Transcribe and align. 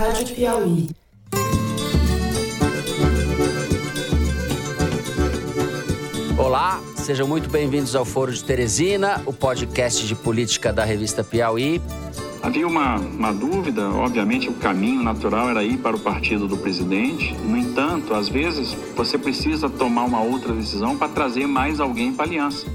Rádio 0.00 0.34
Piauí. 0.34 0.88
Olá, 6.38 6.80
sejam 6.96 7.28
muito 7.28 7.50
bem-vindos 7.50 7.94
ao 7.94 8.06
Foro 8.06 8.32
de 8.32 8.42
Teresina, 8.42 9.22
o 9.26 9.32
podcast 9.34 10.06
de 10.06 10.14
política 10.14 10.72
da 10.72 10.84
revista 10.86 11.22
Piauí. 11.22 11.82
Havia 12.42 12.66
uma, 12.66 12.96
uma 12.96 13.30
dúvida, 13.30 13.90
obviamente 13.90 14.48
o 14.48 14.54
caminho 14.54 15.02
natural 15.02 15.50
era 15.50 15.62
ir 15.62 15.76
para 15.76 15.94
o 15.94 16.00
partido 16.00 16.48
do 16.48 16.56
presidente. 16.56 17.34
No 17.34 17.58
entanto, 17.58 18.14
às 18.14 18.26
vezes 18.26 18.72
você 18.96 19.18
precisa 19.18 19.68
tomar 19.68 20.04
uma 20.04 20.22
outra 20.22 20.54
decisão 20.54 20.96
para 20.96 21.08
trazer 21.08 21.46
mais 21.46 21.78
alguém 21.78 22.10
para 22.10 22.24
a 22.24 22.28
aliança. 22.28 22.66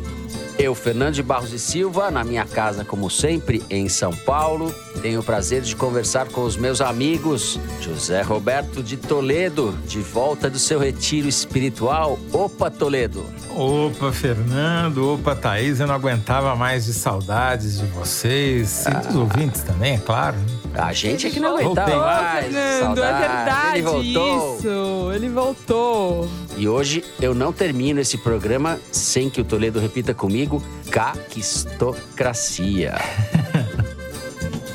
Eu, 0.57 0.73
Fernando 0.73 1.15
de 1.15 1.21
Barros 1.21 1.51
e 1.51 1.59
Silva, 1.59 2.09
na 2.09 2.23
minha 2.23 2.45
casa, 2.45 2.85
como 2.85 3.09
sempre, 3.09 3.61
em 3.69 3.89
São 3.89 4.11
Paulo. 4.13 4.73
Tenho 5.01 5.19
o 5.19 5.23
prazer 5.23 5.61
de 5.61 5.75
conversar 5.75 6.27
com 6.29 6.43
os 6.45 6.55
meus 6.55 6.79
amigos 6.79 7.59
José 7.81 8.21
Roberto 8.21 8.81
de 8.81 8.95
Toledo, 8.95 9.77
de 9.85 9.99
volta 9.99 10.49
do 10.49 10.57
seu 10.57 10.79
retiro 10.79 11.27
espiritual. 11.27 12.17
Opa, 12.31 12.71
Toledo! 12.71 13.25
Opa, 13.53 14.11
Fernando, 14.13 15.13
opa, 15.13 15.35
Thaís, 15.35 15.79
eu 15.81 15.87
não 15.87 15.95
aguentava 15.95 16.55
mais 16.55 16.85
de 16.85 16.93
saudades 16.93 17.79
de 17.79 17.85
vocês 17.87 18.85
e 18.85 19.07
dos 19.07 19.15
ouvintes 19.15 19.61
também, 19.61 19.95
é 19.95 19.97
claro. 19.97 20.37
A 20.73 20.93
gente 20.93 21.27
é 21.27 21.29
que 21.29 21.39
não 21.39 21.57
aguentava 21.57 21.91
Voltei. 21.91 21.95
mais. 21.99 22.45
Fernando, 22.45 22.57
é 22.65 22.79
saudade. 22.79 23.19
verdade 23.19 23.77
Ele 23.77 23.81
voltou. 23.81 24.57
isso. 24.57 25.11
Ele 25.13 25.29
voltou. 25.29 26.29
E 26.57 26.67
hoje 26.67 27.03
eu 27.21 27.33
não 27.33 27.51
termino 27.51 27.99
esse 27.99 28.17
programa 28.17 28.79
sem 28.91 29.29
que 29.29 29.41
o 29.41 29.43
Toledo 29.43 29.79
repita 29.79 30.13
comigo 30.13 30.63
caquistocracia. 30.89 32.95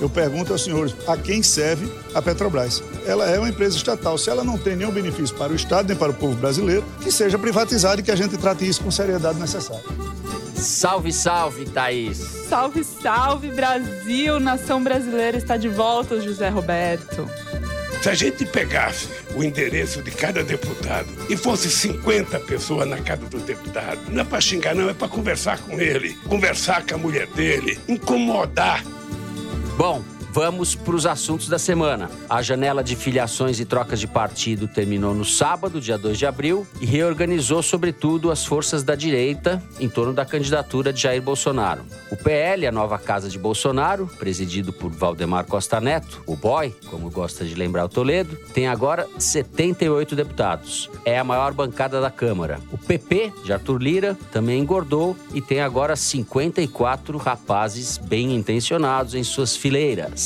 Eu 0.00 0.08
pergunto 0.08 0.52
aos 0.52 0.64
senhores, 0.64 0.94
a 1.06 1.14
quem 1.14 1.42
serve 1.42 1.92
a 2.14 2.22
Petrobras? 2.22 2.82
Ela 3.04 3.28
é 3.28 3.38
uma 3.38 3.50
empresa 3.50 3.76
estatal. 3.76 4.16
Se 4.16 4.30
ela 4.30 4.42
não 4.42 4.56
tem 4.56 4.74
nenhum 4.74 4.90
benefício 4.90 5.36
para 5.36 5.52
o 5.52 5.54
Estado 5.54 5.88
nem 5.88 5.96
para 5.96 6.10
o 6.10 6.14
povo 6.14 6.34
brasileiro, 6.36 6.82
que 7.02 7.12
seja 7.12 7.38
privatizada 7.38 8.00
e 8.00 8.04
que 8.04 8.10
a 8.10 8.16
gente 8.16 8.38
trate 8.38 8.66
isso 8.66 8.82
com 8.82 8.90
seriedade 8.90 9.38
necessária. 9.38 9.84
Salve, 10.54 11.12
salve, 11.12 11.66
Thaís. 11.66 12.16
Salve, 12.48 12.82
salve, 12.82 13.50
Brasil! 13.50 14.40
Nação 14.40 14.82
brasileira 14.82 15.36
está 15.36 15.58
de 15.58 15.68
volta, 15.68 16.20
José 16.20 16.48
Roberto. 16.48 17.28
Se 18.02 18.08
a 18.08 18.14
gente 18.14 18.46
pegasse 18.46 19.08
o 19.34 19.44
endereço 19.44 20.02
de 20.02 20.10
cada 20.10 20.42
deputado 20.42 21.06
e 21.28 21.36
fosse 21.36 21.70
50 21.70 22.40
pessoas 22.40 22.88
na 22.88 22.98
casa 22.98 23.26
do 23.26 23.38
deputado, 23.40 24.00
não 24.08 24.22
é 24.22 24.24
para 24.24 24.40
xingar, 24.40 24.74
não, 24.74 24.88
é 24.88 24.94
para 24.94 25.06
conversar 25.06 25.58
com 25.58 25.78
ele, 25.78 26.14
conversar 26.26 26.86
com 26.86 26.94
a 26.94 26.98
mulher 26.98 27.26
dele, 27.26 27.78
incomodar. 27.86 28.82
Bom, 29.76 30.02
vamos 30.32 30.74
para 30.74 30.94
os 30.94 31.06
assuntos 31.06 31.48
da 31.48 31.58
semana. 31.58 32.10
A 32.28 32.40
janela 32.40 32.82
de 32.82 32.94
filiações 32.94 33.58
e 33.58 33.64
trocas 33.64 33.98
de 33.98 34.06
partido 34.06 34.68
terminou 34.68 35.14
no 35.14 35.24
sábado, 35.24 35.80
dia 35.80 35.98
2 35.98 36.18
de 36.18 36.26
abril, 36.26 36.66
e 36.80 36.86
reorganizou, 36.86 37.62
sobretudo, 37.62 38.30
as 38.30 38.44
forças 38.44 38.82
da 38.82 38.94
direita 38.94 39.62
em 39.80 39.88
torno 39.88 40.12
da 40.12 40.24
candidatura 40.24 40.92
de 40.92 41.02
Jair 41.02 41.20
Bolsonaro. 41.20 41.82
O 42.10 42.16
PL, 42.16 42.66
a 42.66 42.72
nova 42.72 42.98
casa 42.98 43.28
de 43.28 43.38
Bolsonaro, 43.38 44.06
presidido 44.18 44.72
por 44.72 44.90
Valdemar 44.90 45.44
Costa 45.46 45.80
Neto, 45.80 46.22
o 46.26 46.36
boy, 46.36 46.74
como 46.88 47.10
gosta 47.10 47.44
de 47.44 47.54
lembrar 47.54 47.84
o 47.84 47.88
Toledo, 47.88 48.36
tem 48.54 48.68
agora 48.68 49.08
78 49.18 50.14
deputados. 50.14 50.88
É 51.04 51.18
a 51.18 51.24
maior 51.24 51.52
bancada 51.52 52.00
da 52.00 52.10
Câmara. 52.10 52.60
O 52.70 52.78
PP, 52.78 53.32
de 53.44 53.52
Arthur 53.52 53.82
Lira, 53.82 54.16
também 54.32 54.60
engordou 54.60 55.16
e 55.34 55.40
tem 55.40 55.60
agora 55.60 55.96
54 55.96 57.18
rapazes 57.18 57.98
bem 57.98 58.34
intencionados 58.34 59.14
em 59.14 59.24
suas 59.24 59.56
fileiras. 59.56 60.19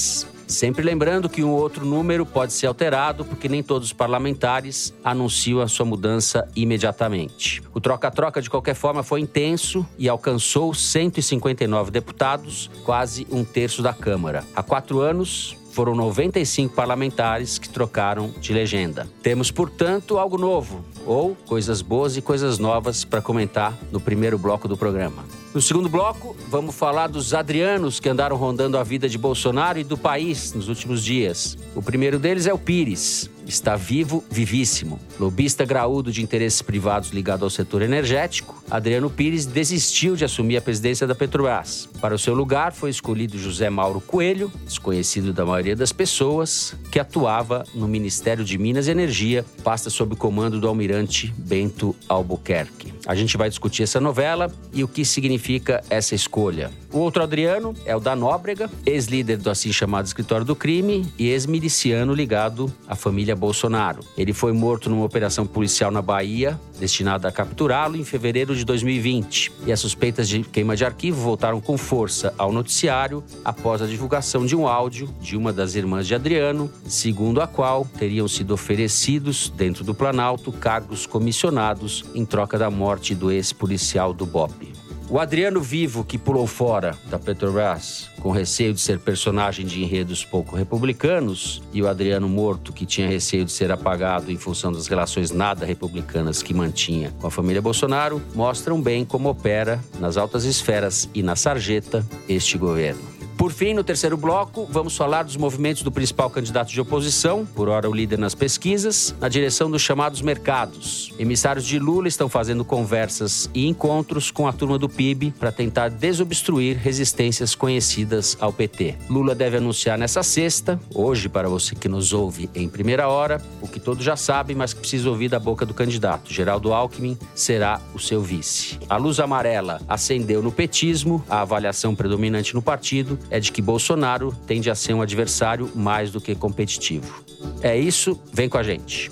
Sempre 0.46 0.84
lembrando 0.84 1.28
que 1.28 1.42
um 1.42 1.50
outro 1.50 1.86
número 1.86 2.26
pode 2.26 2.52
ser 2.52 2.66
alterado, 2.66 3.24
porque 3.24 3.48
nem 3.48 3.62
todos 3.62 3.88
os 3.88 3.92
parlamentares 3.92 4.92
anunciam 5.02 5.60
a 5.60 5.68
sua 5.68 5.86
mudança 5.86 6.46
imediatamente. 6.54 7.62
O 7.72 7.80
troca-troca, 7.80 8.42
de 8.42 8.50
qualquer 8.50 8.74
forma, 8.74 9.02
foi 9.02 9.20
intenso 9.20 9.86
e 9.98 10.08
alcançou 10.08 10.74
159 10.74 11.90
deputados, 11.90 12.70
quase 12.84 13.26
um 13.30 13.42
terço 13.42 13.82
da 13.82 13.94
Câmara. 13.94 14.44
Há 14.54 14.62
quatro 14.62 15.00
anos, 15.00 15.56
foram 15.74 15.94
95 15.96 16.72
parlamentares 16.72 17.58
que 17.58 17.68
trocaram 17.68 18.32
de 18.40 18.52
legenda. 18.52 19.08
Temos, 19.22 19.50
portanto, 19.50 20.18
algo 20.18 20.38
novo, 20.38 20.84
ou 21.04 21.34
coisas 21.46 21.82
boas 21.82 22.16
e 22.16 22.22
coisas 22.22 22.60
novas 22.60 23.04
para 23.04 23.20
comentar 23.20 23.76
no 23.90 23.98
primeiro 23.98 24.38
bloco 24.38 24.68
do 24.68 24.76
programa. 24.76 25.24
No 25.54 25.62
segundo 25.62 25.88
bloco, 25.88 26.34
vamos 26.48 26.74
falar 26.74 27.06
dos 27.06 27.32
Adrianos 27.32 28.00
que 28.00 28.08
andaram 28.08 28.34
rondando 28.34 28.76
a 28.76 28.82
vida 28.82 29.08
de 29.08 29.16
Bolsonaro 29.16 29.78
e 29.78 29.84
do 29.84 29.96
país 29.96 30.52
nos 30.52 30.66
últimos 30.66 31.04
dias. 31.04 31.56
O 31.76 31.80
primeiro 31.80 32.18
deles 32.18 32.48
é 32.48 32.52
o 32.52 32.58
Pires. 32.58 33.30
Está 33.46 33.76
vivo, 33.76 34.24
vivíssimo. 34.30 34.98
Lobista 35.20 35.64
graúdo 35.64 36.10
de 36.10 36.22
interesses 36.22 36.62
privados 36.62 37.10
ligado 37.10 37.44
ao 37.44 37.50
setor 37.50 37.82
energético, 37.82 38.62
Adriano 38.70 39.10
Pires 39.10 39.46
desistiu 39.46 40.16
de 40.16 40.24
assumir 40.24 40.56
a 40.56 40.62
presidência 40.62 41.06
da 41.06 41.14
Petrobras. 41.14 41.88
Para 42.00 42.14
o 42.14 42.18
seu 42.18 42.34
lugar 42.34 42.72
foi 42.72 42.90
escolhido 42.90 43.38
José 43.38 43.68
Mauro 43.68 44.00
Coelho, 44.00 44.50
desconhecido 44.64 45.32
da 45.32 45.44
maioria 45.44 45.76
das 45.76 45.92
pessoas, 45.92 46.74
que 46.90 46.98
atuava 46.98 47.64
no 47.74 47.86
Ministério 47.86 48.44
de 48.44 48.56
Minas 48.56 48.88
e 48.88 48.90
Energia, 48.90 49.44
pasta 49.62 49.90
sob 49.90 50.14
o 50.14 50.16
comando 50.16 50.58
do 50.58 50.66
almirante 50.66 51.32
Bento 51.36 51.94
Albuquerque. 52.08 52.94
A 53.06 53.14
gente 53.14 53.36
vai 53.36 53.48
discutir 53.48 53.82
essa 53.82 54.00
novela 54.00 54.50
e 54.72 54.82
o 54.82 54.88
que 54.88 55.04
significa 55.04 55.82
essa 55.90 56.14
escolha. 56.14 56.70
O 56.90 56.98
outro 56.98 57.22
Adriano 57.22 57.74
é 57.84 57.94
o 57.94 58.00
da 58.00 58.16
Nóbrega, 58.16 58.70
ex-líder 58.86 59.36
do 59.36 59.50
assim 59.50 59.72
chamado 59.72 60.06
Escritório 60.06 60.46
do 60.46 60.56
Crime 60.56 61.06
e 61.18 61.28
ex-miliciano 61.28 62.14
ligado 62.14 62.72
à 62.88 62.94
família 62.94 63.33
Bolsonaro. 63.34 64.00
Ele 64.16 64.32
foi 64.32 64.52
morto 64.52 64.88
numa 64.90 65.04
operação 65.04 65.46
policial 65.46 65.90
na 65.90 66.02
Bahia, 66.02 66.58
destinada 66.78 67.28
a 67.28 67.32
capturá-lo 67.32 67.96
em 67.96 68.04
fevereiro 68.04 68.54
de 68.54 68.64
2020. 68.64 69.52
E 69.66 69.72
as 69.72 69.80
suspeitas 69.80 70.28
de 70.28 70.42
queima 70.42 70.76
de 70.76 70.84
arquivo 70.84 71.20
voltaram 71.20 71.60
com 71.60 71.76
força 71.76 72.34
ao 72.36 72.52
noticiário 72.52 73.22
após 73.44 73.82
a 73.82 73.86
divulgação 73.86 74.44
de 74.44 74.56
um 74.56 74.66
áudio 74.66 75.08
de 75.20 75.36
uma 75.36 75.52
das 75.52 75.74
irmãs 75.74 76.06
de 76.06 76.14
Adriano, 76.14 76.70
segundo 76.86 77.40
a 77.40 77.46
qual 77.46 77.86
teriam 77.98 78.28
sido 78.28 78.52
oferecidos, 78.52 79.52
dentro 79.56 79.84
do 79.84 79.94
Planalto, 79.94 80.52
cargos 80.52 81.06
comissionados 81.06 82.04
em 82.14 82.24
troca 82.24 82.58
da 82.58 82.70
morte 82.70 83.14
do 83.14 83.30
ex-policial 83.30 84.12
do 84.12 84.26
BOP. 84.26 84.83
O 85.14 85.20
Adriano 85.20 85.60
Vivo, 85.60 86.02
que 86.02 86.18
pulou 86.18 86.44
fora 86.44 86.98
da 87.08 87.20
Petrobras 87.20 88.10
com 88.18 88.32
receio 88.32 88.74
de 88.74 88.80
ser 88.80 88.98
personagem 88.98 89.64
de 89.64 89.80
enredos 89.80 90.24
pouco 90.24 90.56
republicanos, 90.56 91.62
e 91.72 91.80
o 91.80 91.86
Adriano 91.86 92.28
Morto, 92.28 92.72
que 92.72 92.84
tinha 92.84 93.06
receio 93.06 93.44
de 93.44 93.52
ser 93.52 93.70
apagado 93.70 94.32
em 94.32 94.36
função 94.36 94.72
das 94.72 94.88
relações 94.88 95.30
nada 95.30 95.64
republicanas 95.64 96.42
que 96.42 96.52
mantinha 96.52 97.14
com 97.20 97.28
a 97.28 97.30
família 97.30 97.62
Bolsonaro, 97.62 98.20
mostram 98.34 98.82
bem 98.82 99.04
como 99.04 99.28
opera 99.28 99.78
nas 100.00 100.16
altas 100.16 100.44
esferas 100.44 101.08
e 101.14 101.22
na 101.22 101.36
sarjeta 101.36 102.04
este 102.28 102.58
governo. 102.58 103.13
Por 103.36 103.52
fim, 103.52 103.74
no 103.74 103.82
terceiro 103.82 104.16
bloco, 104.16 104.66
vamos 104.70 104.96
falar 104.96 105.24
dos 105.24 105.36
movimentos 105.36 105.82
do 105.82 105.90
principal 105.90 106.30
candidato 106.30 106.70
de 106.70 106.80
oposição, 106.80 107.44
por 107.44 107.68
hora 107.68 107.90
o 107.90 107.92
líder 107.92 108.18
nas 108.18 108.34
pesquisas, 108.34 109.14
na 109.20 109.28
direção 109.28 109.68
dos 109.68 109.82
chamados 109.82 110.22
mercados. 110.22 111.12
Emissários 111.18 111.66
de 111.66 111.78
Lula 111.78 112.06
estão 112.06 112.28
fazendo 112.28 112.64
conversas 112.64 113.50
e 113.52 113.66
encontros 113.66 114.30
com 114.30 114.46
a 114.46 114.52
turma 114.52 114.78
do 114.78 114.88
PIB 114.88 115.32
para 115.38 115.50
tentar 115.50 115.88
desobstruir 115.90 116.76
resistências 116.78 117.54
conhecidas 117.54 118.36
ao 118.40 118.52
PT. 118.52 118.96
Lula 119.10 119.34
deve 119.34 119.56
anunciar 119.56 119.98
nessa 119.98 120.22
sexta, 120.22 120.80
hoje 120.94 121.28
para 121.28 121.48
você 121.48 121.74
que 121.74 121.88
nos 121.88 122.12
ouve 122.12 122.48
em 122.54 122.68
primeira 122.68 123.08
hora, 123.08 123.42
o 123.60 123.66
que 123.66 123.80
todos 123.80 124.04
já 124.04 124.16
sabem, 124.16 124.54
mas 124.54 124.72
que 124.72 124.80
precisa 124.80 125.10
ouvir 125.10 125.28
da 125.28 125.40
boca 125.40 125.66
do 125.66 125.74
candidato. 125.74 126.32
Geraldo 126.32 126.72
Alckmin 126.72 127.18
será 127.34 127.80
o 127.92 127.98
seu 127.98 128.22
vice. 128.22 128.78
A 128.88 128.96
luz 128.96 129.18
amarela 129.18 129.80
acendeu 129.88 130.40
no 130.40 130.52
petismo, 130.52 131.24
a 131.28 131.40
avaliação 131.40 131.94
predominante 131.96 132.54
no 132.54 132.62
partido 132.62 133.18
é 133.30 133.40
de 133.40 133.52
que 133.52 133.62
Bolsonaro 133.62 134.34
tende 134.46 134.70
a 134.70 134.74
ser 134.74 134.94
um 134.94 135.02
adversário 135.02 135.70
mais 135.74 136.10
do 136.10 136.20
que 136.20 136.34
competitivo. 136.34 137.24
É 137.62 137.76
isso, 137.76 138.20
vem 138.32 138.48
com 138.48 138.58
a 138.58 138.62
gente. 138.62 139.10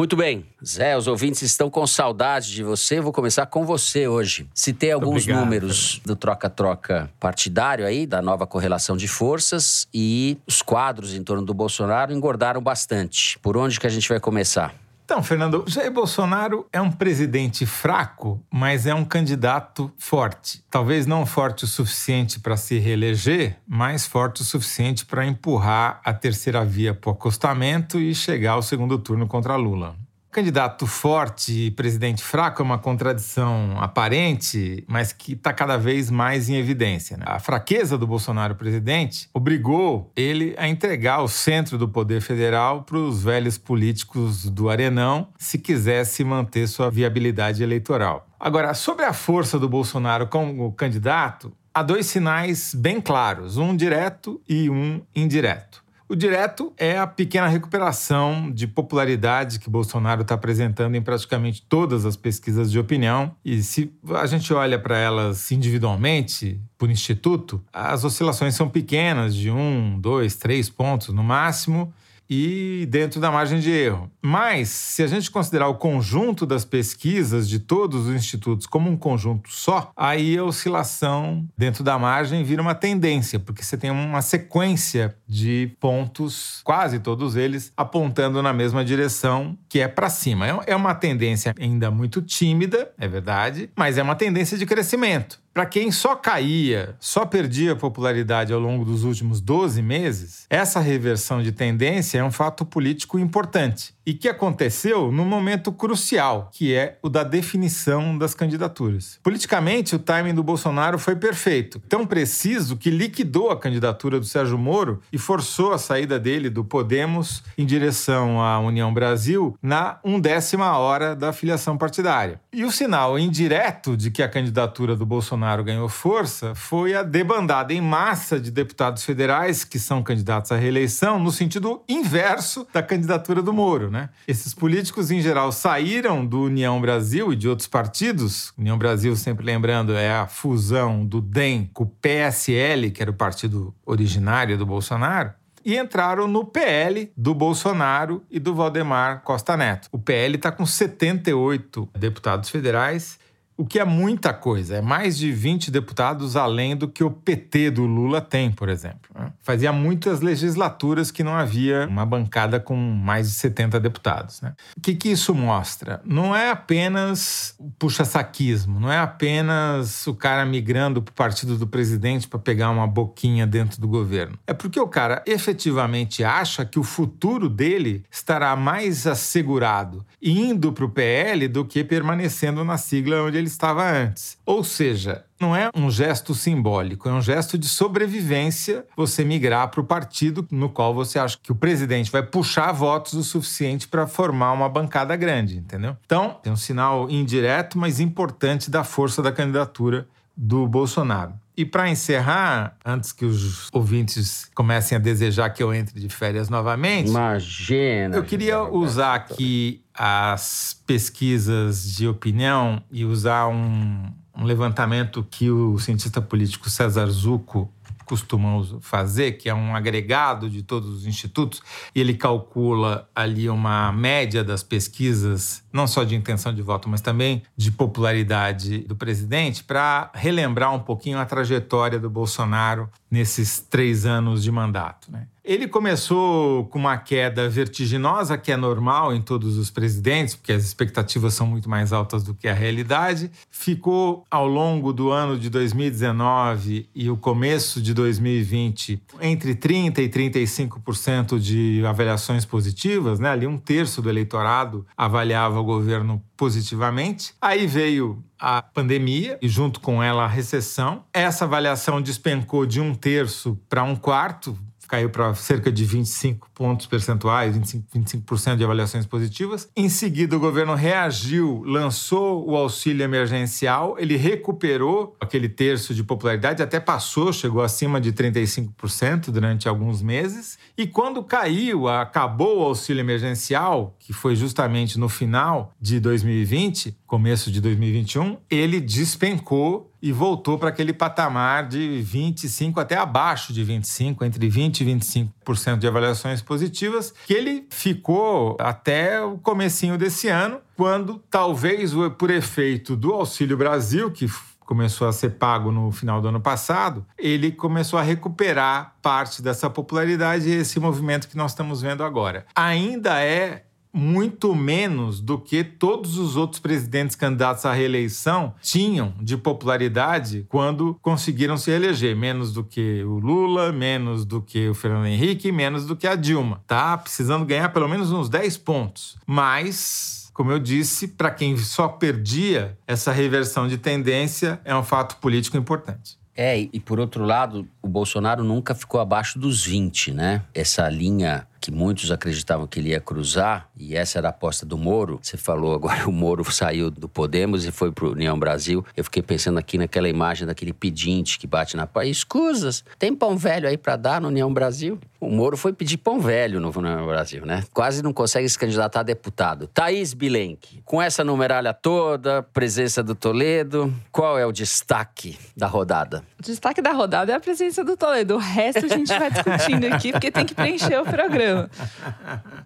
Muito 0.00 0.16
bem, 0.16 0.46
Zé, 0.64 0.96
os 0.96 1.06
ouvintes 1.06 1.42
estão 1.42 1.68
com 1.68 1.86
saudade 1.86 2.54
de 2.54 2.62
você. 2.62 3.02
Vou 3.02 3.12
começar 3.12 3.44
com 3.44 3.66
você 3.66 4.08
hoje. 4.08 4.48
Citei 4.54 4.92
alguns 4.92 5.24
Obrigado. 5.24 5.40
números 5.40 6.00
do 6.06 6.16
troca-troca 6.16 7.10
partidário 7.20 7.84
aí, 7.84 8.06
da 8.06 8.22
nova 8.22 8.46
correlação 8.46 8.96
de 8.96 9.06
forças, 9.06 9.86
e 9.92 10.38
os 10.46 10.62
quadros 10.62 11.14
em 11.14 11.22
torno 11.22 11.44
do 11.44 11.52
Bolsonaro 11.52 12.14
engordaram 12.14 12.62
bastante. 12.62 13.38
Por 13.40 13.58
onde 13.58 13.78
que 13.78 13.86
a 13.86 13.90
gente 13.90 14.08
vai 14.08 14.18
começar? 14.18 14.74
Então, 15.10 15.24
Fernando, 15.24 15.64
Jair 15.66 15.90
Bolsonaro 15.90 16.68
é 16.72 16.80
um 16.80 16.88
presidente 16.88 17.66
fraco, 17.66 18.40
mas 18.48 18.86
é 18.86 18.94
um 18.94 19.04
candidato 19.04 19.92
forte. 19.98 20.62
Talvez 20.70 21.04
não 21.04 21.26
forte 21.26 21.64
o 21.64 21.66
suficiente 21.66 22.38
para 22.38 22.56
se 22.56 22.78
reeleger, 22.78 23.58
mas 23.66 24.06
forte 24.06 24.42
o 24.42 24.44
suficiente 24.44 25.04
para 25.04 25.26
empurrar 25.26 26.00
a 26.04 26.14
terceira 26.14 26.64
via 26.64 26.94
para 26.94 27.10
o 27.10 27.12
acostamento 27.12 27.98
e 27.98 28.14
chegar 28.14 28.52
ao 28.52 28.62
segundo 28.62 28.96
turno 29.00 29.26
contra 29.26 29.56
Lula. 29.56 29.96
Candidato 30.30 30.86
forte 30.86 31.66
e 31.66 31.70
presidente 31.72 32.22
fraco 32.22 32.62
é 32.62 32.64
uma 32.64 32.78
contradição 32.78 33.76
aparente, 33.80 34.84
mas 34.86 35.12
que 35.12 35.32
está 35.32 35.52
cada 35.52 35.76
vez 35.76 36.08
mais 36.08 36.48
em 36.48 36.54
evidência. 36.54 37.16
Né? 37.16 37.24
A 37.26 37.40
fraqueza 37.40 37.98
do 37.98 38.06
Bolsonaro 38.06 38.54
presidente 38.54 39.28
obrigou 39.34 40.12
ele 40.14 40.54
a 40.56 40.68
entregar 40.68 41.20
o 41.20 41.26
centro 41.26 41.76
do 41.76 41.88
poder 41.88 42.20
federal 42.20 42.84
para 42.84 42.96
os 42.96 43.24
velhos 43.24 43.58
políticos 43.58 44.48
do 44.48 44.70
Arenão, 44.70 45.26
se 45.36 45.58
quisesse 45.58 46.22
manter 46.22 46.68
sua 46.68 46.88
viabilidade 46.92 47.60
eleitoral. 47.60 48.28
Agora, 48.38 48.72
sobre 48.72 49.04
a 49.04 49.12
força 49.12 49.58
do 49.58 49.68
Bolsonaro 49.68 50.28
como 50.28 50.72
candidato, 50.74 51.52
há 51.74 51.82
dois 51.82 52.06
sinais 52.06 52.72
bem 52.72 53.00
claros, 53.00 53.56
um 53.56 53.74
direto 53.74 54.40
e 54.48 54.70
um 54.70 55.02
indireto. 55.12 55.79
O 56.10 56.16
direto 56.16 56.72
é 56.76 56.98
a 56.98 57.06
pequena 57.06 57.46
recuperação 57.46 58.50
de 58.50 58.66
popularidade 58.66 59.60
que 59.60 59.70
Bolsonaro 59.70 60.22
está 60.22 60.34
apresentando 60.34 60.96
em 60.96 61.00
praticamente 61.00 61.62
todas 61.62 62.04
as 62.04 62.16
pesquisas 62.16 62.68
de 62.68 62.80
opinião. 62.80 63.36
E 63.44 63.62
se 63.62 63.94
a 64.16 64.26
gente 64.26 64.52
olha 64.52 64.76
para 64.76 64.98
elas 64.98 65.52
individualmente, 65.52 66.60
por 66.76 66.90
instituto, 66.90 67.62
as 67.72 68.02
oscilações 68.02 68.56
são 68.56 68.68
pequenas, 68.68 69.36
de 69.36 69.52
um, 69.52 70.00
dois, 70.00 70.34
três 70.34 70.68
pontos 70.68 71.14
no 71.14 71.22
máximo 71.22 71.94
e 72.30 72.86
dentro 72.88 73.20
da 73.20 73.32
margem 73.32 73.58
de 73.58 73.72
erro. 73.72 74.08
Mas, 74.22 74.68
se 74.68 75.02
a 75.02 75.08
gente 75.08 75.28
considerar 75.28 75.66
o 75.66 75.74
conjunto 75.74 76.46
das 76.46 76.64
pesquisas 76.64 77.48
de 77.48 77.58
todos 77.58 78.06
os 78.06 78.14
institutos 78.14 78.66
como 78.66 78.88
um 78.88 78.96
conjunto 78.96 79.50
só, 79.50 79.90
aí 79.96 80.38
a 80.38 80.44
oscilação 80.44 81.44
dentro 81.58 81.82
da 81.82 81.98
margem 81.98 82.44
vira 82.44 82.62
uma 82.62 82.74
tendência, 82.74 83.40
porque 83.40 83.64
você 83.64 83.76
tem 83.76 83.90
uma 83.90 84.22
sequência 84.22 85.16
de 85.26 85.72
pontos, 85.80 86.60
quase 86.62 87.00
todos 87.00 87.34
eles, 87.34 87.72
apontando 87.76 88.40
na 88.40 88.52
mesma 88.52 88.84
direção, 88.84 89.58
que 89.68 89.80
é 89.80 89.88
para 89.88 90.08
cima. 90.08 90.46
É, 90.46 90.72
é 90.72 90.76
uma 90.76 90.94
tendência 90.94 91.52
ainda 91.58 91.90
muito 91.90 92.22
tímida, 92.22 92.92
é 92.96 93.08
verdade, 93.08 93.70
mas 93.74 93.98
é 93.98 94.02
uma 94.02 94.14
tendência 94.14 94.56
de 94.56 94.64
crescimento. 94.64 95.40
Para 95.60 95.68
quem 95.68 95.90
só 95.90 96.16
caía, 96.16 96.96
só 96.98 97.26
perdia 97.26 97.76
popularidade 97.76 98.50
ao 98.50 98.58
longo 98.58 98.82
dos 98.82 99.04
últimos 99.04 99.42
12 99.42 99.82
meses, 99.82 100.46
essa 100.48 100.80
reversão 100.80 101.42
de 101.42 101.52
tendência 101.52 102.16
é 102.16 102.24
um 102.24 102.30
fato 102.30 102.64
político 102.64 103.18
importante 103.18 103.92
e 104.06 104.14
que 104.14 104.28
aconteceu 104.28 105.12
num 105.12 105.24
momento 105.26 105.70
crucial, 105.70 106.50
que 106.52 106.74
é 106.74 106.98
o 107.02 107.08
da 107.08 107.22
definição 107.22 108.16
das 108.16 108.34
candidaturas. 108.34 109.20
Politicamente, 109.22 109.94
o 109.94 109.98
timing 109.98 110.34
do 110.34 110.42
Bolsonaro 110.42 110.98
foi 110.98 111.14
perfeito, 111.14 111.78
tão 111.88 112.06
preciso 112.06 112.76
que 112.76 112.90
liquidou 112.90 113.50
a 113.50 113.58
candidatura 113.58 114.18
do 114.18 114.24
Sérgio 114.24 114.58
Moro 114.58 115.00
e 115.12 115.18
forçou 115.18 115.72
a 115.72 115.78
saída 115.78 116.18
dele 116.18 116.48
do 116.48 116.64
Podemos 116.64 117.44
em 117.56 117.66
direção 117.66 118.40
à 118.40 118.58
União 118.58 118.92
Brasil 118.92 119.56
na 119.62 120.00
undécima 120.02 120.76
hora 120.78 121.14
da 121.14 121.32
filiação 121.32 121.76
partidária. 121.76 122.40
E 122.52 122.64
o 122.64 122.72
sinal 122.72 123.18
indireto 123.18 123.96
de 123.96 124.10
que 124.10 124.22
a 124.22 124.28
candidatura 124.28 124.96
do 124.96 125.06
Bolsonaro 125.06 125.49
ganhou 125.58 125.88
força 125.88 126.54
foi 126.54 126.94
a 126.94 127.02
debandada 127.02 127.72
em 127.72 127.80
massa 127.80 128.38
de 128.38 128.50
deputados 128.50 129.04
federais 129.04 129.64
que 129.64 129.78
são 129.78 130.02
candidatos 130.02 130.52
à 130.52 130.56
reeleição 130.56 131.18
no 131.18 131.32
sentido 131.32 131.82
inverso 131.88 132.66
da 132.72 132.82
candidatura 132.82 133.42
do 133.42 133.52
Moro? 133.52 133.90
Né? 133.90 134.08
Esses 134.26 134.54
políticos, 134.54 135.10
em 135.10 135.20
geral, 135.20 135.50
saíram 135.52 136.24
do 136.24 136.42
União 136.42 136.80
Brasil 136.80 137.32
e 137.32 137.36
de 137.36 137.48
outros 137.48 137.66
partidos. 137.66 138.52
União 138.56 138.78
Brasil, 138.78 139.14
sempre 139.16 139.44
lembrando, 139.44 139.92
é 139.94 140.12
a 140.12 140.26
fusão 140.26 141.04
do 141.04 141.20
DEM 141.20 141.70
com 141.74 141.84
o 141.84 141.86
PSL, 141.86 142.90
que 142.90 143.02
era 143.02 143.10
o 143.10 143.14
partido 143.14 143.74
originário 143.84 144.56
do 144.56 144.64
Bolsonaro 144.64 145.32
e 145.64 145.76
entraram 145.76 146.26
no 146.26 146.44
PL 146.44 147.12
do 147.16 147.34
Bolsonaro 147.34 148.22
e 148.30 148.38
do 148.38 148.54
Valdemar 148.54 149.22
Costa 149.22 149.56
Neto. 149.56 149.88
O 149.92 149.98
PL 149.98 150.36
está 150.36 150.50
com 150.50 150.64
78 150.64 151.88
deputados 151.98 152.50
federais 152.50 153.18
o 153.60 153.66
que 153.66 153.78
é 153.78 153.84
muita 153.84 154.32
coisa. 154.32 154.76
É 154.76 154.80
mais 154.80 155.18
de 155.18 155.30
20 155.30 155.70
deputados 155.70 156.34
além 156.34 156.74
do 156.74 156.88
que 156.88 157.04
o 157.04 157.10
PT 157.10 157.72
do 157.72 157.84
Lula 157.84 158.18
tem, 158.22 158.50
por 158.50 158.70
exemplo. 158.70 159.10
Né? 159.14 159.30
Fazia 159.42 159.70
muitas 159.70 160.22
legislaturas 160.22 161.10
que 161.10 161.22
não 161.22 161.34
havia 161.34 161.86
uma 161.86 162.06
bancada 162.06 162.58
com 162.58 162.74
mais 162.74 163.28
de 163.28 163.34
70 163.34 163.78
deputados. 163.78 164.40
Né? 164.40 164.54
O 164.74 164.80
que, 164.80 164.94
que 164.94 165.10
isso 165.10 165.34
mostra? 165.34 166.00
Não 166.06 166.34
é 166.34 166.50
apenas 166.50 167.54
puxa-saquismo, 167.78 168.80
não 168.80 168.90
é 168.90 168.96
apenas 168.96 170.06
o 170.06 170.14
cara 170.14 170.46
migrando 170.46 171.02
para 171.02 171.12
o 171.12 171.14
partido 171.14 171.58
do 171.58 171.66
presidente 171.66 172.26
para 172.26 172.38
pegar 172.38 172.70
uma 172.70 172.86
boquinha 172.86 173.46
dentro 173.46 173.78
do 173.78 173.86
governo. 173.86 174.38
É 174.46 174.54
porque 174.54 174.80
o 174.80 174.88
cara 174.88 175.22
efetivamente 175.26 176.24
acha 176.24 176.64
que 176.64 176.78
o 176.78 176.82
futuro 176.82 177.46
dele 177.46 178.06
estará 178.10 178.56
mais 178.56 179.06
assegurado 179.06 180.02
indo 180.22 180.72
para 180.72 180.84
o 180.86 180.88
PL 180.88 181.46
do 181.46 181.62
que 181.62 181.84
permanecendo 181.84 182.64
na 182.64 182.78
sigla 182.78 183.22
onde 183.22 183.36
ele 183.36 183.49
estava 183.52 183.88
antes. 183.88 184.38
Ou 184.44 184.62
seja, 184.64 185.24
não 185.40 185.54
é 185.54 185.70
um 185.74 185.90
gesto 185.90 186.34
simbólico, 186.34 187.08
é 187.08 187.12
um 187.12 187.20
gesto 187.20 187.56
de 187.56 187.66
sobrevivência 187.66 188.84
você 188.96 189.24
migrar 189.24 189.68
para 189.68 189.80
o 189.80 189.84
partido 189.84 190.46
no 190.50 190.68
qual 190.68 190.94
você 190.94 191.18
acha 191.18 191.38
que 191.42 191.52
o 191.52 191.54
presidente 191.54 192.10
vai 192.10 192.22
puxar 192.22 192.72
votos 192.72 193.14
o 193.14 193.24
suficiente 193.24 193.88
para 193.88 194.06
formar 194.06 194.52
uma 194.52 194.68
bancada 194.68 195.16
grande, 195.16 195.56
entendeu? 195.56 195.96
Então, 196.04 196.38
tem 196.42 196.52
um 196.52 196.56
sinal 196.56 197.08
indireto, 197.10 197.78
mas 197.78 198.00
importante 198.00 198.70
da 198.70 198.84
força 198.84 199.22
da 199.22 199.32
candidatura 199.32 200.06
do 200.36 200.66
Bolsonaro. 200.66 201.34
E 201.60 201.64
para 201.66 201.90
encerrar, 201.90 202.74
antes 202.82 203.12
que 203.12 203.22
os 203.22 203.68
ouvintes 203.70 204.50
comecem 204.54 204.96
a 204.96 204.98
desejar 204.98 205.50
que 205.50 205.62
eu 205.62 205.74
entre 205.74 206.00
de 206.00 206.08
férias 206.08 206.48
novamente, 206.48 207.10
imagina. 207.10 208.16
Eu 208.16 208.24
queria 208.24 208.62
usar 208.62 209.14
aqui 209.14 209.84
as 209.92 210.80
pesquisas 210.86 211.94
de 211.94 212.08
opinião 212.08 212.82
e 212.90 213.04
usar 213.04 213.48
um, 213.48 214.10
um 214.34 214.44
levantamento 214.44 215.22
que 215.30 215.50
o 215.50 215.78
cientista 215.78 216.22
político 216.22 216.70
César 216.70 217.10
Zucco 217.10 217.70
costumamos 218.10 218.74
fazer, 218.80 219.32
que 219.38 219.48
é 219.48 219.54
um 219.54 219.76
agregado 219.76 220.50
de 220.50 220.64
todos 220.64 220.90
os 220.90 221.06
institutos, 221.06 221.62
e 221.94 222.00
ele 222.00 222.14
calcula 222.14 223.08
ali 223.14 223.48
uma 223.48 223.92
média 223.92 224.42
das 224.42 224.64
pesquisas, 224.64 225.62
não 225.72 225.86
só 225.86 226.02
de 226.02 226.16
intenção 226.16 226.52
de 226.52 226.60
voto, 226.60 226.88
mas 226.88 227.00
também 227.00 227.44
de 227.56 227.70
popularidade 227.70 228.78
do 228.78 228.96
presidente, 228.96 229.62
para 229.62 230.10
relembrar 230.12 230.74
um 230.74 230.80
pouquinho 230.80 231.20
a 231.20 231.24
trajetória 231.24 232.00
do 232.00 232.10
Bolsonaro 232.10 232.90
nesses 233.08 233.60
três 233.60 234.04
anos 234.04 234.42
de 234.42 234.50
mandato. 234.50 235.12
Né? 235.12 235.28
Ele 235.50 235.66
começou 235.66 236.66
com 236.66 236.78
uma 236.78 236.96
queda 236.96 237.48
vertiginosa, 237.48 238.38
que 238.38 238.52
é 238.52 238.56
normal 238.56 239.12
em 239.12 239.20
todos 239.20 239.58
os 239.58 239.68
presidentes, 239.68 240.36
porque 240.36 240.52
as 240.52 240.62
expectativas 240.62 241.34
são 241.34 241.44
muito 241.44 241.68
mais 241.68 241.92
altas 241.92 242.22
do 242.22 242.32
que 242.32 242.46
a 242.46 242.54
realidade. 242.54 243.32
Ficou 243.50 244.24
ao 244.30 244.46
longo 244.46 244.92
do 244.92 245.10
ano 245.10 245.36
de 245.36 245.50
2019 245.50 246.88
e 246.94 247.10
o 247.10 247.16
começo 247.16 247.82
de 247.82 247.92
2020 247.92 249.02
entre 249.20 249.56
30% 249.56 249.98
e 249.98 250.08
35% 250.08 251.40
de 251.40 251.84
avaliações 251.84 252.44
positivas, 252.44 253.18
né? 253.18 253.30
Ali 253.30 253.48
um 253.48 253.58
terço 253.58 254.00
do 254.00 254.08
eleitorado 254.08 254.86
avaliava 254.96 255.58
o 255.58 255.64
governo 255.64 256.22
positivamente. 256.36 257.34
Aí 257.40 257.66
veio 257.66 258.22
a 258.38 258.62
pandemia 258.62 259.36
e, 259.42 259.48
junto 259.48 259.80
com 259.80 260.02
ela, 260.02 260.24
a 260.24 260.28
recessão. 260.28 261.04
Essa 261.12 261.44
avaliação 261.44 262.00
despencou 262.00 262.64
de 262.64 262.80
um 262.80 262.94
terço 262.94 263.58
para 263.68 263.82
um 263.82 263.94
quarto, 263.94 264.56
caiu 264.90 265.08
para 265.08 265.32
cerca 265.34 265.70
de 265.70 265.84
25 265.84 266.50
pontos 266.52 266.86
percentuais, 266.86 267.56
25%, 267.56 267.84
25 267.94 268.56
de 268.56 268.64
avaliações 268.64 269.06
positivas. 269.06 269.68
Em 269.76 269.88
seguida, 269.88 270.36
o 270.36 270.40
governo 270.40 270.74
reagiu, 270.74 271.62
lançou 271.64 272.44
o 272.48 272.56
auxílio 272.56 273.04
emergencial, 273.04 273.94
ele 274.00 274.16
recuperou 274.16 275.16
aquele 275.20 275.48
terço 275.48 275.94
de 275.94 276.02
popularidade, 276.02 276.60
até 276.60 276.80
passou, 276.80 277.32
chegou 277.32 277.62
acima 277.62 278.00
de 278.00 278.12
35% 278.12 279.30
durante 279.30 279.68
alguns 279.68 280.02
meses. 280.02 280.58
E 280.76 280.88
quando 280.88 281.22
caiu, 281.22 281.86
acabou 281.86 282.58
o 282.58 282.64
auxílio 282.64 283.00
emergencial, 283.00 283.94
que 283.98 284.12
foi 284.12 284.34
justamente 284.34 284.98
no 284.98 285.08
final 285.08 285.72
de 285.80 286.00
2020, 286.00 286.96
começo 287.06 287.50
de 287.50 287.60
2021, 287.60 288.38
ele 288.50 288.80
despencou 288.80 289.89
e 290.02 290.12
voltou 290.12 290.58
para 290.58 290.68
aquele 290.68 290.92
patamar 290.92 291.68
de 291.68 292.00
25 292.02 292.80
até 292.80 292.96
abaixo 292.96 293.52
de 293.52 293.62
25, 293.62 294.24
entre 294.24 294.48
20 294.48 294.80
e 294.80 294.84
25% 294.86 295.78
de 295.78 295.86
avaliações 295.86 296.42
positivas, 296.42 297.12
que 297.26 297.34
ele 297.34 297.66
ficou 297.70 298.56
até 298.60 299.20
o 299.20 299.38
comecinho 299.38 299.98
desse 299.98 300.28
ano, 300.28 300.60
quando 300.76 301.22
talvez 301.30 301.92
por 302.18 302.30
efeito 302.30 302.96
do 302.96 303.12
Auxílio 303.12 303.56
Brasil, 303.56 304.10
que 304.10 304.26
começou 304.70 305.08
a 305.08 305.12
ser 305.12 305.30
pago 305.30 305.72
no 305.72 305.90
final 305.90 306.20
do 306.20 306.28
ano 306.28 306.40
passado, 306.40 307.04
ele 307.18 307.50
começou 307.50 307.98
a 307.98 308.02
recuperar 308.02 308.94
parte 309.02 309.42
dessa 309.42 309.68
popularidade 309.68 310.48
e 310.48 310.52
esse 310.52 310.78
movimento 310.78 311.28
que 311.28 311.36
nós 311.36 311.50
estamos 311.50 311.82
vendo 311.82 312.04
agora. 312.04 312.46
Ainda 312.54 313.20
é 313.20 313.64
muito 313.92 314.54
menos 314.54 315.20
do 315.20 315.38
que 315.38 315.64
todos 315.64 316.18
os 316.18 316.36
outros 316.36 316.60
presidentes 316.60 317.16
candidatos 317.16 317.64
à 317.64 317.72
reeleição 317.72 318.54
tinham 318.60 319.14
de 319.20 319.36
popularidade 319.36 320.46
quando 320.48 320.96
conseguiram 321.02 321.56
se 321.56 321.70
eleger. 321.70 322.14
Menos 322.16 322.52
do 322.52 322.62
que 322.64 323.02
o 323.04 323.18
Lula, 323.18 323.72
menos 323.72 324.24
do 324.24 324.40
que 324.40 324.68
o 324.68 324.74
Fernando 324.74 325.06
Henrique, 325.06 325.50
menos 325.50 325.86
do 325.86 325.96
que 325.96 326.06
a 326.06 326.14
Dilma. 326.14 326.62
Tá 326.66 326.96
precisando 326.96 327.44
ganhar 327.44 327.68
pelo 327.70 327.88
menos 327.88 328.12
uns 328.12 328.28
10 328.28 328.56
pontos. 328.58 329.16
Mas 329.26 330.20
como 330.32 330.52
eu 330.52 330.58
disse, 330.58 331.06
para 331.06 331.30
quem 331.30 331.54
só 331.58 331.86
perdia, 331.86 332.78
essa 332.86 333.12
reversão 333.12 333.68
de 333.68 333.76
tendência 333.76 334.58
é 334.64 334.74
um 334.74 334.82
fato 334.82 335.16
político 335.16 335.56
importante. 335.56 336.18
É, 336.34 336.58
e 336.58 336.80
por 336.80 336.98
outro 336.98 337.24
lado, 337.24 337.68
o 337.82 337.88
Bolsonaro 337.88 338.42
nunca 338.42 338.74
ficou 338.74 338.98
abaixo 339.00 339.38
dos 339.38 339.62
20, 339.66 340.12
né? 340.12 340.42
Essa 340.54 340.88
linha 340.88 341.46
que 341.60 341.70
muitos 341.70 342.10
acreditavam 342.10 342.66
que 342.66 342.80
ele 342.80 342.90
ia 342.90 343.00
cruzar, 343.00 343.68
e 343.76 343.96
essa 343.96 344.18
era 344.18 344.28
a 344.28 344.30
aposta 344.30 344.64
do 344.64 344.78
Moro. 344.78 345.18
Você 345.22 345.36
falou 345.36 345.74
agora 345.74 346.06
o 346.08 346.12
Moro 346.12 346.50
saiu 346.50 346.90
do 346.90 347.08
Podemos 347.08 347.64
e 347.66 347.70
foi 347.70 347.92
pro 347.92 348.12
União 348.12 348.38
Brasil. 348.38 348.84
Eu 348.96 349.04
fiquei 349.04 349.22
pensando 349.22 349.58
aqui 349.58 349.76
naquela 349.76 350.08
imagem 350.08 350.46
daquele 350.46 350.72
pedinte 350.72 351.38
que 351.38 351.46
bate 351.46 351.76
na 351.76 351.86
porta. 351.86 352.08
Escusas, 352.08 352.84
tem 352.98 353.14
pão 353.14 353.36
velho 353.36 353.68
aí 353.68 353.76
para 353.76 353.96
dar 353.96 354.20
no 354.20 354.28
União 354.28 354.52
Brasil? 354.52 354.98
O 355.20 355.28
Moro 355.28 355.56
foi 355.56 355.72
pedir 355.72 355.98
pão 355.98 356.18
velho 356.18 356.58
no 356.60 356.72
União 356.74 357.06
Brasil, 357.06 357.44
né? 357.44 357.62
Quase 357.74 358.02
não 358.02 358.12
consegue 358.12 358.48
se 358.48 358.58
candidatar 358.58 359.00
a 359.00 359.02
deputado. 359.02 359.66
Thaís 359.66 360.14
Bilenque, 360.14 360.80
com 360.84 361.00
essa 361.00 361.22
numeralha 361.22 361.74
toda, 361.74 362.42
presença 362.42 363.02
do 363.02 363.14
Toledo, 363.14 363.92
qual 364.10 364.38
é 364.38 364.46
o 364.46 364.52
destaque 364.52 365.38
da 365.54 365.66
rodada? 365.66 366.24
O 366.38 366.42
destaque 366.42 366.80
da 366.80 366.92
rodada 366.92 367.32
é 367.32 367.34
a 367.34 367.40
presença 367.40 367.84
do 367.84 367.96
Toledo. 367.98 368.36
O 368.36 368.38
resto 368.38 368.86
a 368.86 368.88
gente 368.88 369.08
vai 369.08 369.30
discutindo 369.30 369.84
aqui, 369.92 370.12
porque 370.12 370.30
tem 370.30 370.46
que 370.46 370.54
preencher 370.54 370.98
o 370.98 371.04
programa. 371.04 371.49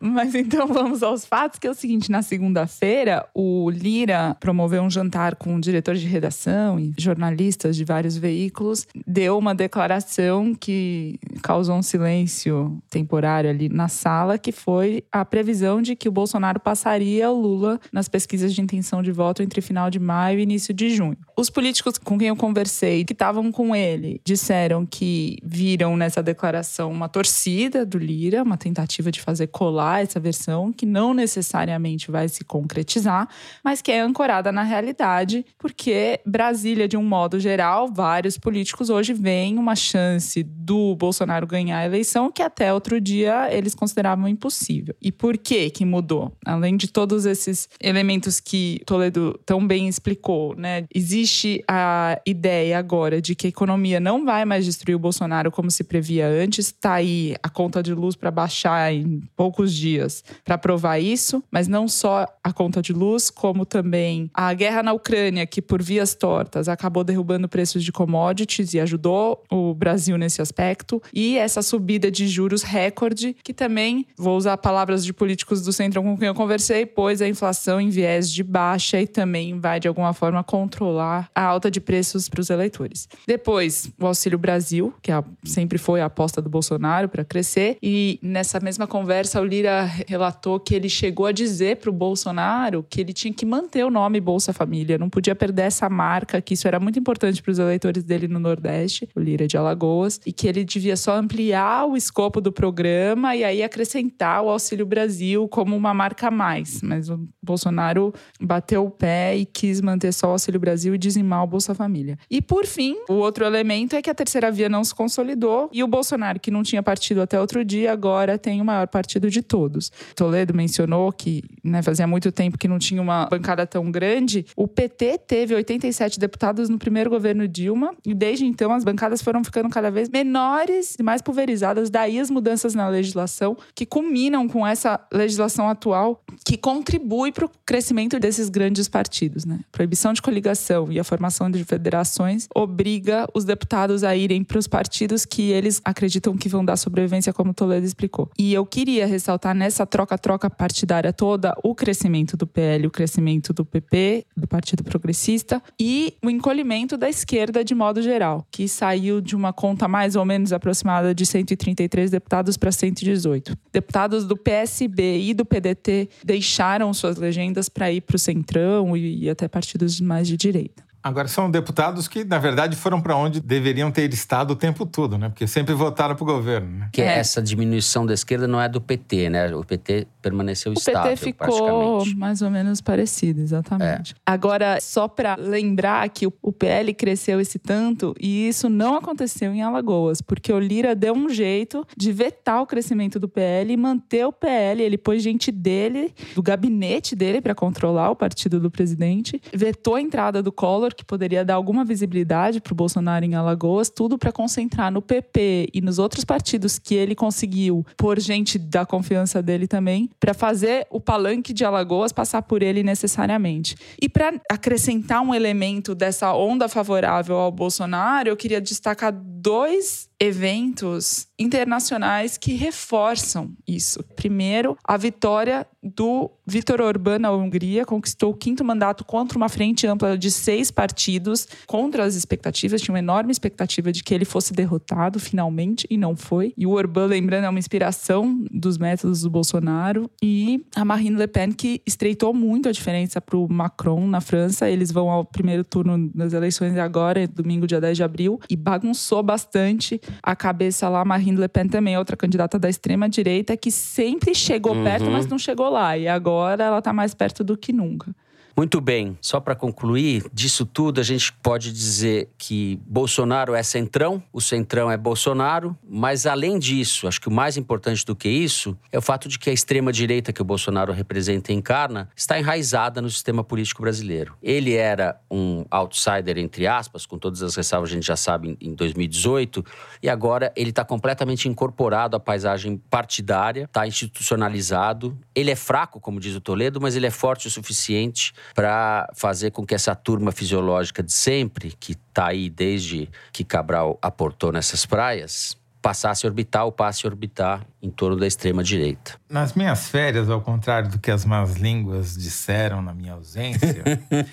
Mas 0.01 0.35
então 0.35 0.67
vamos 0.67 1.03
aos 1.03 1.25
fatos, 1.25 1.59
que 1.59 1.67
é 1.67 1.71
o 1.71 1.75
seguinte: 1.75 2.11
na 2.11 2.23
segunda-feira, 2.23 3.27
o 3.35 3.71
Lira 3.71 4.37
promoveu 4.41 4.83
um 4.83 4.91
jantar 4.91 5.37
com 5.37 5.59
diretores 5.59 6.01
de 6.01 6.07
redação 6.07 6.79
e 6.79 6.93
jornalistas 6.99 7.77
de 7.77 7.85
vários 7.85 8.17
veículos, 8.17 8.87
deu 9.07 9.39
uma 9.39 9.55
declaração 9.55 10.55
que 10.55 11.19
causou 11.43 11.77
um 11.77 11.83
silêncio 11.83 12.83
temporário 12.91 13.51
ali 13.51 13.69
na 13.69 13.89
sala, 13.89 14.39
que 14.39 14.53
foi 14.53 15.05
a 15.11 15.25
previsão 15.25 15.81
de 15.83 15.97
que 15.97 16.09
o 16.09 16.13
Bolsonaro 16.13 16.61
passaria 16.61 17.31
o 17.31 17.41
Lula 17.41 17.81
nas 17.93 18.09
pesquisas 18.09 18.55
de 18.55 18.61
intenção 18.61 19.03
de 19.03 19.13
voto 19.13 19.43
entre 19.43 19.61
final 19.61 19.91
de 19.91 19.99
maio 19.99 20.39
e 20.39 20.43
início 20.43 20.75
de 20.75 20.91
junho. 20.91 21.17
Os 21.37 21.51
políticos 21.51 21.99
com 21.99 22.19
quem 22.19 22.29
eu 22.29 22.37
conversei, 22.37 23.05
que 23.05 23.13
estavam 23.13 23.51
com 23.51 23.75
ele, 23.75 24.21
disseram 24.25 24.87
que 24.87 25.39
viram 25.43 25.97
nessa 25.97 26.23
declaração 26.23 26.91
uma 26.91 27.09
torcida 27.09 27.85
do 27.85 27.99
Lira, 27.99 28.43
uma 28.43 28.57
tentativa 28.57 28.74
tentativa 28.75 29.13
de 29.13 29.21
fazer 29.21 29.47
colar 29.47 30.03
essa 30.03 30.19
versão, 30.19 30.73
que 30.73 30.85
não 30.85 31.15
necessariamente 31.15 32.11
vai 32.11 32.29
se 32.29 32.45
concretizar, 32.45 33.29
mas 33.63 33.81
que 33.81 33.93
é 33.93 34.01
ancorada 34.01 34.51
na 34.51 34.65
realidade, 34.65 35.47
porque 35.57 36.21
Brasília, 36.27 36.89
de 36.89 36.97
um 36.97 37.05
modo 37.05 37.39
geral, 37.39 37.89
vários 37.89 38.37
políticos 38.37 38.91
hoje 38.91 39.13
veem 39.13 39.57
uma 39.59 39.77
chance 39.77 40.43
do 40.43 40.97
Bolsonaro 40.97 41.47
ganhar 41.47 41.79
a 41.79 41.87
eleição 41.87 42.33
que 42.33 42.43
até 42.43 42.75
outro 42.75 43.01
dia 43.01 43.49
eles 43.55 43.75
consideravam 43.75 44.27
impossível. 44.27 44.95
E 45.01 45.13
por 45.13 45.39
que 45.39 45.71
que 45.71 45.85
mudou? 45.85 46.33
Além 46.45 46.77
de 46.77 46.89
todos 46.89 47.25
esses 47.27 47.69
elementos 47.81 48.41
que 48.41 48.81
Toledo 48.85 49.39
tão 49.47 49.65
bem 49.65 49.89
explicou, 49.89 50.57
né? 50.57 50.85
Existe 50.93 51.63
a 51.69 52.21
ideia 52.27 52.79
agora 52.79 53.21
de 53.21 53.35
que 53.35 53.47
a 53.47 53.51
economia 53.51 54.01
não 54.01 54.25
vai 54.25 54.45
mais 54.45 54.65
destruir 54.65 54.97
o 54.97 54.99
Bolsonaro 54.99 55.53
como 55.53 55.71
se 55.71 55.85
previa 55.85 56.27
antes, 56.27 56.67
está 56.67 56.95
aí 56.95 57.37
a 57.43 57.49
conta 57.49 57.83
de 57.83 57.95
luz 57.95 58.17
para 58.17 58.31
baixar 58.31 58.64
em 58.93 59.21
poucos 59.37 59.75
dias 59.75 60.25
para 60.45 60.59
provar 60.59 60.99
isso, 60.99 61.43
mas 61.51 61.69
não 61.69 61.89
só 61.89 62.27
a 62.43 62.53
conta 62.53 62.81
de 62.81 62.93
luz, 62.93 63.31
como 63.31 63.65
também 63.65 64.31
a 64.33 64.53
guerra 64.55 64.83
na 64.83 64.93
Ucrânia, 64.93 65.47
que 65.47 65.63
por 65.63 65.83
vias 65.83 66.15
tortas 66.15 66.69
acabou 66.69 67.05
derrubando 67.05 67.49
preços 67.49 67.85
de 67.85 67.93
commodities 67.93 68.75
e 68.75 68.81
ajudou 68.81 69.43
o 69.51 69.75
Brasil 69.75 70.17
nesse 70.17 70.41
aspecto, 70.41 71.03
e 71.13 71.37
essa 71.37 71.63
subida 71.63 72.11
de 72.11 72.27
juros 72.27 72.63
recorde, 72.63 73.37
que 73.43 73.53
também, 73.53 74.07
vou 74.17 74.37
usar 74.37 74.57
palavras 74.57 75.05
de 75.05 75.13
políticos 75.13 75.63
do 75.63 75.73
centro 75.73 76.03
com 76.03 76.17
quem 76.17 76.29
eu 76.29 76.35
conversei, 76.35 76.87
pôs 76.87 77.21
a 77.21 77.29
inflação 77.29 77.81
em 77.81 77.89
viés 77.89 78.31
de 78.31 78.43
baixa 78.43 79.01
e 79.01 79.07
também 79.07 79.59
vai, 79.59 79.81
de 79.81 79.89
alguma 79.89 80.13
forma, 80.13 80.43
controlar 80.43 81.31
a 81.35 81.43
alta 81.43 81.71
de 81.71 81.81
preços 81.81 82.29
para 82.29 82.41
os 82.41 82.51
eleitores. 82.51 83.09
Depois, 83.27 83.91
o 83.99 84.07
Auxílio 84.07 84.39
Brasil, 84.39 84.95
que 85.03 85.11
é 85.13 85.25
sempre 85.45 85.79
foi 85.79 86.01
a 86.01 86.07
aposta 86.07 86.41
do 86.41 86.49
Bolsonaro 86.49 87.09
para 87.09 87.25
crescer, 87.25 87.79
e 87.83 88.19
nessa 88.23 88.54
mesma 88.61 88.87
conversa, 88.87 89.41
o 89.41 89.45
Lira 89.45 89.85
relatou 90.07 90.59
que 90.61 90.75
ele 90.75 90.89
chegou 90.89 91.27
a 91.27 91.33
dizer 91.33 91.77
para 91.77 91.91
o 91.91 91.93
Bolsonaro 91.93 92.85
que 92.89 93.01
ele 93.01 93.13
tinha 93.13 93.33
que 93.33 93.47
manter 93.47 93.85
o 93.85 93.91
nome 93.91 94.21
Bolsa 94.21 94.53
Família, 94.53 94.99
não 94.99 95.09
podia 95.09 95.35
perder 95.35 95.63
essa 95.63 95.89
marca, 95.89 96.41
que 96.41 96.55
isso 96.55 96.67
era 96.67 96.79
muito 96.81 96.99
importante 96.99 97.43
para 97.43 97.51
os 97.51 97.59
eleitores 97.59 98.05
dele 98.05 98.29
no 98.29 98.39
Nordeste, 98.39 99.09
o 99.15 99.21
Lira 99.21 99.47
de 99.47 99.57
Alagoas, 99.57 100.21
e 100.27 100.33
que 100.33 100.47
ele 100.47 100.65
devia 100.65 100.97
só 100.97 101.17
ampliar 101.17 101.87
o 101.87 101.97
escopo 101.97 102.41
do 102.41 102.53
programa 102.53 103.35
e 103.37 103.45
aí 103.45 103.63
acrescentar 103.63 104.43
o 104.43 104.49
Auxílio 104.49 104.87
Brasil 104.87 105.49
como 105.49 105.77
uma 105.77 105.95
marca 105.95 106.29
a 106.29 106.31
mais. 106.31 106.81
Mas 106.83 107.09
o 107.09 107.27
Bolsonaro 107.43 108.13
bateu 108.41 108.85
o 108.85 108.91
pé 108.91 109.37
e 109.37 109.45
quis 109.45 109.81
manter 109.81 110.13
só 110.13 110.29
o 110.29 110.31
Auxílio 110.33 110.61
Brasil 110.61 110.95
e 110.95 110.99
dizimar 110.99 111.45
o 111.45 111.47
Bolsa 111.47 111.75
Família. 111.75 112.19
E 112.31 112.41
por 112.41 112.67
fim, 112.67 112.97
o 113.09 113.15
outro 113.15 113.45
elemento 113.45 113.97
é 113.97 114.03
que 114.03 114.11
a 114.11 114.15
terceira 114.15 114.51
via 114.51 114.69
não 114.69 114.85
se 114.85 114.95
consolidou 114.95 115.69
e 115.73 115.83
o 115.83 115.89
Bolsonaro, 115.89 116.41
que 116.41 116.51
não 116.51 116.63
tinha 116.63 116.83
partido 116.83 117.23
até 117.23 117.41
outro 117.41 117.65
dia, 117.65 117.93
agora 117.93 118.39
tem 118.45 118.61
o 118.61 118.65
maior 118.65 118.87
partido 118.87 119.31
de 119.31 119.41
todos. 119.41 119.91
Toledo 120.15 120.53
mencionou 120.53 121.11
que 121.11 121.43
né, 121.65 121.81
fazia 121.81 122.07
muito 122.07 122.31
tempo 122.31 122.59
que 122.59 122.69
não 122.69 122.79
tinha 122.79 123.01
uma 123.01 123.25
bancada 123.25 123.67
tão 123.67 123.91
grande. 123.91 124.45
O 124.55 124.69
PT 124.69 125.17
teve 125.27 125.55
87 125.55 126.21
deputados 126.21 126.69
no 126.69 126.79
primeiro 126.79 127.09
governo 127.09 127.49
Dilma 127.49 127.95
e 128.05 128.13
desde 128.13 128.45
então 128.45 128.71
as 128.71 128.85
bancadas 128.85 129.23
foram 129.23 129.43
ficando 129.43 129.71
cada 129.71 129.91
vez 129.91 130.11
menores 130.11 130.95
e 130.99 131.03
mais 131.03 131.23
pulverizadas. 131.23 131.89
Daí 131.89 132.21
as 132.21 132.31
mudanças 132.31 132.75
na 132.75 132.87
legislação 132.87 133.57
que 133.75 133.87
culminam 133.87 134.47
com 134.47 134.67
essa 134.67 135.01
legislação 135.11 135.67
atual 135.67 136.23
que 136.45 136.59
contribui 136.59 137.33
para 137.33 137.47
o 137.47 137.51
crescimento 137.65 138.21
desses 138.21 138.51
grandes 138.51 138.89
partidos. 138.89 139.47
Né? 139.47 139.61
Proibição 139.73 140.13
de 140.13 140.21
coligação 140.21 140.93
e 140.93 141.01
a 141.01 141.05
formação 141.05 141.51
de 141.51 141.65
federações 141.65 142.47
obriga 142.55 143.27
os 143.33 143.47
deputados 143.47 144.05
a 144.05 144.15
irem 144.15 144.45
para 144.45 144.59
os 144.59 144.67
partidos 144.67 145.25
que 145.25 145.51
eles 145.51 145.81
acreditam 145.83 146.37
que 146.37 146.49
vão 146.49 146.63
dar 146.63 146.77
sobrevivência, 146.77 147.33
como 147.33 147.55
Toledo 147.55 147.87
explicou. 147.87 148.24
E 148.39 148.53
eu 148.53 148.65
queria 148.65 149.07
ressaltar 149.07 149.55
nessa 149.55 149.87
troca-troca 149.87 150.49
partidária 150.49 151.13
toda 151.13 151.55
o 151.63 151.75
crescimento 151.75 152.37
do 152.37 152.47
PL, 152.47 152.87
o 152.87 152.91
crescimento 152.91 153.53
do 153.53 153.65
PP, 153.65 154.27
do 154.37 154.47
Partido 154.47 154.85
Progressista, 154.85 155.63
e 155.81 156.15
o 156.23 156.31
encolhimento 156.31 156.97
da 156.97 157.09
esquerda 157.09 157.65
de 157.65 157.75
modo 157.75 158.03
geral, 158.03 158.47
que 158.51 158.69
saiu 158.69 159.21
de 159.21 159.35
uma 159.35 159.53
conta 159.53 159.89
mais 159.89 160.17
ou 160.17 160.25
menos 160.25 160.53
aproximada 160.53 161.15
de 161.15 161.25
133 161.25 162.11
deputados 162.11 162.57
para 162.57 162.71
118. 162.71 163.57
Deputados 163.73 164.27
do 164.27 164.37
PSB 164.37 165.21
e 165.21 165.35
do 165.35 165.45
PDT 165.45 166.09
deixaram 166.25 166.93
suas 166.93 167.17
legendas 167.17 167.69
para 167.69 167.91
ir 167.91 168.01
para 168.01 168.17
o 168.17 168.19
Centrão 168.19 168.97
e 168.97 169.29
até 169.29 169.49
partidos 169.49 170.01
mais 170.01 170.29
de 170.29 170.37
direita. 170.37 170.84
Agora, 171.05 171.29
são 171.29 171.51
deputados 171.51 172.09
que, 172.09 172.25
na 172.25 172.39
verdade, 172.39 172.75
foram 172.75 172.99
para 172.99 173.15
onde 173.15 173.39
deveriam 173.39 173.91
ter 173.91 174.11
estado 174.15 174.53
o 174.53 174.57
tempo 174.57 174.87
todo, 174.87 175.19
né? 175.19 175.29
Porque 175.29 175.47
sempre 175.47 175.75
votaram 175.75 176.15
para 176.17 176.23
o 176.23 176.27
governo. 176.27 176.79
Né? 176.79 176.89
Que 176.91 177.03
é. 177.03 177.19
essa 177.19 177.43
diminuição 177.43 178.07
da 178.07 178.15
esquerda 178.15 178.49
não 178.49 178.59
é 178.59 178.71
do 178.71 178.81
PT, 178.81 179.29
né? 179.29 179.55
O 179.55 179.63
PT 179.63 180.07
permaneceu 180.25 180.73
o 180.73 180.75
estável, 180.75 181.11
PT 181.11 181.17
ficou 181.17 182.03
mais 182.17 182.41
ou 182.41 182.51
menos 182.51 182.81
parecido, 182.81 183.43
exatamente. 183.43 184.15
É. 184.15 184.17
Agora, 184.25 184.81
só 184.81 185.07
para 185.07 185.37
lembrar 185.37 186.09
que 186.09 186.27
o 186.27 186.53
PL 186.53 186.95
cresceu 186.95 187.39
esse 187.41 187.59
tanto 187.59 188.15
e 188.19 188.49
isso 188.49 188.71
não 188.71 188.95
aconteceu 188.97 189.53
em 189.53 189.61
Alagoas, 189.61 190.23
porque 190.23 190.51
o 190.51 190.59
Lira 190.59 190.95
deu 190.95 191.13
um 191.13 191.29
jeito 191.29 191.87
de 191.95 192.11
vetar 192.11 192.63
o 192.63 192.67
crescimento 192.67 193.21
do 193.21 193.29
PL 193.29 193.75
e 193.75 193.77
manter 193.77 194.25
o 194.25 194.33
PL. 194.33 194.83
Ele 194.83 194.97
pôs 194.97 195.23
gente 195.23 195.53
dele, 195.53 196.15
do 196.35 196.43
gabinete 196.43 197.15
dele, 197.15 197.43
para 197.43 197.55
controlar 197.55 198.11
o 198.11 198.17
partido 198.17 198.59
do 198.59 198.71
presidente, 198.71 199.41
vetou 199.53 199.97
a 199.97 200.01
entrada 200.01 200.43
do 200.43 200.51
Collor 200.51 200.95
que 200.95 201.05
poderia 201.05 201.45
dar 201.45 201.55
alguma 201.55 201.85
visibilidade 201.85 202.63
para 202.63 202.73
o 202.73 202.77
Bolsonaro 202.77 203.27
em 203.27 203.35
Alagoas, 203.35 203.91
tudo 203.91 204.17
para 204.17 204.33
concentrar 204.33 204.91
no 204.91 205.03
PP 205.03 205.69
e 205.75 205.83
nos 205.83 205.99
outros 205.99 206.25
partidos 206.25 206.79
que 206.79 206.95
ele 206.95 207.15
conseguiu, 207.15 207.85
por 207.97 208.19
gente 208.19 208.59
da 208.59 208.87
confiança 208.87 209.43
dele 209.43 209.67
também, 209.67 210.09
para 210.19 210.35
fazer 210.35 210.87
o 210.91 211.01
palanque 211.01 211.53
de 211.53 211.65
Alagoas 211.65 212.13
passar 212.13 212.43
por 212.43 212.63
ele 212.63 212.83
necessariamente. 212.83 213.77
E 214.01 214.09
para 214.09 214.41
acrescentar 214.51 215.21
um 215.21 215.35
elemento 215.35 215.95
dessa 215.95 216.33
onda 216.35 216.69
favorável 216.69 217.37
ao 217.37 217.53
Bolsonaro, 217.53 218.29
eu 218.29 218.37
queria 218.37 218.61
destacar 218.61 219.13
dois 219.13 220.09
eventos 220.19 221.27
internacionais 221.39 222.39
que 222.39 222.55
reforçam 222.55 223.53
isso. 223.67 224.03
Primeiro, 224.15 224.77
a 224.85 224.97
vitória 224.97 225.67
do 225.83 226.31
Viktor 226.47 226.81
Orbán 226.81 227.19
na 227.19 227.31
Hungria, 227.31 227.85
conquistou 227.85 228.31
o 228.31 228.35
quinto 228.35 228.65
mandato 228.65 229.05
contra 229.05 229.37
uma 229.37 229.49
frente 229.49 229.87
ampla 229.87 230.17
de 230.17 230.31
seis 230.31 230.71
partidos, 230.71 231.47
contra 231.67 232.05
as 232.05 232.15
expectativas. 232.15 232.81
Tinha 232.81 232.95
uma 232.95 232.99
enorme 232.99 233.31
expectativa 233.33 233.93
de 233.93 234.03
que 234.03 234.15
ele 234.15 234.25
fosse 234.25 234.53
derrotado 234.53 235.19
finalmente, 235.21 235.87
e 235.91 235.99
não 235.99 236.17
foi. 236.17 236.55
E 236.57 236.67
o 236.67 236.71
Orbán, 236.71 237.07
lembrando, 237.07 237.45
é 237.45 237.49
uma 237.49 237.59
inspiração 237.59 238.45
dos 238.51 238.79
métodos 238.79 239.23
do 239.23 239.31
Bolsonaro. 239.31 240.11
E 240.23 240.65
a 240.75 240.85
Marine 240.85 241.17
Le 241.17 241.27
Pen, 241.27 241.53
que 241.53 241.83
estreitou 241.87 242.33
muito 242.33 242.69
a 242.69 242.73
diferença 242.73 243.21
para 243.21 243.37
o 243.37 243.47
Macron 243.53 244.07
na 244.07 244.21
França. 244.21 244.71
Eles 244.71 244.91
vão 244.91 245.11
ao 245.11 245.25
primeiro 245.25 245.65
turno 245.65 246.11
das 246.15 246.33
eleições 246.33 246.77
agora, 246.79 247.27
domingo, 247.27 247.67
dia 247.67 247.81
10 247.81 247.97
de 247.97 248.03
abril, 248.03 248.41
e 248.49 248.57
bagunçou 248.57 249.23
bastante. 249.23 250.01
A 250.23 250.35
cabeça 250.37 250.89
lá, 250.89 251.05
Marine 251.05 251.37
Le 251.39 251.49
Pen 251.49 251.69
também, 251.69 251.97
outra 251.99 252.17
candidata 252.17 252.59
da 252.59 252.69
extrema-direita, 252.69 253.57
que 253.57 253.71
sempre 253.71 254.35
chegou 254.35 254.75
Uhum. 254.75 254.85
perto, 254.85 255.11
mas 255.11 255.27
não 255.27 255.39
chegou 255.39 255.69
lá. 255.69 255.97
E 255.97 256.09
agora 256.09 256.65
ela 256.65 256.83
tá 256.83 256.93
mais 256.93 257.15
perto 257.15 257.43
do 257.45 257.57
que 257.57 257.73
nunca. 257.73 258.15
Muito 258.57 258.81
bem, 258.81 259.19
só 259.21 259.41
para 259.41 259.57
concluir, 259.57 260.27
disso 260.33 260.65
tudo 260.65 261.01
a 261.01 261.03
gente 261.03 261.33
pode 261.33 261.73
dizer 261.73 262.31
que 262.39 262.81
Bolsonaro 262.87 263.53
é 263.53 263.65
centrão, 263.65 264.23
o 264.33 264.41
centrão 264.41 264.89
é 264.89 264.97
Bolsonaro, 264.97 265.77
mas 265.83 266.25
além 266.25 266.57
disso, 266.57 267.09
acho 267.09 267.21
que 267.21 267.27
o 267.27 267.33
mais 267.33 267.57
importante 267.57 268.07
do 268.07 268.15
que 268.15 268.29
isso 268.29 268.79
é 268.93 268.99
o 268.99 269.03
fato 269.03 269.29
de 269.29 269.41
que 269.41 269.51
a 269.51 269.53
extrema-direita 269.53 270.33
que 270.33 270.41
o 270.41 270.45
Bolsonaro 270.45 270.93
representa 270.93 271.51
e 271.51 271.57
encarna 271.57 272.09
está 272.15 272.39
enraizada 272.39 273.03
no 273.03 273.11
sistema 273.11 273.43
político 273.43 273.83
brasileiro. 273.83 274.37
Ele 274.41 274.75
era 274.75 275.21
um 275.29 275.65
outsider, 275.69 276.39
entre 276.39 276.69
aspas, 276.69 277.07
com 277.07 277.19
todas 277.19 277.43
as 277.43 277.57
ressalvas 277.57 277.91
a 277.91 277.95
gente 277.95 278.07
já 278.07 278.17
sabe 278.17 278.57
em 278.61 278.73
2018, 278.73 279.65
e 280.01 280.09
agora 280.09 280.53
ele 280.55 280.71
está 280.71 280.85
completamente 280.85 281.49
incorporado 281.49 282.17
à 282.17 282.21
paisagem 282.21 282.81
partidária, 282.89 283.65
está 283.65 283.85
institucionalizado. 283.85 285.19
Ele 285.35 285.51
é 285.51 285.57
fraco, 285.57 285.99
como 285.99 286.21
diz 286.21 286.37
o 286.37 286.41
Toledo, 286.41 286.81
mas 286.81 286.95
ele 286.95 287.07
é 287.07 287.11
forte 287.11 287.49
o 287.49 287.51
suficiente 287.51 288.33
para 288.55 289.09
fazer 289.15 289.51
com 289.51 289.65
que 289.65 289.75
essa 289.75 289.95
turma 289.95 290.33
fisiológica 290.33 291.03
de 291.03 291.13
sempre, 291.13 291.73
que 291.79 291.93
está 291.93 292.29
aí 292.29 292.51
desde 292.51 293.09
que 293.33 293.45
Cabral 293.45 293.99
aportou 294.03 294.53
nessas 294.53 294.85
praias, 294.85 295.57
passasse 295.85 296.25
a 296.25 296.31
orbitar 296.31 296.65
ou 296.65 296.73
passe 296.73 297.07
a 297.07 297.11
orbitar 297.11 297.61
em 297.83 297.91
torno 297.91 298.17
da 298.17 298.27
extrema-direita. 298.27 299.21
Nas 299.29 299.53
minhas 299.53 299.87
férias, 299.87 300.31
ao 300.31 300.41
contrário 300.41 300.89
do 300.89 300.99
que 300.99 301.11
as 301.11 301.27
más 301.27 301.57
línguas 301.57 302.17
disseram 302.17 302.81
na 302.81 302.95
minha 302.95 303.13
ausência, 303.13 303.85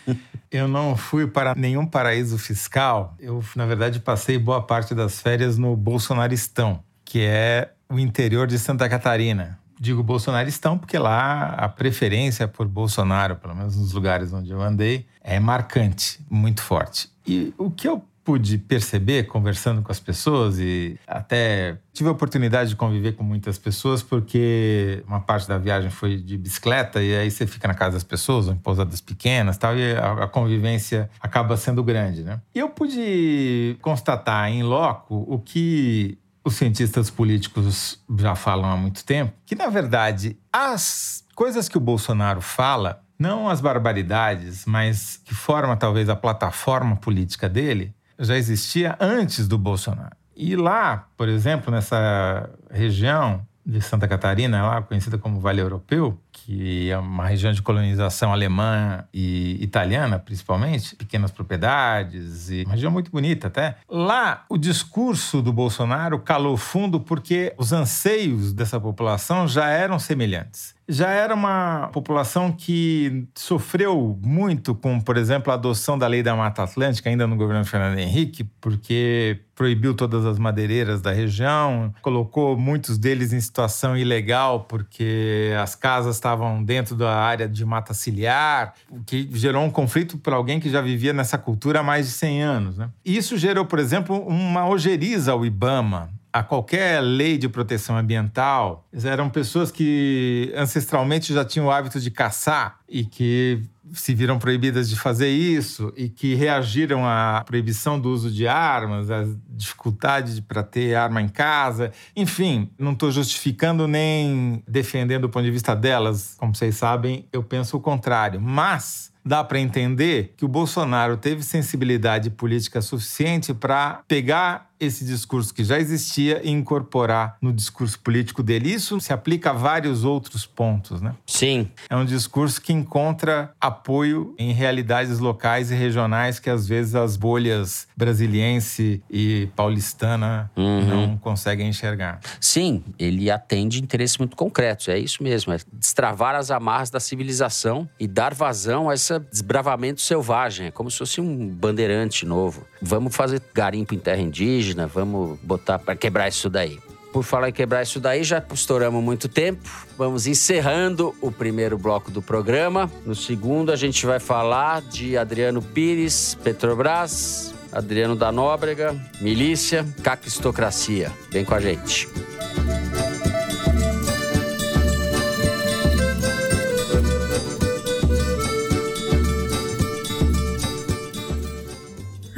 eu 0.50 0.66
não 0.70 0.96
fui 0.96 1.28
para 1.28 1.54
nenhum 1.54 1.86
paraíso 1.86 2.38
fiscal. 2.38 3.16
Eu, 3.20 3.44
na 3.54 3.66
verdade, 3.66 4.00
passei 4.00 4.38
boa 4.38 4.66
parte 4.66 4.96
das 4.96 5.20
férias 5.20 5.58
no 5.58 5.76
Bolsonaristão, 5.76 6.82
que 7.04 7.20
é 7.20 7.74
o 7.90 8.00
interior 8.00 8.48
de 8.48 8.58
Santa 8.58 8.88
Catarina. 8.88 9.60
Digo 9.82 10.04
bolsonaristão 10.04 10.78
porque 10.78 10.96
lá 10.96 11.56
a 11.58 11.68
preferência 11.68 12.48
por 12.48 12.68
Bolsonaro, 12.68 13.36
pelo 13.38 13.56
menos 13.56 13.76
nos 13.76 13.94
lugares 13.94 14.32
onde 14.32 14.52
eu 14.52 14.62
andei, 14.62 15.08
é 15.24 15.40
marcante, 15.40 16.24
muito 16.30 16.62
forte. 16.62 17.10
E 17.26 17.52
o 17.58 17.72
que 17.72 17.88
eu 17.88 18.06
pude 18.24 18.60
perceber 18.60 19.24
conversando 19.24 19.82
com 19.82 19.92
as 19.92 20.00
pessoas 20.00 20.60
e 20.60 21.00
até 21.08 21.78
tive 21.92 22.10
a 22.10 22.12
oportunidade 22.12 22.70
de 22.70 22.76
conviver 22.76 23.14
com 23.14 23.24
muitas 23.24 23.58
pessoas 23.58 24.04
porque 24.04 25.04
uma 25.08 25.20
parte 25.20 25.48
da 25.48 25.58
viagem 25.58 25.90
foi 25.90 26.18
de 26.18 26.38
bicicleta 26.38 27.02
e 27.02 27.16
aí 27.16 27.32
você 27.32 27.48
fica 27.48 27.68
na 27.68 27.74
casa 27.74 27.94
das 27.94 28.04
pessoas, 28.04 28.48
em 28.48 28.56
pousadas 28.56 29.02
pequenas 29.02 29.58
tal, 29.58 29.76
e 29.76 29.96
a, 29.96 30.28
convivência 30.28 31.10
acaba 31.20 31.58
sendo 31.58 31.84
grande, 31.84 32.24
né? 32.24 32.40
E 32.54 32.60
eu 32.60 32.70
pude 32.70 33.78
constatar 33.82 34.50
em 34.50 34.62
loco 34.62 35.26
o 35.28 35.40
que 35.40 36.18
os 36.44 36.56
cientistas 36.56 37.10
políticos 37.10 38.00
já 38.18 38.36
falam 38.36 38.70
há 38.70 38.76
muito 38.76 39.06
tempo, 39.06 39.34
que 39.46 39.56
na 39.56 39.68
verdade 39.68 40.38
as 40.52 41.24
coisas 41.36 41.70
que 41.70 41.78
o 41.78 41.82
Bolsonaro 41.82 42.42
fala, 42.42 43.04
não 43.18 43.50
as 43.50 43.62
barbaridades, 43.62 44.66
mas 44.66 45.18
que 45.24 45.34
forma 45.34 45.78
talvez 45.78 46.10
a 46.10 46.16
plataforma 46.16 46.96
política 46.96 47.48
dele, 47.48 47.94
já 48.18 48.38
existia 48.38 48.96
antes 49.00 49.48
do 49.48 49.58
Bolsonaro. 49.58 50.16
E 50.36 50.56
lá, 50.56 51.08
por 51.18 51.30
exemplo, 51.30 51.72
nessa 51.72 52.50
região 52.70 53.46
de 53.66 53.82
Santa 53.82 54.08
Catarina, 54.08 54.64
lá 54.64 54.82
conhecida 54.82 55.18
como 55.18 55.40
Vale 55.40 55.62
Europeu, 55.62 56.20
que 56.46 56.90
é 56.90 56.98
uma 56.98 57.28
região 57.28 57.52
de 57.54 57.62
colonização 57.62 58.32
alemã 58.32 59.04
e 59.14 59.58
italiana, 59.62 60.18
principalmente, 60.18 60.96
pequenas 60.96 61.32
propriedades 61.32 62.50
e 62.50 62.64
uma 62.64 62.74
região 62.74 62.92
muito 62.92 63.12
bonita 63.12 63.48
até. 63.48 63.76
Lá, 63.90 64.46
o 64.50 64.58
discurso 64.58 65.42
do 65.42 65.54
Bolsonaro 65.54 66.20
calou 66.20 66.58
fundo 66.58 67.00
porque 67.00 67.54
os 67.58 67.72
anseios 67.72 68.54
dessa 68.54 68.80
população 68.80 69.48
já 69.48 69.70
eram 69.70 70.00
semelhantes 70.00 70.74
já 70.88 71.10
era 71.10 71.34
uma 71.34 71.90
população 71.94 72.52
que 72.52 73.28
sofreu 73.36 74.20
muito 74.24 74.76
com, 74.76 75.00
por 75.00 75.18
exemplo, 75.18 75.52
a 75.52 75.56
adoção 75.56 75.98
da 75.98 76.08
lei 76.08 76.22
da 76.22 76.36
Mata 76.36 76.64
Atlântica, 76.64 77.10
ainda 77.10 77.26
no 77.26 77.36
governo 77.36 77.64
Fernando 77.64 77.98
Henrique, 77.98 78.44
porque 78.60 79.40
proibiu 79.56 79.94
todas 79.94 80.26
as 80.26 80.40
madeireiras 80.40 81.02
da 81.02 81.12
região, 81.12 81.94
colocou 82.02 82.58
muitos 82.58 82.98
deles 82.98 83.32
em 83.32 83.40
situação 83.40 83.96
ilegal, 83.96 84.62
porque 84.62 85.54
as 85.62 85.76
casas 85.76 86.16
estavam 86.16 86.64
dentro 86.64 86.96
da 86.96 87.16
área 87.16 87.48
de 87.48 87.64
mata 87.64 87.94
ciliar, 87.94 88.74
o 88.90 89.04
que 89.04 89.30
gerou 89.34 89.64
um 89.64 89.70
conflito 89.70 90.18
para 90.18 90.36
alguém 90.36 90.60
que 90.60 90.70
já 90.70 90.82
vivia 90.82 91.14
nessa 91.14 91.38
cultura 91.38 91.82
há 91.82 91.84
mais 91.84 92.08
de 92.08 92.14
100 92.14 92.42
anos. 92.42 92.78
Né? 92.78 92.90
Isso 93.06 93.38
gerou, 93.38 93.66
por 93.66 93.80
exemplo, 93.80 94.20
uma 94.26 94.68
ojeriza 94.68 95.32
ao 95.32 95.46
IBAMA, 95.46 96.10
a 96.34 96.44
qualquer 96.44 97.02
lei 97.02 97.38
de 97.38 97.50
proteção 97.50 97.98
ambiental, 97.98 98.88
eram 99.04 99.30
pessoas 99.30 99.72
que 99.72 100.52
ancestralmente 100.56 101.34
já 101.34 101.44
tinham 101.44 101.68
o 101.68 101.72
hábito 101.72 102.00
de 102.00 102.10
caçar 102.10 102.80
e 102.88 103.04
que 103.04 103.62
se 103.94 104.14
viram 104.14 104.40
proibidas 104.40 104.90
de 104.90 104.96
fazer 104.96 105.30
isso 105.30 105.92
e 105.98 106.08
que 106.08 106.34
reagiram 106.34 107.06
à 107.06 107.44
proibição 107.46 108.00
do 108.00 108.10
uso 108.10 108.32
de 108.32 108.48
armas, 108.48 109.12
à 109.12 109.26
dificuldade 109.50 110.42
para 110.42 110.64
ter 110.64 110.96
arma 110.96 111.22
em 111.22 111.28
casa. 111.28 111.92
Enfim, 112.16 112.70
não 112.80 112.94
estou 112.94 113.12
justificando 113.12 113.88
nem 113.88 114.64
defendendo 114.68 115.26
o 115.26 115.30
ponto 115.30 115.44
de 115.44 115.52
vista 115.52 115.76
delas. 115.76 116.36
Como 116.38 116.56
vocês 116.56 116.76
sabem, 116.78 117.28
eu 117.34 117.44
penso 117.44 117.78
o 117.78 117.82
contrário. 117.82 118.40
Mas 118.40 119.12
dá 119.24 119.44
para 119.44 119.60
entender 119.60 120.34
que 120.38 120.46
o 120.46 120.48
Bolsonaro 120.48 121.18
teve 121.18 121.44
sensibilidade 121.44 122.30
política 122.30 122.82
suficiente 122.82 123.54
para 123.54 124.02
pegar 124.08 124.71
esse 124.82 125.06
discurso 125.06 125.54
que 125.54 125.64
já 125.64 125.80
existia 125.80 126.42
e 126.44 126.50
incorporar 126.50 127.38
no 127.42 127.54
discurso 127.54 128.00
político 128.00 128.42
dele. 128.44 128.74
Isso 128.74 129.00
se 129.00 129.14
aplica 129.14 129.52
a 129.52 129.54
vários 129.54 130.04
outros 130.04 130.46
pontos, 130.46 131.02
né? 131.02 131.14
Sim. 131.28 131.70
É 131.90 131.96
um 131.96 132.04
discurso 132.04 132.60
que 132.62 132.74
encontra 132.74 133.54
apoio 133.62 134.34
em 134.38 134.52
realidades 134.52 135.20
locais 135.20 135.70
e 135.72 135.76
regionais 135.76 136.40
que 136.40 136.50
às 136.50 136.68
vezes 136.68 136.96
as 136.96 137.16
bolhas 137.16 137.88
brasiliense 137.96 139.02
e 139.10 139.50
paulistana 139.56 140.50
Uhum. 140.56 140.86
não 140.86 141.18
conseguem 141.18 141.68
enxergar. 141.70 142.20
Sim, 142.40 142.84
ele 142.98 143.30
atende 143.30 143.82
interesses 143.82 144.18
muito 144.18 144.36
concretos, 144.36 144.88
é 144.88 144.98
isso 144.98 145.22
mesmo. 145.24 145.54
É 145.54 145.58
destravar 145.74 146.36
as 146.36 146.50
amarras 146.52 146.90
da 146.90 147.00
civilização 147.00 147.88
e 148.00 148.08
dar 148.08 148.34
vazão 148.34 148.90
a 148.90 148.94
esse 148.94 149.18
desbravamento 149.20 150.02
selvagem. 150.02 150.68
É 150.68 150.72
como 150.72 150.90
se 150.90 150.98
fosse 150.98 151.22
um 151.22 151.48
bandeirante 151.48 152.26
novo. 152.26 152.66
Vamos 152.82 153.16
fazer 153.16 153.42
garimpo 153.54 153.94
em 153.94 154.00
terra 154.00 154.22
indígena, 154.22 154.71
vamos 154.88 155.40
botar 155.42 155.80
para 155.80 155.96
quebrar 155.96 156.28
isso 156.28 156.50
daí. 156.50 156.80
Por 157.12 157.24
falar 157.24 157.50
em 157.50 157.54
quebrar 157.54 157.84
isso 157.84 158.00
daí, 158.00 158.24
já 158.24 158.42
estouramos 158.54 159.04
muito 159.04 159.28
tempo. 159.28 159.70
Vamos 159.98 160.28
encerrando 160.28 161.14
o 161.22 161.30
primeiro 161.32 161.78
bloco 161.78 162.10
do 162.10 162.22
programa. 162.22 162.90
No 163.06 163.14
segundo, 163.14 163.72
a 163.72 163.76
gente 163.76 164.06
vai 164.06 164.20
falar 164.20 164.82
de 164.82 165.18
Adriano 165.18 165.62
Pires, 165.62 166.38
Petrobras, 166.42 167.54
Adriano 167.72 168.16
da 168.16 168.32
Nóbrega, 168.32 168.96
milícia, 169.20 169.86
caquistocracia. 170.02 171.12
Vem 171.30 171.44
com 171.44 171.54
a 171.54 171.60
gente. 171.60 172.08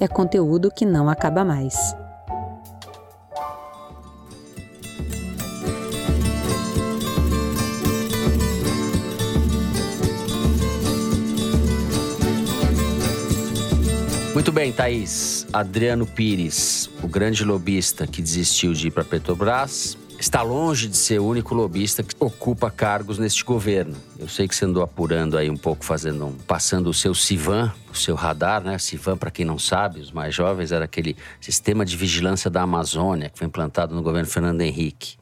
É 0.00 0.08
conteúdo 0.08 0.70
que 0.70 0.86
não 0.86 1.10
acaba 1.10 1.44
mais. 1.44 1.76
Muito 14.32 14.52
bem, 14.52 14.72
Thaís. 14.72 15.46
Adriano 15.52 16.06
Pires, 16.06 16.88
o 17.02 17.06
grande 17.06 17.44
lobista 17.44 18.06
que 18.06 18.22
desistiu 18.22 18.72
de 18.72 18.88
ir 18.88 18.90
para 18.90 19.04
Petrobras, 19.04 19.98
está 20.20 20.42
longe 20.42 20.86
de 20.86 20.96
ser 20.96 21.18
o 21.18 21.24
único 21.24 21.54
lobista 21.54 22.02
que 22.02 22.14
ocupa 22.20 22.70
cargos 22.70 23.18
neste 23.18 23.42
governo. 23.42 23.96
Eu 24.18 24.28
sei 24.28 24.46
que 24.46 24.54
você 24.54 24.66
andou 24.66 24.82
apurando 24.82 25.38
aí 25.38 25.48
um 25.48 25.56
pouco, 25.56 25.82
fazendo 25.82 26.26
um, 26.26 26.32
passando 26.32 26.90
o 26.90 26.94
seu 26.94 27.14
Civan, 27.14 27.72
o 27.90 27.96
seu 27.96 28.14
radar, 28.14 28.62
né? 28.62 28.76
Civan, 28.78 29.16
para 29.16 29.30
quem 29.30 29.46
não 29.46 29.58
sabe, 29.58 29.98
os 29.98 30.12
mais 30.12 30.34
jovens, 30.34 30.72
era 30.72 30.84
aquele 30.84 31.16
sistema 31.40 31.86
de 31.86 31.96
vigilância 31.96 32.50
da 32.50 32.60
Amazônia 32.62 33.30
que 33.30 33.38
foi 33.38 33.46
implantado 33.46 33.94
no 33.94 34.02
governo 34.02 34.28
Fernando 34.28 34.60
Henrique 34.60 35.19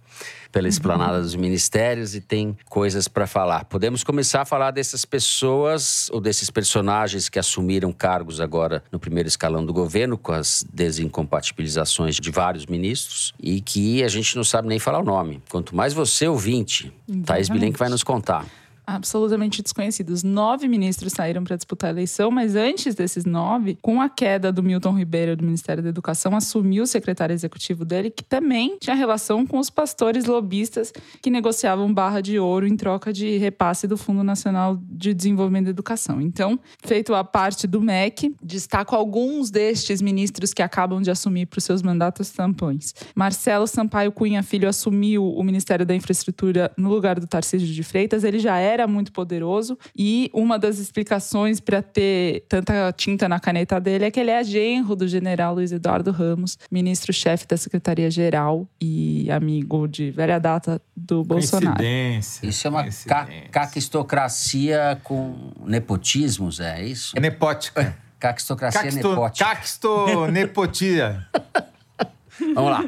pela 0.50 0.64
uhum. 0.64 0.68
esplanada 0.68 1.20
dos 1.20 1.34
ministérios 1.34 2.14
e 2.14 2.20
tem 2.20 2.56
coisas 2.68 3.08
para 3.08 3.26
falar. 3.26 3.64
Podemos 3.64 4.02
começar 4.02 4.42
a 4.42 4.44
falar 4.44 4.70
dessas 4.70 5.04
pessoas 5.04 6.08
ou 6.12 6.20
desses 6.20 6.50
personagens 6.50 7.28
que 7.28 7.38
assumiram 7.38 7.92
cargos 7.92 8.40
agora 8.40 8.82
no 8.90 8.98
primeiro 8.98 9.28
escalão 9.28 9.64
do 9.64 9.72
governo, 9.72 10.16
com 10.16 10.32
as 10.32 10.64
desincompatibilizações 10.72 12.16
de 12.16 12.30
vários 12.30 12.66
ministros 12.66 13.34
e 13.38 13.61
que 13.61 14.02
a 14.02 14.08
gente 14.08 14.37
não 14.37 14.44
sabe 14.44 14.68
nem 14.68 14.78
falar 14.78 15.00
o 15.00 15.04
nome. 15.04 15.42
Quanto 15.50 15.74
mais 15.74 15.92
você, 15.92 16.26
ouvinte, 16.26 16.92
Thaís 17.24 17.48
Bilenque 17.48 17.78
vai 17.78 17.88
nos 17.88 18.02
contar 18.02 18.44
absolutamente 18.88 19.62
desconhecidos. 19.62 20.22
Nove 20.22 20.66
ministros 20.66 21.12
saíram 21.12 21.44
para 21.44 21.57
disputar 21.57 21.88
a 21.88 21.92
eleição, 21.92 22.31
mas 22.31 22.57
antes 22.57 22.94
desses 22.94 23.27
nove, 23.27 23.79
com 23.83 24.01
a 24.01 24.09
queda 24.09 24.51
do 24.51 24.62
Milton 24.62 24.96
Ribeiro 24.96 25.37
do 25.37 25.44
Ministério 25.44 25.83
da 25.83 25.90
Educação, 25.90 26.35
assumiu 26.35 26.85
o 26.85 26.87
secretário 26.87 27.35
executivo 27.35 27.85
dele, 27.85 28.11
que 28.11 28.24
também 28.24 28.79
tinha 28.81 28.96
relação 28.96 29.46
com 29.46 29.59
os 29.59 29.68
pastores 29.68 30.24
lobistas 30.24 30.90
que 31.20 31.31
negociavam 31.31 31.92
barra 31.92 32.22
de 32.22 32.38
ouro 32.38 32.66
em 32.66 32.77
troca 32.77 33.12
de 33.12 33.37
repasse 33.37 33.87
do 33.87 33.98
Fundo 33.98 34.24
Nacional 34.24 34.79
de 34.83 35.12
Desenvolvimento 35.12 35.66
da 35.66 35.70
Educação. 35.70 36.18
Então, 36.18 36.59
feito 36.83 37.14
a 37.14 37.22
parte 37.22 37.66
do 37.66 37.83
MEC, 37.83 38.35
destaco 38.42 38.96
alguns 38.96 39.51
destes 39.51 40.01
ministros 40.01 40.55
que 40.55 40.62
acabam 40.62 41.03
de 41.03 41.11
assumir 41.11 41.44
para 41.44 41.59
os 41.59 41.64
seus 41.64 41.83
mandatos 41.83 42.31
tampões. 42.31 42.94
Marcelo 43.14 43.66
Sampaio 43.66 44.11
Cunha 44.12 44.42
Filho 44.42 44.66
assumiu 44.66 45.27
o 45.27 45.44
Ministério 45.44 45.85
da 45.85 45.94
Infraestrutura 45.94 46.72
no 46.74 46.88
lugar 46.88 47.20
do 47.20 47.27
Tarcísio 47.27 47.68
de 47.68 47.83
Freitas. 47.83 48.24
Ele 48.24 48.38
já 48.38 48.57
era 48.57 48.78
era 48.79 48.87
muito 48.87 49.12
poderoso 49.12 49.79
e 49.97 50.31
uma 50.33 50.59
das 50.59 50.79
explicações 50.79 51.61
para 51.61 51.83
ter 51.83 52.45
tanta 52.49 52.93
tinta 52.93 53.29
na 53.29 53.41
caneta 53.41 53.81
dele 53.81 54.07
é 54.07 54.11
que 54.11 54.21
ele 54.21 54.31
é 54.31 54.43
genro 54.43 54.95
do 54.95 55.07
general 55.07 55.55
Luiz 55.55 55.73
Eduardo 55.73 56.11
Ramos, 56.11 56.59
ministro-chefe 56.71 57.47
da 57.47 57.57
Secretaria-Geral 57.57 58.67
e 58.81 59.31
amigo 59.31 59.87
de 59.87 60.11
velha 60.11 60.38
data 60.38 60.81
do 60.97 61.25
Bolsonaro. 61.25 61.83
Isso 62.43 62.67
é 62.67 62.71
uma 62.71 62.85
ca 63.07 63.29
caquistocracia 63.51 65.01
com 65.03 65.53
nepotismos, 65.64 66.61
é 66.61 66.85
isso? 66.85 67.17
É 67.17 67.21
nepótica. 67.21 67.97
Caquistocracia 68.19 68.83
Caquisto, 68.83 69.09
nepótica. 69.09 69.45
Caquistonepotia. 69.45 71.27
Vamos 72.55 72.71
lá. 72.71 72.85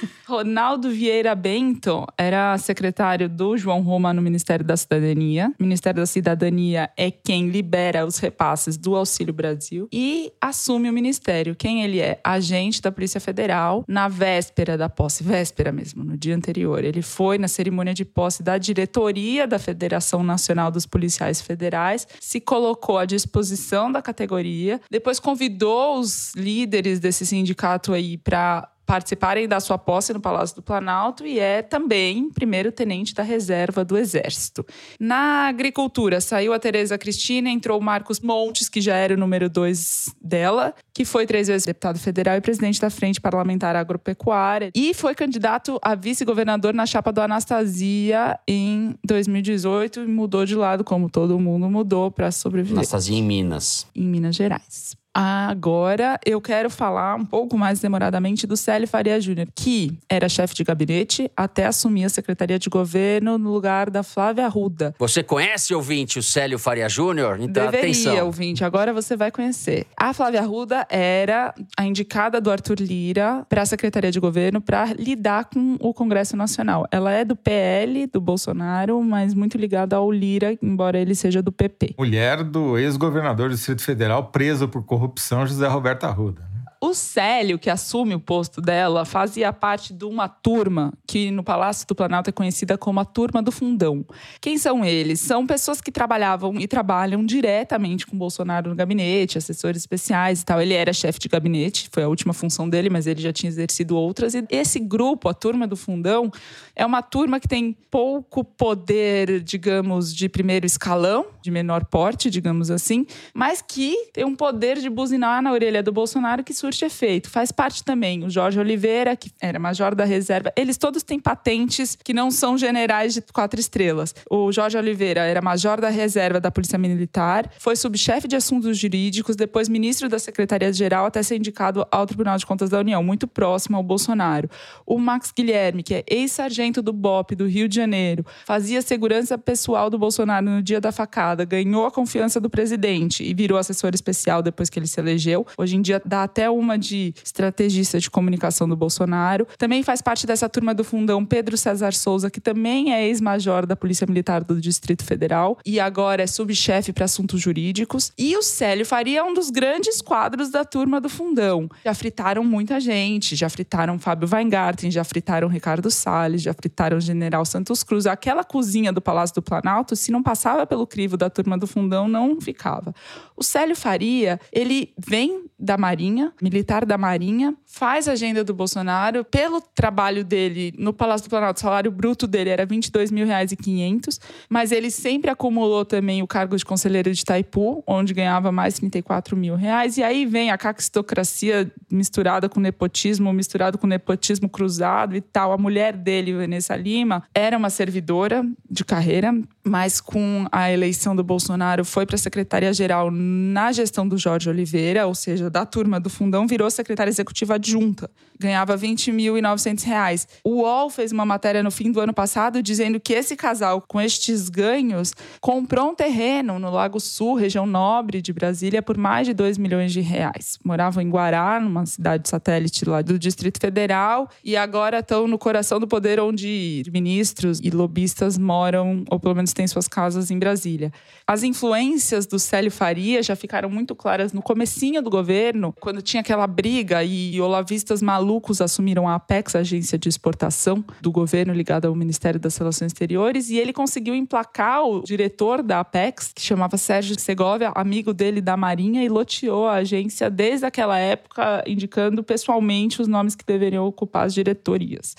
Ronaldo 0.26 0.90
Vieira 0.90 1.34
Bento 1.34 2.06
era 2.18 2.56
secretário 2.58 3.28
do 3.28 3.56
João 3.56 3.80
Roma 3.82 4.12
no 4.12 4.20
Ministério 4.20 4.64
da 4.64 4.76
Cidadania. 4.76 5.52
O 5.58 5.62
Ministério 5.62 6.00
da 6.00 6.06
Cidadania 6.06 6.90
é 6.96 7.10
quem 7.10 7.48
libera 7.48 8.04
os 8.04 8.18
repasses 8.18 8.76
do 8.76 8.96
Auxílio 8.96 9.32
Brasil 9.32 9.88
e 9.92 10.32
assume 10.40 10.90
o 10.90 10.92
ministério. 10.92 11.54
Quem 11.54 11.82
ele 11.82 12.00
é? 12.00 12.20
Agente 12.24 12.82
da 12.82 12.90
Polícia 12.90 13.20
Federal 13.20 13.84
na 13.86 14.08
véspera 14.08 14.76
da 14.76 14.88
posse, 14.88 15.22
véspera 15.22 15.70
mesmo, 15.70 16.02
no 16.02 16.16
dia 16.16 16.34
anterior. 16.34 16.84
Ele 16.84 17.02
foi 17.02 17.38
na 17.38 17.48
cerimônia 17.48 17.94
de 17.94 18.04
posse 18.04 18.42
da 18.42 18.58
diretoria 18.58 19.46
da 19.46 19.58
Federação 19.58 20.22
Nacional 20.22 20.70
dos 20.70 20.86
Policiais 20.86 21.40
Federais, 21.40 22.06
se 22.20 22.40
colocou 22.40 22.98
à 22.98 23.04
disposição 23.04 23.90
da 23.90 24.02
categoria, 24.02 24.80
depois 24.90 25.20
convidou 25.20 25.98
os 25.98 26.34
líderes 26.34 26.98
desse 27.00 27.24
sindicato 27.24 27.92
aí 27.92 28.16
para 28.16 28.68
participarem 28.86 29.48
da 29.48 29.58
sua 29.58 29.76
posse 29.76 30.12
no 30.12 30.20
Palácio 30.20 30.56
do 30.56 30.62
Planalto 30.62 31.26
e 31.26 31.38
é 31.40 31.60
também 31.60 32.30
primeiro-tenente 32.30 33.12
da 33.12 33.22
reserva 33.22 33.84
do 33.84 33.98
Exército. 33.98 34.64
Na 34.98 35.48
agricultura, 35.48 36.20
saiu 36.20 36.52
a 36.52 36.58
Tereza 36.58 36.96
Cristina, 36.96 37.50
entrou 37.50 37.80
o 37.80 37.82
Marcos 37.82 38.20
Montes, 38.20 38.68
que 38.68 38.80
já 38.80 38.94
era 38.94 39.14
o 39.14 39.16
número 39.16 39.50
dois 39.50 40.14
dela, 40.22 40.72
que 40.94 41.04
foi 41.04 41.26
três 41.26 41.48
vezes 41.48 41.66
deputado 41.66 41.98
federal 41.98 42.36
e 42.36 42.40
presidente 42.40 42.80
da 42.80 42.88
Frente 42.88 43.20
Parlamentar 43.20 43.74
Agropecuária, 43.74 44.70
e 44.74 44.94
foi 44.94 45.14
candidato 45.14 45.78
a 45.82 45.94
vice-governador 45.94 46.72
na 46.72 46.86
chapa 46.86 47.12
do 47.12 47.20
Anastasia 47.20 48.38
em 48.46 48.94
2018 49.04 50.00
e 50.00 50.06
mudou 50.06 50.46
de 50.46 50.54
lado, 50.54 50.84
como 50.84 51.10
todo 51.10 51.38
mundo 51.40 51.68
mudou, 51.68 52.10
para 52.10 52.30
sobreviver. 52.30 52.78
Anastasia 52.78 53.16
em 53.16 53.22
Minas. 53.22 53.86
Em 53.94 54.04
Minas 54.04 54.36
Gerais. 54.36 54.96
Agora 55.18 56.20
eu 56.26 56.42
quero 56.42 56.68
falar 56.68 57.14
um 57.14 57.24
pouco 57.24 57.56
mais 57.56 57.80
demoradamente 57.80 58.46
do 58.46 58.54
Célio 58.54 58.86
Faria 58.86 59.18
Júnior, 59.18 59.48
que 59.54 59.98
era 60.10 60.28
chefe 60.28 60.54
de 60.54 60.62
gabinete 60.62 61.30
até 61.34 61.64
assumir 61.64 62.04
a 62.04 62.10
Secretaria 62.10 62.58
de 62.58 62.68
Governo 62.68 63.38
no 63.38 63.50
lugar 63.50 63.88
da 63.88 64.02
Flávia 64.02 64.44
Arruda. 64.44 64.94
Você 64.98 65.22
conhece, 65.22 65.72
ouvinte, 65.74 66.18
o 66.18 66.22
Célio 66.22 66.58
Faria 66.58 66.86
Júnior? 66.86 67.38
Então, 67.40 67.64
Deveria, 67.64 67.92
atenção. 67.92 68.26
ouvinte. 68.26 68.62
Agora 68.62 68.92
você 68.92 69.16
vai 69.16 69.30
conhecer. 69.30 69.86
A 69.96 70.12
Flávia 70.12 70.40
Arruda 70.40 70.86
era 70.90 71.54
a 71.78 71.86
indicada 71.86 72.38
do 72.38 72.50
Arthur 72.50 72.76
Lira 72.78 73.46
para 73.48 73.62
a 73.62 73.66
Secretaria 73.66 74.10
de 74.12 74.20
Governo 74.20 74.60
para 74.60 74.92
lidar 74.98 75.46
com 75.46 75.78
o 75.80 75.94
Congresso 75.94 76.36
Nacional. 76.36 76.86
Ela 76.90 77.10
é 77.12 77.24
do 77.24 77.34
PL, 77.34 78.06
do 78.06 78.20
Bolsonaro, 78.20 79.02
mas 79.02 79.32
muito 79.32 79.56
ligada 79.56 79.96
ao 79.96 80.12
Lira, 80.12 80.58
embora 80.62 80.98
ele 80.98 81.14
seja 81.14 81.40
do 81.40 81.50
PP. 81.50 81.94
Mulher 81.98 82.44
do 82.44 82.76
ex-governador 82.76 83.48
do 83.48 83.54
Distrito 83.54 83.80
Federal 83.80 84.24
preso 84.24 84.68
por 84.68 84.84
corrupção 84.84 85.05
corrupção 85.06 85.46
José 85.46 85.66
Roberto 85.68 86.04
Arruda. 86.04 86.55
O 86.80 86.92
Célio, 86.92 87.58
que 87.58 87.70
assume 87.70 88.14
o 88.14 88.20
posto 88.20 88.60
dela, 88.60 89.04
fazia 89.04 89.50
parte 89.52 89.94
de 89.94 90.04
uma 90.04 90.28
turma 90.28 90.92
que 91.06 91.30
no 91.30 91.42
Palácio 91.42 91.86
do 91.86 91.94
Planalto 91.94 92.28
é 92.28 92.32
conhecida 92.32 92.76
como 92.76 93.00
a 93.00 93.04
Turma 93.04 93.42
do 93.42 93.50
Fundão. 93.50 94.04
Quem 94.40 94.58
são 94.58 94.84
eles? 94.84 95.20
São 95.20 95.46
pessoas 95.46 95.80
que 95.80 95.90
trabalhavam 95.90 96.60
e 96.60 96.68
trabalham 96.68 97.24
diretamente 97.24 98.06
com 98.06 98.16
Bolsonaro 98.16 98.68
no 98.68 98.76
gabinete, 98.76 99.38
assessores 99.38 99.82
especiais 99.82 100.42
e 100.42 100.44
tal. 100.44 100.60
Ele 100.60 100.74
era 100.74 100.92
chefe 100.92 101.18
de 101.18 101.28
gabinete, 101.28 101.88
foi 101.90 102.02
a 102.02 102.08
última 102.08 102.34
função 102.34 102.68
dele, 102.68 102.90
mas 102.90 103.06
ele 103.06 103.22
já 103.22 103.32
tinha 103.32 103.48
exercido 103.48 103.96
outras. 103.96 104.34
E 104.34 104.44
esse 104.50 104.78
grupo, 104.78 105.28
a 105.30 105.34
Turma 105.34 105.66
do 105.66 105.76
Fundão, 105.76 106.30
é 106.74 106.84
uma 106.84 107.00
turma 107.00 107.40
que 107.40 107.48
tem 107.48 107.72
pouco 107.90 108.44
poder, 108.44 109.40
digamos, 109.40 110.14
de 110.14 110.28
primeiro 110.28 110.66
escalão, 110.66 111.26
de 111.40 111.50
menor 111.50 111.86
porte, 111.86 112.28
digamos 112.28 112.70
assim, 112.70 113.06
mas 113.32 113.62
que 113.62 114.10
tem 114.12 114.24
um 114.24 114.36
poder 114.36 114.78
de 114.78 114.90
buzinar 114.90 115.40
na 115.40 115.52
orelha 115.52 115.82
do 115.82 115.90
Bolsonaro 115.90 116.44
que 116.44 116.52
surte 116.66 116.84
efeito. 116.84 117.30
Faz 117.30 117.52
parte 117.52 117.84
também 117.84 118.24
o 118.24 118.30
Jorge 118.30 118.58
Oliveira, 118.58 119.14
que 119.14 119.30
era 119.40 119.58
major 119.58 119.94
da 119.94 120.04
reserva. 120.04 120.52
Eles 120.56 120.76
todos 120.76 121.02
têm 121.02 121.20
patentes 121.20 121.96
que 122.02 122.12
não 122.12 122.30
são 122.30 122.58
generais 122.58 123.14
de 123.14 123.22
quatro 123.32 123.60
estrelas. 123.60 124.14
O 124.28 124.50
Jorge 124.50 124.76
Oliveira 124.76 125.20
era 125.20 125.40
major 125.40 125.80
da 125.80 125.88
reserva 125.88 126.40
da 126.40 126.50
Polícia 126.50 126.78
Militar, 126.78 127.50
foi 127.58 127.76
subchefe 127.76 128.26
de 128.26 128.34
assuntos 128.34 128.76
jurídicos, 128.78 129.36
depois 129.36 129.68
ministro 129.68 130.08
da 130.08 130.18
Secretaria-Geral, 130.18 131.06
até 131.06 131.22
ser 131.22 131.36
indicado 131.36 131.86
ao 131.90 132.04
Tribunal 132.04 132.36
de 132.36 132.46
Contas 132.46 132.70
da 132.70 132.80
União, 132.80 133.02
muito 133.02 133.28
próximo 133.28 133.76
ao 133.76 133.82
Bolsonaro. 133.82 134.48
O 134.84 134.98
Max 134.98 135.32
Guilherme, 135.36 135.82
que 135.82 135.94
é 135.94 136.04
ex-sargento 136.08 136.82
do 136.82 136.92
BOP 136.92 137.36
do 137.36 137.46
Rio 137.46 137.68
de 137.68 137.76
Janeiro, 137.76 138.24
fazia 138.44 138.82
segurança 138.82 139.38
pessoal 139.38 139.88
do 139.88 139.98
Bolsonaro 139.98 140.46
no 140.46 140.62
dia 140.62 140.80
da 140.80 140.90
facada, 140.90 141.44
ganhou 141.44 141.86
a 141.86 141.90
confiança 141.90 142.40
do 142.40 142.50
presidente 142.50 143.22
e 143.22 143.32
virou 143.32 143.58
assessor 143.58 143.90
especial 143.94 144.42
depois 144.42 144.68
que 144.68 144.78
ele 144.78 144.86
se 144.86 144.98
elegeu. 144.98 145.46
Hoje 145.56 145.76
em 145.76 145.82
dia 145.82 146.02
dá 146.04 146.24
até 146.24 146.50
uma 146.58 146.78
de 146.78 147.14
estrategista 147.22 147.98
de 147.98 148.10
comunicação 148.10 148.68
do 148.68 148.76
Bolsonaro. 148.76 149.46
Também 149.58 149.82
faz 149.82 150.00
parte 150.02 150.26
dessa 150.26 150.48
turma 150.48 150.74
do 150.74 150.84
fundão 150.84 151.24
Pedro 151.24 151.56
César 151.56 151.92
Souza, 151.92 152.30
que 152.30 152.40
também 152.40 152.92
é 152.92 153.06
ex-major 153.06 153.66
da 153.66 153.76
Polícia 153.76 154.06
Militar 154.06 154.42
do 154.42 154.60
Distrito 154.60 155.04
Federal 155.04 155.58
e 155.64 155.80
agora 155.80 156.22
é 156.22 156.26
subchefe 156.26 156.92
para 156.92 157.04
assuntos 157.04 157.40
jurídicos. 157.40 158.12
E 158.18 158.36
o 158.36 158.42
Célio 158.42 158.86
Faria 158.86 159.20
é 159.20 159.22
um 159.22 159.34
dos 159.34 159.50
grandes 159.50 160.00
quadros 160.00 160.50
da 160.50 160.64
turma 160.64 161.00
do 161.00 161.08
fundão. 161.08 161.68
Já 161.84 161.94
fritaram 161.94 162.44
muita 162.44 162.80
gente, 162.80 163.34
já 163.36 163.48
fritaram 163.48 163.98
Fábio 163.98 164.28
Weingarten, 164.30 164.90
já 164.90 165.04
fritaram 165.04 165.48
Ricardo 165.48 165.90
Salles, 165.90 166.42
já 166.42 166.52
fritaram 166.52 167.00
general 167.00 167.44
Santos 167.44 167.82
Cruz. 167.82 168.06
Aquela 168.06 168.44
cozinha 168.44 168.92
do 168.92 169.00
Palácio 169.00 169.34
do 169.34 169.42
Planalto, 169.42 169.96
se 169.96 170.10
não 170.12 170.22
passava 170.22 170.66
pelo 170.66 170.86
crivo 170.86 171.16
da 171.16 171.30
turma 171.30 171.56
do 171.58 171.66
fundão, 171.66 172.08
não 172.08 172.40
ficava. 172.40 172.94
O 173.36 173.42
Célio 173.42 173.76
Faria, 173.76 174.40
ele 174.52 174.92
vem 174.98 175.44
da 175.58 175.78
Marinha, 175.78 176.32
militar 176.46 176.86
da 176.86 176.96
Marinha, 176.96 177.54
faz 177.66 178.06
a 178.06 178.12
agenda 178.12 178.44
do 178.44 178.54
Bolsonaro. 178.54 179.24
Pelo 179.24 179.60
trabalho 179.60 180.24
dele 180.24 180.72
no 180.78 180.92
Palácio 180.92 181.26
do 181.26 181.30
Planalto, 181.30 181.58
o 181.58 181.60
salário 181.60 181.90
bruto 181.90 182.26
dele 182.26 182.50
era 182.50 182.64
22 182.64 183.10
mil 183.10 183.26
reais 183.26 183.50
e 183.50 183.56
500, 183.56 184.20
mas 184.48 184.70
ele 184.70 184.90
sempre 184.90 185.28
acumulou 185.28 185.84
também 185.84 186.22
o 186.22 186.26
cargo 186.26 186.56
de 186.56 186.64
conselheiro 186.64 187.12
de 187.12 187.20
Itaipu, 187.20 187.82
onde 187.84 188.14
ganhava 188.14 188.52
mais 188.52 188.74
34 188.74 189.36
mil 189.36 189.56
reais. 189.56 189.98
E 189.98 190.04
aí 190.04 190.24
vem 190.24 190.52
a 190.52 190.56
caquistocracia 190.56 191.70
misturada 191.90 192.48
com 192.48 192.60
nepotismo, 192.60 193.32
misturado 193.32 193.76
com 193.76 193.86
nepotismo 193.88 194.48
cruzado 194.48 195.16
e 195.16 195.20
tal. 195.20 195.52
A 195.52 195.58
mulher 195.58 195.96
dele, 195.96 196.32
Vanessa 196.32 196.76
Lima, 196.76 197.24
era 197.34 197.58
uma 197.58 197.70
servidora 197.70 198.44
de 198.70 198.84
carreira, 198.84 199.34
mas 199.64 200.00
com 200.00 200.46
a 200.52 200.70
eleição 200.70 201.16
do 201.16 201.24
Bolsonaro 201.24 201.84
foi 201.84 202.06
para 202.06 202.16
Secretaria-Geral 202.16 203.10
na 203.10 203.72
gestão 203.72 204.06
do 204.06 204.16
Jorge 204.16 204.48
Oliveira, 204.48 205.06
ou 205.06 205.14
seja, 205.14 205.50
da 205.50 205.66
turma 205.66 205.98
do 205.98 206.10
Fundão 206.10 206.35
Fundão 206.36 206.46
virou 206.46 206.70
secretária 206.70 207.10
executiva 207.10 207.54
adjunta. 207.54 208.10
Ganhava 208.38 208.76
20.900 208.76 209.84
reais. 209.84 210.28
O 210.44 210.62
UOL 210.62 210.90
fez 210.90 211.10
uma 211.10 211.24
matéria 211.24 211.62
no 211.62 211.70
fim 211.70 211.90
do 211.90 212.00
ano 212.00 212.12
passado 212.12 212.62
dizendo 212.62 213.00
que 213.00 213.14
esse 213.14 213.34
casal, 213.34 213.80
com 213.80 214.00
estes 214.00 214.48
ganhos, 214.48 215.14
comprou 215.40 215.90
um 215.90 215.94
terreno 215.94 216.58
no 216.58 216.70
Lago 216.70 217.00
Sul, 217.00 217.34
região 217.34 217.64
nobre 217.66 218.20
de 218.20 218.32
Brasília, 218.32 218.82
por 218.82 218.98
mais 218.98 219.26
de 219.26 219.32
2 219.32 219.56
milhões 219.56 219.92
de 219.92 220.00
reais. 220.00 220.58
Moravam 220.62 221.02
em 221.02 221.08
Guará, 221.08 221.58
numa 221.58 221.86
cidade 221.86 222.28
satélite 222.28 222.84
lá 222.84 223.00
do 223.00 223.18
Distrito 223.18 223.58
Federal, 223.60 224.28
e 224.44 224.56
agora 224.56 224.98
estão 224.98 225.26
no 225.26 225.38
coração 225.38 225.80
do 225.80 225.88
poder 225.88 226.20
onde 226.20 226.82
ministros 226.92 227.60
e 227.62 227.70
lobistas 227.70 228.36
moram, 228.36 229.04
ou 229.10 229.18
pelo 229.18 229.34
menos 229.34 229.52
têm 229.52 229.66
suas 229.66 229.88
casas 229.88 230.30
em 230.30 230.38
Brasília. 230.38 230.92
As 231.26 231.42
influências 231.42 232.26
do 232.26 232.38
Célio 232.38 232.70
Faria 232.70 233.22
já 233.22 233.34
ficaram 233.34 233.70
muito 233.70 233.94
claras 233.94 234.32
no 234.32 234.42
comecinho 234.42 235.00
do 235.00 235.08
governo, 235.08 235.74
quando 235.80 236.02
tinha 236.02 236.20
aquela 236.20 236.46
briga 236.46 237.02
e 237.02 237.40
olavistas 237.40 238.02
malucos 238.02 238.25
assumiram 238.60 239.08
a 239.08 239.14
Apex, 239.14 239.54
a 239.54 239.60
agência 239.60 239.98
de 239.98 240.08
exportação 240.08 240.84
do 241.00 241.10
governo 241.10 241.52
ligada 241.52 241.88
ao 241.88 241.94
Ministério 241.94 242.38
das 242.40 242.56
Relações 242.56 242.92
Exteriores, 242.92 243.50
e 243.50 243.56
ele 243.56 243.72
conseguiu 243.72 244.14
emplacar 244.14 244.84
o 244.84 245.02
diretor 245.02 245.62
da 245.62 245.80
Apex, 245.80 246.32
que 246.34 246.40
chamava 246.40 246.76
Sérgio 246.76 247.18
Segovia, 247.18 247.72
amigo 247.74 248.12
dele 248.12 248.40
da 248.40 248.56
Marinha, 248.56 249.04
e 249.04 249.08
loteou 249.08 249.66
a 249.66 249.74
agência 249.74 250.30
desde 250.30 250.66
aquela 250.66 250.98
época, 250.98 251.62
indicando 251.66 252.22
pessoalmente 252.22 253.00
os 253.00 253.08
nomes 253.08 253.34
que 253.34 253.44
deveriam 253.44 253.86
ocupar 253.86 254.26
as 254.26 254.34
diretorias. 254.34 255.16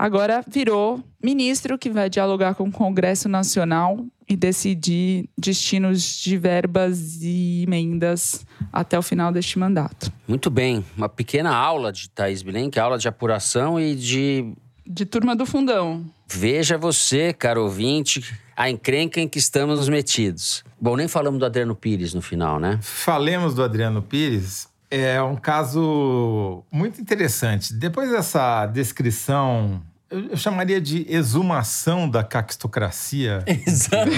Agora 0.00 0.44
virou 0.46 1.02
ministro 1.20 1.76
que 1.76 1.90
vai 1.90 2.08
dialogar 2.08 2.54
com 2.54 2.68
o 2.68 2.70
Congresso 2.70 3.28
Nacional 3.28 4.06
e 4.28 4.36
decidir 4.36 5.28
destinos 5.36 6.20
de 6.20 6.36
verbas 6.36 7.20
e 7.20 7.64
emendas 7.64 8.46
até 8.72 8.96
o 8.96 9.02
final 9.02 9.32
deste 9.32 9.58
mandato. 9.58 10.12
Muito 10.28 10.50
bem. 10.50 10.84
Uma 10.96 11.08
pequena 11.08 11.52
aula 11.52 11.92
de 11.92 12.08
Thaís 12.10 12.42
Bilenque, 12.42 12.78
aula 12.78 12.96
de 12.96 13.08
apuração 13.08 13.80
e 13.80 13.96
de. 13.96 14.52
De 14.86 15.04
turma 15.04 15.34
do 15.34 15.44
fundão. 15.44 16.06
Veja 16.30 16.78
você, 16.78 17.32
caro 17.32 17.64
ouvinte, 17.64 18.38
a 18.56 18.70
encrenca 18.70 19.20
em 19.20 19.28
que 19.28 19.40
estamos 19.40 19.88
metidos. 19.88 20.62
Bom, 20.80 20.94
nem 20.94 21.08
falamos 21.08 21.40
do 21.40 21.44
Adriano 21.44 21.74
Pires 21.74 22.14
no 22.14 22.22
final, 22.22 22.60
né? 22.60 22.78
Falemos 22.82 23.52
do 23.52 23.64
Adriano 23.64 24.00
Pires. 24.00 24.68
É 24.90 25.20
um 25.20 25.36
caso 25.36 26.62
muito 26.70 27.00
interessante. 27.00 27.74
Depois 27.74 28.10
dessa 28.10 28.64
descrição 28.66 29.82
eu, 30.10 30.36
chamaria 30.36 30.80
de 30.80 31.06
exumação 31.08 32.08
da 32.08 32.24
caquistocracia. 32.24 33.44
Exato. 33.66 34.10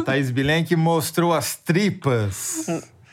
A 0.00 0.04
Thaís 0.04 0.30
Bilenque 0.30 0.74
mostrou 0.76 1.32
as 1.32 1.56
tripas 1.56 2.66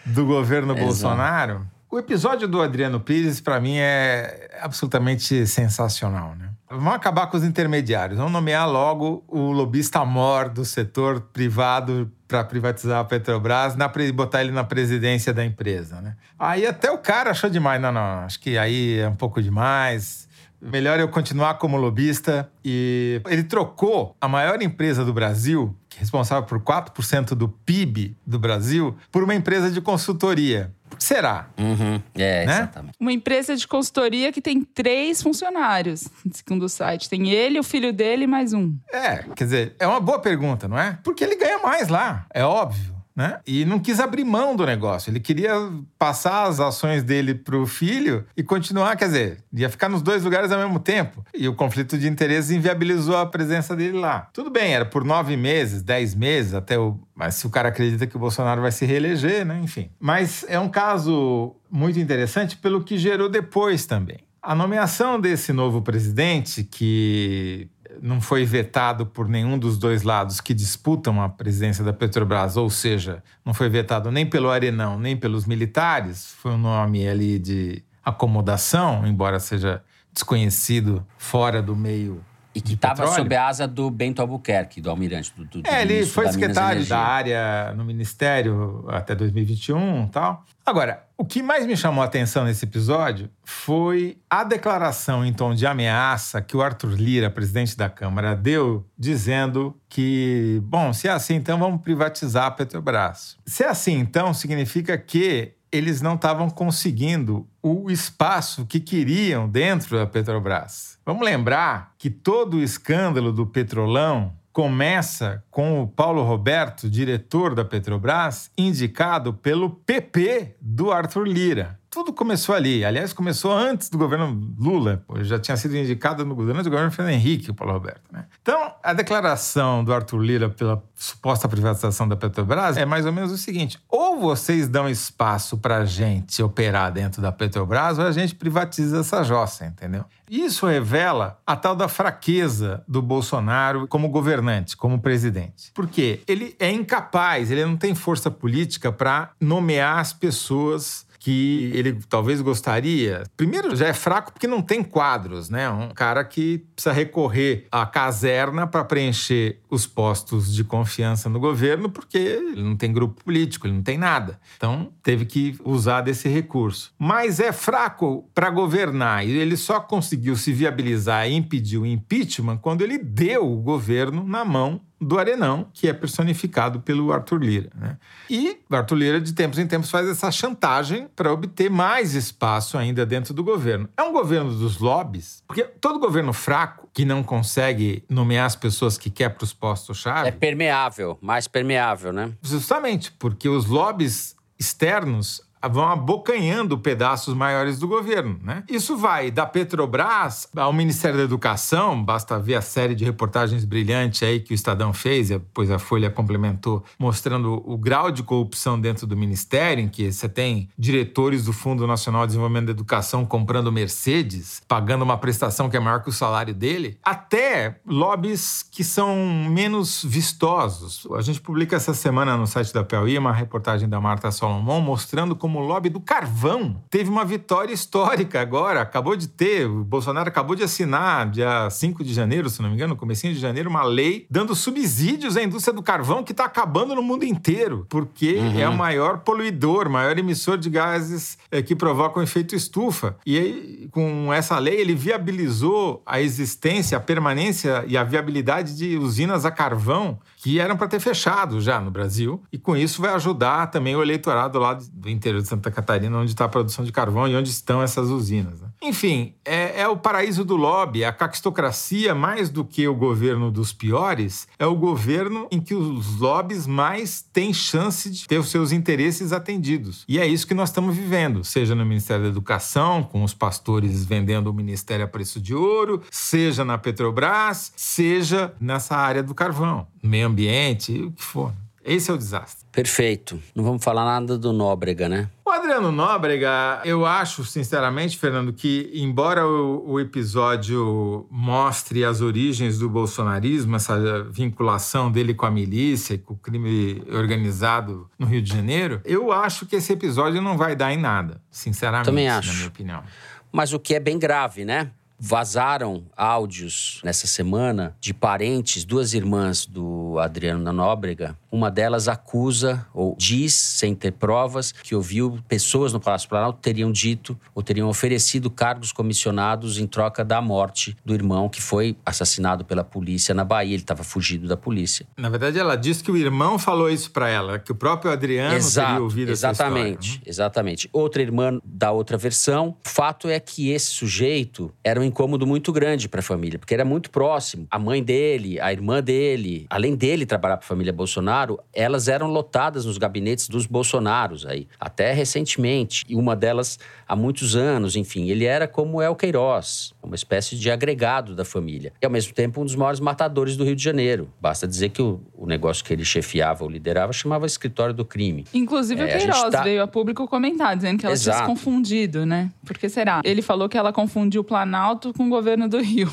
do 0.06 0.26
governo 0.26 0.74
Exato. 0.74 0.86
Bolsonaro. 0.86 1.68
O 1.90 2.00
episódio 2.00 2.48
do 2.48 2.62
Adriano 2.62 3.02
Pires, 3.02 3.42
para 3.42 3.60
mim, 3.60 3.76
é 3.78 4.50
absolutamente 4.62 5.46
sensacional. 5.46 6.36
Né? 6.38 6.50
Vamos 6.70 6.94
acabar 6.94 7.28
com 7.28 7.36
os 7.36 7.44
intermediários. 7.44 8.18
Vamos 8.18 8.32
nomear 8.32 8.68
logo 8.70 9.26
o 9.28 9.52
lobista 9.52 10.06
mor 10.06 10.48
do 10.48 10.64
setor 10.64 11.20
privado 11.34 12.10
para 12.30 12.46
privatizar 12.46 13.02
a 13.02 13.04
Petrobras 13.04 13.76
e 13.76 14.12
botar 14.14 14.42
ele 14.42 14.54
na 14.54 14.64
presidência 14.64 15.34
da 15.34 15.44
empresa. 15.44 16.00
Né? 16.00 16.16
Aí 16.40 16.66
até 16.66 16.90
o 16.90 16.98
cara 16.98 17.32
achou 17.32 17.50
demais. 17.50 17.82
Não, 17.82 17.92
não, 17.92 18.20
acho 18.20 18.40
que 18.40 18.58
aí 18.58 19.00
é 19.00 19.10
um 19.10 19.16
pouco 19.16 19.44
demais 19.44 20.30
melhor 20.62 21.00
eu 21.00 21.08
continuar 21.08 21.56
como 21.56 21.78
lobista. 21.78 22.50
E 22.64 23.22
ele 23.28 23.44
trocou 23.44 24.16
a 24.22 24.28
maior 24.28 24.62
empresa 24.62 25.04
do 25.04 25.14
Brasil, 25.14 25.76
que 25.90 25.98
é 25.98 26.00
responsável 26.02 26.44
por 26.44 26.60
4% 26.60 27.34
do 27.34 27.50
PIB 27.50 28.16
do 28.26 28.38
Brasil, 28.38 28.96
por 29.12 29.24
uma 29.24 29.34
empresa 29.34 29.72
de 29.72 29.82
consultoria. 29.82 30.74
Será? 31.00 31.50
Uhum. 31.58 32.02
É, 32.14 32.46
né? 32.46 32.54
exatamente. 32.54 32.98
Uma 33.00 33.12
empresa 33.12 33.56
de 33.56 33.68
consultoria 33.68 34.32
que 34.32 34.42
tem 34.42 34.62
três 34.62 35.22
funcionários, 35.22 36.08
segundo 36.32 36.64
o 36.64 36.70
site. 36.70 37.10
Tem 37.10 37.30
ele, 37.32 37.60
o 37.60 37.64
filho 37.64 37.92
dele 37.92 38.26
e 38.26 38.28
mais 38.28 38.54
um. 38.54 38.76
É, 38.94 39.24
quer 39.36 39.46
dizer, 39.46 39.76
é 39.80 39.88
uma 39.88 40.00
boa 40.00 40.20
pergunta, 40.20 40.68
não 40.68 40.78
é? 40.78 41.00
Porque 41.04 41.24
ele 41.24 41.36
ganha 41.36 41.60
mais 41.60 41.88
lá, 41.88 42.26
é 42.34 42.44
óbvio 42.44 43.01
né? 43.16 43.40
E 43.46 43.66
não 43.66 43.80
quis 43.80 44.00
abrir 44.00 44.24
mão 44.24 44.56
do 44.56 44.66
negócio. 44.66 45.10
Ele 45.10 45.20
queria 45.20 45.54
passar 45.98 46.44
as 46.44 46.60
ações 46.60 47.04
dele 47.04 47.36
para 47.36 47.58
o 47.58 47.66
filho 47.66 48.26
e 48.36 48.44
continuar, 48.44 48.96
quer 48.96 49.06
dizer, 49.06 49.44
ia 49.54 49.70
ficar 49.70 49.90
nos 49.90 50.02
dois 50.02 50.24
lugares 50.24 50.52
ao 50.52 50.60
mesmo 50.60 50.80
tempo. 50.80 51.24
E 51.34 51.48
o 51.48 51.56
conflito 51.56 51.98
de 51.98 52.08
interesses 52.08 52.52
inviabilizou 52.52 53.18
a 53.18 53.26
presença 53.26 53.76
dele 53.76 53.98
lá. 53.98 54.30
Tudo 54.34 54.50
bem, 54.50 54.74
era 54.74 54.86
por 54.86 55.04
nove 55.04 55.36
meses, 55.36 55.82
dez 55.82 56.16
meses, 56.16 56.54
até 56.54 56.78
o. 56.78 57.00
Mas 57.16 57.36
se 57.36 57.46
o 57.46 57.50
cara 57.50 57.70
acredita 57.70 58.08
que 58.08 58.16
o 58.16 58.20
Bolsonaro 58.20 58.62
vai 58.62 58.72
se 58.72 58.86
reeleger, 58.86 59.46
né? 59.46 59.60
Enfim. 59.64 59.92
Mas 60.00 60.46
é 60.48 60.60
um 60.60 60.70
caso 60.70 61.56
muito 61.70 62.00
interessante 62.00 62.58
pelo 62.58 62.84
que 62.84 62.98
gerou 62.98 63.30
depois 63.30 63.86
também. 63.86 64.20
A 64.42 64.56
nomeação 64.56 65.22
desse 65.22 65.54
novo 65.54 65.84
presidente, 65.84 66.64
que 66.64 67.70
não 68.02 68.22
foi 68.22 68.46
vetado 68.46 69.06
por 69.06 69.28
nenhum 69.28 69.58
dos 69.58 69.78
dois 69.78 70.04
lados 70.04 70.40
que 70.40 70.54
disputam 70.54 71.22
a 71.22 71.30
presidência 71.30 71.84
da 71.84 71.92
Petrobras, 71.92 72.58
ou 72.58 72.70
seja, 72.70 73.24
não 73.44 73.54
foi 73.54 73.70
vetado 73.70 74.12
nem 74.12 74.26
pelo 74.26 74.50
Arenão, 74.50 75.00
nem 75.00 75.18
pelos 75.18 75.46
militares, 75.46 76.34
foi 76.38 76.52
um 76.52 76.58
nome 76.58 77.08
ali 77.08 77.40
de 77.40 77.84
acomodação, 78.04 79.06
embora 79.06 79.40
seja 79.40 79.84
desconhecido 80.14 81.06
fora 81.18 81.62
do 81.62 81.76
meio 81.76 82.24
e 82.54 82.60
que 82.60 82.74
estava 82.74 83.08
sob 83.08 83.34
a 83.34 83.48
asa 83.48 83.68
do 83.68 83.90
Bento 83.90 84.22
Albuquerque, 84.22 84.82
do 84.82 84.90
almirante. 84.90 85.34
Do, 85.36 85.62
do 85.62 85.68
é, 85.68 85.84
ele 85.84 86.06
foi 86.06 86.30
secretário 86.30 86.86
da 86.86 87.00
área 87.00 87.74
no 87.74 87.86
Ministério 87.86 88.86
até 88.90 89.16
2021 89.16 90.06
e 90.06 90.10
tal. 90.10 90.46
Agora, 90.66 91.06
o 91.18 91.26
que 91.26 91.42
mais 91.42 91.66
me 91.66 91.76
chamou 91.76 92.04
a 92.04 92.06
atenção 92.06 92.46
nesse 92.46 92.66
episódio 92.66 93.30
foi 93.44 94.18
a 94.30 94.44
declaração 94.44 95.26
em 95.26 95.34
tom 95.34 95.54
de 95.54 95.66
ameaça 95.66 96.42
que 96.42 96.56
o 96.56 96.62
Arthur 96.62 96.94
Lira, 96.94 97.30
presidente 97.30 97.76
da 97.76 97.90
Câmara, 97.90 98.36
deu, 98.36 98.86
dizendo 98.98 99.76
que, 99.90 100.62
bom, 100.64 100.94
se 100.94 101.08
é 101.08 101.12
assim, 101.12 101.36
então 101.36 101.58
vamos 101.58 101.82
privatizar 101.82 102.46
a 102.46 102.52
Petrobras. 102.52 103.38
Se 103.46 103.64
é 103.64 103.70
assim, 103.70 103.98
então, 103.98 104.34
significa 104.34 104.98
que 104.98 105.54
eles 105.72 106.02
não 106.02 106.16
estavam 106.16 106.50
conseguindo 106.50 107.48
o 107.64 107.90
espaço 107.90 108.66
que 108.66 108.80
queriam 108.80 109.48
dentro 109.48 109.98
da 109.98 110.06
Petrobras. 110.06 111.00
Vamos 111.06 111.26
lembrar 111.26 111.94
que 111.98 112.10
todo 112.10 112.58
o 112.58 112.64
escândalo 112.64 113.32
do 113.32 113.48
Petrolão 113.48 114.34
começa 114.54 115.44
com 115.50 115.82
o 115.82 115.88
Paulo 115.88 116.24
Roberto, 116.24 116.90
diretor 116.90 117.56
da 117.56 117.66
Petrobras, 117.66 118.52
indicado 118.58 119.34
pelo 119.34 119.70
PP 119.70 120.56
do 120.62 120.92
Arthur 120.92 121.28
Lira 121.28 121.81
tudo 121.92 122.14
começou 122.14 122.56
ali. 122.56 122.86
Aliás, 122.86 123.12
começou 123.12 123.52
antes 123.52 123.90
do 123.90 123.98
governo 123.98 124.56
Lula. 124.58 125.04
Já 125.20 125.38
tinha 125.38 125.58
sido 125.58 125.76
indicado 125.76 126.26
no 126.26 126.34
governo 126.34 126.64
do 126.64 126.70
governo 126.70 126.90
Fernando 126.90 127.14
Henrique, 127.14 127.52
o 127.52 127.54
Paulo 127.54 127.74
Roberto. 127.74 128.02
Né? 128.10 128.26
Então, 128.42 128.74
a 128.82 128.94
declaração 128.94 129.84
do 129.84 129.94
Arthur 129.94 130.20
Lira 130.20 130.50
pela 130.50 130.82
suposta 130.96 131.50
privatização 131.50 132.08
da 132.08 132.16
Petrobras 132.16 132.78
é 132.78 132.86
mais 132.86 133.06
ou 133.06 133.12
menos 133.12 133.30
o 133.34 133.38
seguinte: 133.38 133.78
ou 133.90 134.22
vocês 134.22 134.70
dão 134.70 134.88
espaço 134.88 135.58
para 135.58 135.80
a 135.80 135.86
gente 135.86 136.42
operar 136.42 136.94
dentro 136.94 137.22
da 137.22 137.30
Petrobras, 137.30 138.00
ou 138.00 138.06
a 138.06 138.12
gente 138.14 138.36
privatiza 138.36 139.02
essa 139.02 139.22
jossa, 139.22 139.66
entendeu? 139.66 140.06
Isso 140.30 140.66
revela 140.66 141.42
a 141.46 141.58
tal 141.58 141.76
da 141.76 141.90
fraqueza 141.90 142.82
do 142.88 143.02
Bolsonaro 143.02 143.86
como 143.90 144.08
governante, 144.08 144.78
como 144.78 145.02
presidente. 145.02 145.72
Porque 145.74 146.22
ele 146.26 146.56
é 146.58 146.72
incapaz, 146.72 147.52
ele 147.52 147.66
não 147.66 147.76
tem 147.76 147.94
força 147.94 148.32
política 148.32 148.94
para 148.94 149.32
nomear 149.42 150.00
as 150.00 150.14
pessoas 150.14 151.06
que 151.22 151.70
ele 151.76 152.00
talvez 152.10 152.42
gostaria. 152.42 153.22
Primeiro, 153.38 153.76
já 153.76 153.88
é 153.88 153.94
fraco 153.94 154.34
porque 154.34 154.48
não 154.48 154.60
tem 154.60 154.84
quadros, 154.84 155.52
né? 155.52 155.70
Um 155.70 155.92
cara 155.92 156.24
que 156.24 156.66
precisa 156.76 156.92
recorrer 156.92 157.68
à 157.72 157.86
caserna 157.86 158.66
para 158.66 158.84
preencher 158.84 159.60
os 159.70 159.86
postos 159.86 160.52
de 160.52 160.64
confiança 160.64 161.30
no 161.30 161.40
governo, 161.40 161.92
porque 161.92 162.18
ele 162.18 162.64
não 162.64 162.76
tem 162.76 162.92
grupo 162.92 163.24
político, 163.24 163.68
ele 163.68 163.76
não 163.76 163.84
tem 163.84 164.00
nada. 164.00 164.40
Então, 164.58 164.92
teve 165.04 165.26
que 165.26 165.56
usar 165.64 166.02
desse 166.02 166.28
recurso. 166.28 166.92
Mas 166.98 167.40
é 167.40 167.52
fraco 167.52 168.28
para 168.34 168.50
governar 168.50 169.24
e 169.24 169.30
ele 169.30 169.56
só 169.56 169.80
conseguiu 169.80 170.36
se 170.36 170.52
viabilizar 170.52 171.30
e 171.30 171.36
impedir 171.36 171.78
o 171.78 171.86
impeachment 171.86 172.58
quando 172.58 172.82
ele 172.82 172.98
deu 172.98 173.48
o 173.48 173.62
governo 173.62 174.24
na 174.24 174.44
mão 174.44 174.82
do 175.02 175.18
Arenão, 175.18 175.68
que 175.74 175.88
é 175.88 175.94
personificado 175.94 176.80
pelo 176.82 177.12
Arthur 177.12 177.42
Lira. 177.42 177.70
Né? 177.76 177.98
E 178.30 178.60
o 178.70 178.76
Arthur 178.76 178.96
Lira, 178.96 179.20
de 179.20 179.34
tempos 179.34 179.58
em 179.58 179.66
tempos, 179.66 179.90
faz 179.90 180.08
essa 180.08 180.32
chantagem 180.32 181.08
para 181.16 181.34
obter 181.34 181.72
mais 181.72 182.14
espaço 182.14 182.78
ainda 182.78 183.04
dentro 183.04 183.34
do 183.34 183.44
governo. 183.44 183.90
É 183.98 184.04
um 184.04 184.14
governo 184.14 184.54
dos 184.54 184.78
lobbies, 184.78 185.44
porque 185.48 185.64
todo 185.64 186.00
governo 186.00 186.32
fraco, 186.32 186.88
que 186.94 187.04
não 187.04 187.24
consegue 187.24 188.04
nomear 188.08 188.46
as 188.46 188.56
pessoas 188.56 188.98
que 188.98 189.10
quer 189.10 189.30
para 189.30 189.44
os 189.44 189.54
postos-chave. 189.54 190.28
É 190.28 190.32
permeável, 190.32 191.18
mais 191.22 191.48
permeável, 191.48 192.14
né? 192.14 192.32
Justamente, 192.42 193.12
porque 193.14 193.50
os 193.50 193.66
lobbies 193.66 194.36
externos 194.60 195.42
vão 195.70 195.88
abocanhando 195.88 196.78
pedaços 196.78 197.34
maiores 197.34 197.80
do 197.80 197.88
governo, 197.88 198.40
né? 198.44 198.64
Isso 198.70 198.98
vai 198.98 199.32
da 199.32 199.46
Petrobras 199.46 200.48
ao 200.56 200.74
Ministério 200.74 201.18
da 201.18 201.24
Educação, 201.24 202.02
basta 202.04 202.40
ver 202.40 202.56
a 202.56 202.62
série 202.62 202.96
de 202.96 203.04
reportagens 203.04 203.66
brilhantes 203.66 204.24
aí 204.24 204.40
que 204.40 204.54
o 204.54 204.56
Estadão 204.56 204.94
fez, 204.94 205.30
depois 205.30 205.70
a 205.72 205.80
Folha 205.80 206.10
complementou, 206.10 206.84
mostrando 206.98 207.62
o 207.66 207.78
grau 207.78 208.12
de 208.12 208.24
corrupção 208.24 208.80
dentro 208.80 209.06
do 209.08 209.16
ministério, 209.16 209.84
em 209.84 209.90
que 209.90 210.12
você 210.12 210.28
tem 210.28 210.70
diretores 210.78 211.46
do 211.46 211.54
Fundo 211.54 211.86
Nacional 211.88 212.22
de 212.22 212.28
Desenvolvimento 212.28 212.66
da 212.68 212.72
Educação 212.72 213.26
comprando 213.26 213.72
Mercedes, 213.72 214.62
pagando 214.68 215.04
uma 215.04 215.18
prestação 215.18 215.70
que 215.70 215.78
é 215.78 215.80
maior 215.80 216.02
que 216.02 216.10
o 216.10 216.14
salário 216.14 216.54
dele, 216.54 216.98
até 217.04 217.80
lobbies 217.86 218.64
que 218.64 218.84
são 218.84 219.16
menos 219.50 220.04
vistosos. 220.04 221.08
A 221.16 221.22
gente 221.22 221.42
publica 221.42 221.76
essa 221.76 221.94
semana 221.94 222.38
no 222.38 222.48
site 222.48 222.74
da 222.74 222.84
Piauí 222.84 223.18
uma 223.18 223.32
reportagem 223.32 223.88
da 223.88 224.00
Marta 224.00 224.32
Solomon 224.32 224.82
mostrando 224.82 225.36
como 225.52 225.60
o 225.60 225.68
lobby 225.68 225.90
do 225.90 226.00
carvão 226.00 226.82
teve 226.90 227.10
uma 227.10 227.26
vitória 227.26 227.74
histórica 227.74 228.40
agora, 228.40 228.80
acabou 228.80 229.18
de 229.18 229.28
ter, 229.28 229.68
o 229.68 229.84
Bolsonaro 229.84 230.30
acabou 230.30 230.56
de 230.56 230.64
assinar, 230.64 231.30
dia 231.30 231.70
5 231.70 232.06
de 232.06 232.14
janeiro, 232.14 232.50
se 232.50 232.62
não 232.62 232.70
me 232.70 232.76
engano, 232.76 232.96
comecinho 232.96 233.34
de 233.34 233.40
janeiro, 233.40 233.70
uma 233.70 233.84
lei 233.84 234.26
dando 234.30 234.56
subsídios 234.56 235.36
à 235.36 235.44
indústria 235.44 235.74
do 235.74 235.84
carvão 235.84 236.24
que 236.24 236.32
está 236.32 236.46
acabando 236.46 236.96
no 236.96 237.04
mundo 237.04 237.26
inteiro, 237.26 237.86
porque 237.90 238.36
uhum. 238.36 238.60
é 238.60 238.70
o 238.70 238.74
maior 238.74 239.20
poluidor, 239.20 239.90
maior 239.90 240.18
emissor 240.18 240.58
de 240.58 240.70
gases 240.70 241.38
é, 241.52 241.62
que 241.62 241.76
provocam 241.76 242.24
efeito 242.24 242.56
estufa. 242.56 243.18
E 243.26 243.38
aí, 243.38 243.90
com 243.92 244.32
essa 244.32 244.58
lei, 244.58 244.80
ele 244.80 244.96
viabilizou 244.96 246.02
a 246.06 246.22
existência, 246.22 246.98
a 246.98 247.02
permanência 247.02 247.84
e 247.88 247.98
a 247.98 248.06
viabilidade 248.06 248.78
de 248.78 248.98
usinas 248.98 249.44
a 249.44 249.52
carvão 249.52 250.18
que 250.42 250.60
eram 250.60 250.76
para 250.76 250.88
ter 250.88 251.00
fechado 251.00 251.62
já 251.62 251.80
no 251.80 251.92
Brasil. 251.92 252.42
E 252.52 252.58
com 252.58 252.76
isso 252.76 253.00
vai 253.00 253.14
ajudar 253.14 253.68
também 253.68 253.96
o 253.96 254.02
eleitorado 254.02 254.58
lá 254.58 254.74
do 254.74 255.08
interior 255.08 255.40
de 255.40 255.48
Santa 255.48 255.70
Catarina, 255.70 256.18
onde 256.18 256.32
está 256.32 256.46
a 256.46 256.50
produção 256.50 256.84
de 256.84 256.92
carvão 256.92 257.28
e 257.28 257.36
onde 257.36 257.52
estão 257.52 257.80
essas 257.82 258.10
usinas. 258.10 258.60
Né? 258.60 258.68
Enfim, 258.84 259.36
é, 259.46 259.82
é, 259.82 259.88
o 259.88 259.96
paraíso 259.96 260.44
do 260.44 260.56
lobby, 260.56 261.06
a 261.06 261.12
caquistocracia, 261.12 262.16
mais 262.16 262.50
do 262.50 262.66
que 262.66 262.88
o 262.88 262.96
governo 262.96 263.52
dos 263.52 263.72
piores, 263.72 264.48
é 264.58 264.66
o 264.66 264.76
governo 264.76 265.48
em 265.52 265.60
que 265.62 265.76
os 265.76 266.20
lobbies 266.20 266.66
mais 266.66 267.22
têm 267.22 267.54
chance 267.54 268.10
de 268.10 268.28
ter 268.28 268.40
os 268.40 268.50
seus 268.50 268.72
interesses 268.72 269.32
atendidos. 269.32 270.04
E 270.08 270.20
é 270.20 270.26
isso 270.26 270.48
que 270.48 270.56
nós 270.56 270.70
estamos 270.70 270.96
vivendo, 270.96 271.44
seja 271.44 271.76
no 271.76 271.86
Ministério 271.86 272.24
da 272.24 272.30
Educação, 272.30 273.04
com 273.04 273.24
os 273.24 273.36
pastores 273.36 274.04
vendendo 274.04 274.48
o 274.48 274.54
ministério 274.54 275.06
a 275.06 275.08
preço 275.08 275.40
de 275.40 275.54
ouro, 275.54 276.02
seja 276.10 276.66
na 276.66 276.78
Petrobras, 276.78 277.72
seja 277.76 278.52
nessa 278.60 278.96
área 278.96 279.22
do 279.22 279.36
carvão 279.36 279.86
meio 280.02 280.28
ambiente, 280.28 281.04
o 281.04 281.12
que 281.12 281.24
for. 281.24 281.54
Esse 281.84 282.12
é 282.12 282.14
o 282.14 282.18
desastre. 282.18 282.66
Perfeito. 282.72 283.42
Não 283.56 283.64
vamos 283.64 283.84
falar 283.84 284.06
nada 284.06 284.38
do 284.38 284.54
Nóbrega, 284.54 285.10
né? 285.10 285.30
O 285.46 285.50
Adriano 285.50 285.92
Nóbrega, 285.92 286.82
eu 286.86 287.06
acho, 287.06 287.44
sinceramente, 287.44 288.18
Fernando, 288.18 288.54
que 288.54 288.90
embora 288.94 289.46
o, 289.46 289.92
o, 289.92 290.00
episódio 290.00 291.28
mostre 291.30 292.06
as 292.06 292.22
origens 292.22 292.80
do 292.80 292.90
bolsonarismo, 292.90 293.76
essa 293.76 294.24
vinculação 294.24 295.12
dele 295.12 295.34
com 295.34 295.46
a 295.46 295.52
milícia 295.52 296.14
e 296.14 296.18
com 296.18 296.36
o 296.36 296.38
crime 296.38 297.04
organizado 297.12 298.10
no 298.18 298.26
Rio 298.26 298.42
de 298.42 298.54
Janeiro, 298.54 299.02
eu 299.04 299.32
acho 299.32 299.66
que 299.66 299.76
esse 299.76 299.92
episódio 299.92 300.42
não 300.42 300.58
vai 300.58 300.76
dar 300.76 300.94
em 300.94 300.98
nada, 300.98 301.42
sinceramente, 301.50 302.06
Também 302.06 302.30
acho. 302.30 302.48
na 302.48 302.54
minha 302.54 302.68
opinião. 302.68 303.04
Mas 303.52 303.74
o 303.74 303.80
que 303.80 303.96
é 303.96 304.00
bem 304.00 304.18
grave, 304.18 304.64
né? 304.64 304.92
Vazaram 305.20 306.06
áudios 306.16 307.02
nessa 307.04 307.28
semana 307.28 307.96
de 308.00 308.14
parentes, 308.14 308.86
duas 308.86 309.14
irmãs 309.14 309.66
do 309.66 310.18
Adriano 310.18 310.64
da 310.64 310.72
Nóbrega. 310.72 311.38
Uma 311.52 311.70
delas 311.70 312.08
acusa 312.08 312.86
ou 312.94 313.16
diz, 313.18 313.54
sem 313.54 313.94
ter 313.94 314.14
provas, 314.14 314.72
que 314.72 314.96
ouviu 314.96 315.40
pessoas 315.48 315.92
no 315.92 316.00
Palácio 316.00 316.30
Planalto 316.30 316.60
teriam 316.62 316.92
dito 316.92 317.38
ou 317.54 317.62
teriam 317.62 317.90
oferecido 317.90 318.50
cargos 318.50 318.92
comissionados 318.92 319.78
em 319.78 319.88
troca 319.88 320.24
da 320.24 320.42
morte 320.42 320.96
do 321.04 321.14
irmão 321.14 321.50
que 321.50 321.62
foi 321.62 321.98
assassinado 322.06 322.64
pela 322.64 322.84
polícia 322.84 323.34
na 323.34 323.44
Bahia. 323.44 323.74
Ele 323.74 323.84
estava 323.84 324.04
fugido 324.04 324.48
da 324.48 324.56
polícia. 324.56 325.06
Na 325.18 325.30
verdade, 325.30 325.60
ela 325.60 325.76
disse 325.76 326.04
que 326.04 326.12
o 326.12 326.18
irmão 326.18 326.58
falou 326.58 326.90
isso 326.90 327.12
para 327.12 327.28
ela, 327.30 327.60
que 327.60 327.72
o 327.72 327.76
próprio 327.76 328.12
Adriano 328.12 328.56
Exato, 328.56 328.88
teria 328.88 329.04
ouvido 329.04 329.32
exatamente, 329.32 329.98
essa 329.98 330.08
história. 330.08 330.30
Exatamente. 330.30 330.90
Outra 330.94 331.22
irmã 331.22 331.60
da 331.64 331.92
outra 331.92 332.18
versão. 332.18 332.78
O 332.86 332.90
fato 332.90 333.28
é 333.28 333.40
que 333.40 333.72
esse 333.72 333.88
sujeito 333.88 334.72
era 334.84 335.00
um 335.00 335.04
incômodo 335.04 335.48
muito 335.48 335.72
grande 335.72 336.08
para 336.08 336.20
a 336.20 336.24
família, 336.24 336.60
porque 336.60 336.74
era 336.74 336.86
muito 336.86 337.10
próximo. 337.10 337.68
A 337.72 337.80
mãe 337.80 338.04
dele, 338.04 338.60
a 338.60 338.72
irmã 338.72 339.02
dele, 339.02 339.66
além 339.70 339.96
dele 339.96 340.26
trabalhar 340.26 340.58
para 340.58 340.66
a 340.66 340.68
família 340.68 340.94
Bolsonaro, 340.94 341.41
elas 341.74 342.08
eram 342.08 342.28
lotadas 342.28 342.86
nos 342.86 342.98
gabinetes 342.98 343.48
dos 343.48 343.66
Bolsonaros 343.66 344.46
aí, 344.46 344.68
até 344.80 345.14
recentemente. 345.14 346.06
E 346.08 346.16
uma 346.16 346.36
delas 346.36 346.80
há 347.08 347.16
muitos 347.16 347.56
anos, 347.56 347.96
enfim. 347.96 348.30
Ele 348.30 348.46
era 348.46 348.68
como 348.68 349.02
é 349.02 349.10
o 349.10 349.16
Queiroz, 349.16 349.94
uma 350.02 350.16
espécie 350.16 350.56
de 350.56 350.70
agregado 350.72 351.36
da 351.36 351.46
família. 351.46 351.94
E 352.02 352.06
ao 352.06 352.12
mesmo 352.12 352.34
tempo 352.34 352.62
um 352.62 352.66
dos 352.66 352.76
maiores 352.76 353.00
matadores 353.00 353.56
do 353.58 353.64
Rio 353.64 353.76
de 353.76 353.84
Janeiro. 353.84 354.30
Basta 354.40 354.68
dizer 354.68 354.90
que 354.90 355.02
o, 355.02 355.22
o 355.36 355.46
negócio 355.46 355.84
que 355.84 355.94
ele 355.94 356.06
chefiava 356.06 356.64
ou 356.64 356.70
liderava 356.70 357.14
chamava 357.14 357.46
Escritório 357.46 357.94
do 357.94 358.06
Crime. 358.06 358.46
Inclusive 358.54 359.02
é, 359.02 359.06
o 359.06 359.08
Queiroz 359.08 359.52
tá... 359.52 359.64
veio 359.64 359.82
a 359.82 359.88
público 359.88 360.28
comentar, 360.28 360.76
dizendo 360.76 361.00
que 361.00 361.06
ela 361.06 361.14
Exato. 361.14 361.38
tinha 361.38 361.48
se 361.48 361.52
confundido, 361.52 362.26
né? 362.26 362.52
Por 362.66 362.78
que 362.78 362.90
será? 362.90 363.22
Ele 363.24 363.42
falou 363.42 363.68
que 363.68 363.78
ela 363.78 363.92
confundiu 363.92 364.42
o 364.42 364.44
Planalto 364.44 365.14
com 365.14 365.28
o 365.28 365.30
governo 365.30 365.68
do 365.68 365.80
Rio. 365.80 366.12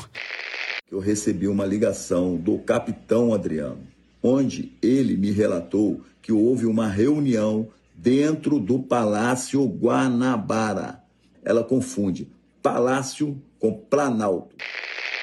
Eu 0.91 0.99
recebi 0.99 1.47
uma 1.47 1.65
ligação 1.65 2.35
do 2.35 2.57
capitão 2.57 3.31
Adriano, 3.31 3.77
onde 4.21 4.77
ele 4.81 5.15
me 5.17 5.31
relatou 5.31 6.01
que 6.21 6.31
houve 6.31 6.65
uma 6.65 6.87
reunião 6.87 7.67
dentro 7.95 8.59
do 8.59 8.79
Palácio 8.79 9.65
Guanabara. 9.65 11.01
Ela 11.43 11.63
confunde 11.63 12.29
palácio 12.61 13.41
com 13.59 13.73
planalto. 13.73 14.55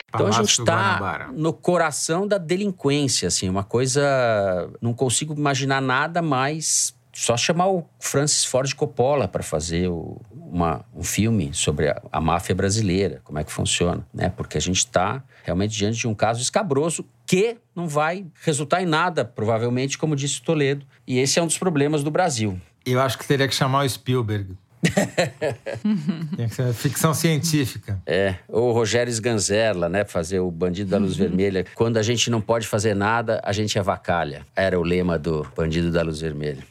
Então 0.09 0.27
a 0.29 0.31
gente 0.31 0.49
está 0.49 1.31
no 1.35 1.53
coração 1.53 2.27
da 2.27 2.39
delinquência, 2.39 3.29
assim, 3.29 3.49
uma 3.49 3.65
coisa. 3.65 4.71
Não 4.81 4.95
consigo 4.95 5.35
imaginar 5.35 5.83
nada 5.83 6.23
mais 6.23 6.96
só 7.17 7.35
chamar 7.35 7.69
o 7.69 7.89
Francis 7.99 8.45
Ford 8.45 8.71
Coppola 8.75 9.27
para 9.27 9.43
fazer 9.43 9.89
o, 9.89 10.21
uma, 10.31 10.85
um 10.95 11.03
filme 11.03 11.51
sobre 11.55 11.89
a, 11.89 12.03
a, 12.13 12.21
máfia 12.21 12.55
brasileira, 12.55 13.23
como 13.25 13.39
é 13.39 13.45
que 13.45 13.51
funciona, 13.51 14.07
né? 14.13 14.29
Porque 14.29 14.59
a 14.59 14.61
gente 14.61 14.77
está 14.77 15.23
realmente 15.43 15.75
diante 15.75 15.99
de 15.99 16.07
um 16.07 16.15
caso 16.15 16.43
escabroso 16.43 17.07
que 17.25 17.57
não 17.75 17.89
vai 17.89 18.27
resultar 18.43 18.83
em 18.83 18.87
nada, 18.87 19.25
provavelmente, 19.25 19.97
como 19.97 20.15
disse 20.15 20.41
o 20.41 20.43
Toledo. 20.43 20.85
E 21.07 21.19
esse 21.19 21.39
é 21.39 21.43
um 21.43 21.47
dos 21.47 21.57
problemas 21.57 22.03
do 22.03 22.11
Brasil. 22.11 22.61
Eu 22.85 23.01
acho 23.01 23.17
que 23.17 23.27
teria 23.27 23.49
que 23.49 23.55
chamar 23.55 23.87
o 23.87 23.89
Spielberg. 23.89 24.55
Tem 26.37 26.49
que 26.49 26.55
ser 26.55 26.73
ficção 26.75 27.15
científica. 27.15 27.99
É, 28.07 28.37
ou 28.47 28.73
Rogério 28.73 29.11
Sganzerla, 29.11 29.89
né? 29.89 30.05
Fazer 30.05 30.41
o 30.41 30.51
Bandido 30.51 30.91
da 30.91 30.99
Luz 30.99 31.13
uhum. 31.13 31.29
Vermelha. 31.29 31.65
Quando 31.75 31.97
a 31.97 32.03
gente 32.03 32.31
não 32.31 32.43
pode 32.43 32.69
fazer 32.69 32.95
nada, 32.95 33.41
a 33.43 33.53
gente 33.53 33.79
avacalha. 33.79 34.47
Era 34.55 34.79
o 34.79 34.83
lema 34.83 35.19
do 35.19 35.47
Bandido 35.57 35.91
da 35.91 36.03
Luz 36.03 36.21
Vermelha. 36.21 36.63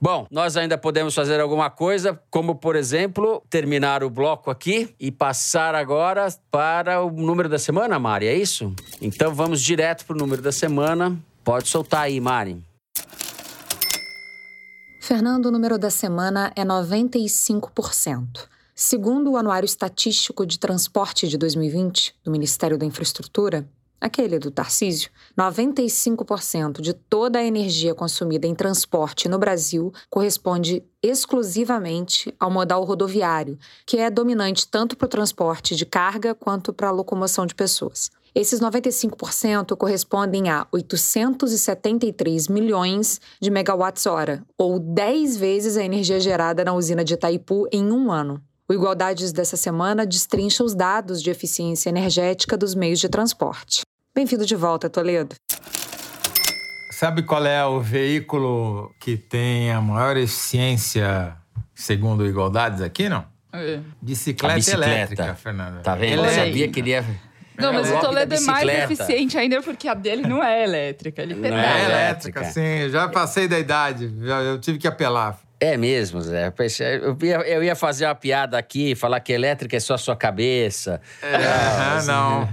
Bom, 0.00 0.26
nós 0.30 0.56
ainda 0.56 0.76
podemos 0.76 1.14
fazer 1.14 1.40
alguma 1.40 1.70
coisa, 1.70 2.20
como, 2.30 2.54
por 2.54 2.76
exemplo, 2.76 3.42
terminar 3.48 4.02
o 4.02 4.10
bloco 4.10 4.50
aqui 4.50 4.94
e 5.00 5.10
passar 5.10 5.74
agora 5.74 6.28
para 6.50 7.02
o 7.02 7.10
número 7.10 7.48
da 7.48 7.58
semana, 7.58 7.98
Mari, 7.98 8.26
é 8.26 8.34
isso? 8.34 8.74
Então 9.00 9.34
vamos 9.34 9.62
direto 9.62 10.04
para 10.04 10.14
o 10.14 10.18
número 10.18 10.42
da 10.42 10.52
semana. 10.52 11.16
Pode 11.42 11.68
soltar 11.68 12.02
aí, 12.02 12.20
Mari. 12.20 12.62
Fernando, 15.00 15.46
o 15.46 15.50
número 15.52 15.78
da 15.78 15.88
semana 15.88 16.52
é 16.56 16.64
95%. 16.64 18.48
Segundo 18.74 19.30
o 19.30 19.36
Anuário 19.36 19.64
Estatístico 19.64 20.44
de 20.44 20.58
Transporte 20.58 21.28
de 21.28 21.38
2020 21.38 22.14
do 22.24 22.30
Ministério 22.30 22.76
da 22.76 22.84
Infraestrutura, 22.84 23.66
aquele 24.06 24.38
do 24.38 24.50
Tarcísio, 24.50 25.10
95% 25.38 26.80
de 26.80 26.92
toda 26.92 27.38
a 27.38 27.44
energia 27.44 27.94
consumida 27.94 28.46
em 28.46 28.54
transporte 28.54 29.28
no 29.28 29.38
Brasil 29.38 29.92
corresponde 30.08 30.82
exclusivamente 31.02 32.34
ao 32.40 32.50
modal 32.50 32.82
rodoviário, 32.84 33.58
que 33.84 33.98
é 33.98 34.10
dominante 34.10 34.66
tanto 34.66 34.96
para 34.96 35.06
o 35.06 35.10
transporte 35.10 35.76
de 35.76 35.84
carga 35.84 36.34
quanto 36.34 36.72
para 36.72 36.88
a 36.88 36.92
locomoção 36.92 37.46
de 37.46 37.54
pessoas. 37.54 38.10
Esses 38.34 38.60
95% 38.60 39.76
correspondem 39.76 40.50
a 40.50 40.66
873 40.70 42.48
milhões 42.48 43.20
de 43.40 43.50
megawatts-hora, 43.50 44.44
ou 44.58 44.78
10 44.78 45.36
vezes 45.36 45.76
a 45.76 45.82
energia 45.82 46.20
gerada 46.20 46.62
na 46.64 46.74
usina 46.74 47.02
de 47.02 47.14
Itaipu 47.14 47.66
em 47.72 47.90
um 47.90 48.12
ano. 48.12 48.42
O 48.68 48.74
Igualdades 48.74 49.32
dessa 49.32 49.56
semana 49.56 50.04
destrincha 50.04 50.64
os 50.64 50.74
dados 50.74 51.22
de 51.22 51.30
eficiência 51.30 51.88
energética 51.88 52.56
dos 52.56 52.74
meios 52.74 52.98
de 52.98 53.08
transporte. 53.08 53.82
Bem-vindo 54.16 54.46
de 54.46 54.56
volta, 54.56 54.88
Toledo. 54.88 55.36
Sabe 56.90 57.22
qual 57.22 57.44
é 57.44 57.62
o 57.66 57.82
veículo 57.82 58.90
que 58.98 59.14
tem 59.14 59.70
a 59.70 59.78
maior 59.78 60.16
eficiência, 60.16 61.36
segundo 61.74 62.26
Igualdades, 62.26 62.80
aqui, 62.80 63.10
não? 63.10 63.26
É. 63.52 63.78
Bicicleta, 64.00 64.54
bicicleta, 64.54 64.90
elétrica, 64.90 65.34
Fernanda. 65.34 65.80
Tá 65.80 65.94
vendo? 65.94 66.24
Eu 66.24 66.30
sabia 66.30 66.66
que 66.66 66.80
ele 66.80 66.90
ia 66.90 67.04
não, 67.58 67.74
mas 67.74 67.90
o 67.90 68.00
Toledo 68.00 68.34
é 68.34 68.40
mais 68.40 68.68
eficiente 68.68 69.36
ainda 69.36 69.60
porque 69.60 69.86
a 69.86 69.94
dele 69.94 70.22
não 70.22 70.42
é 70.42 70.64
elétrica, 70.64 71.20
ele 71.22 71.34
pedala. 71.34 71.56
Não 71.56 71.68
é 71.68 71.84
elétrica, 71.84 72.44
sim. 72.44 72.88
Já 72.88 73.08
passei 73.08 73.46
da 73.46 73.58
idade, 73.58 74.10
eu 74.46 74.58
tive 74.58 74.78
que 74.78 74.88
apelar. 74.88 75.38
É 75.58 75.76
mesmo, 75.76 76.20
Zé. 76.20 76.52
Eu 77.02 77.16
ia, 77.22 77.36
eu 77.48 77.64
ia 77.64 77.74
fazer 77.74 78.04
uma 78.04 78.14
piada 78.14 78.58
aqui, 78.58 78.94
falar 78.94 79.20
que 79.20 79.32
elétrica 79.32 79.76
é 79.76 79.80
só 79.80 79.94
a 79.94 79.98
sua 79.98 80.14
cabeça. 80.14 81.00
É, 81.22 81.34
ah, 81.34 82.02
não. 82.06 82.48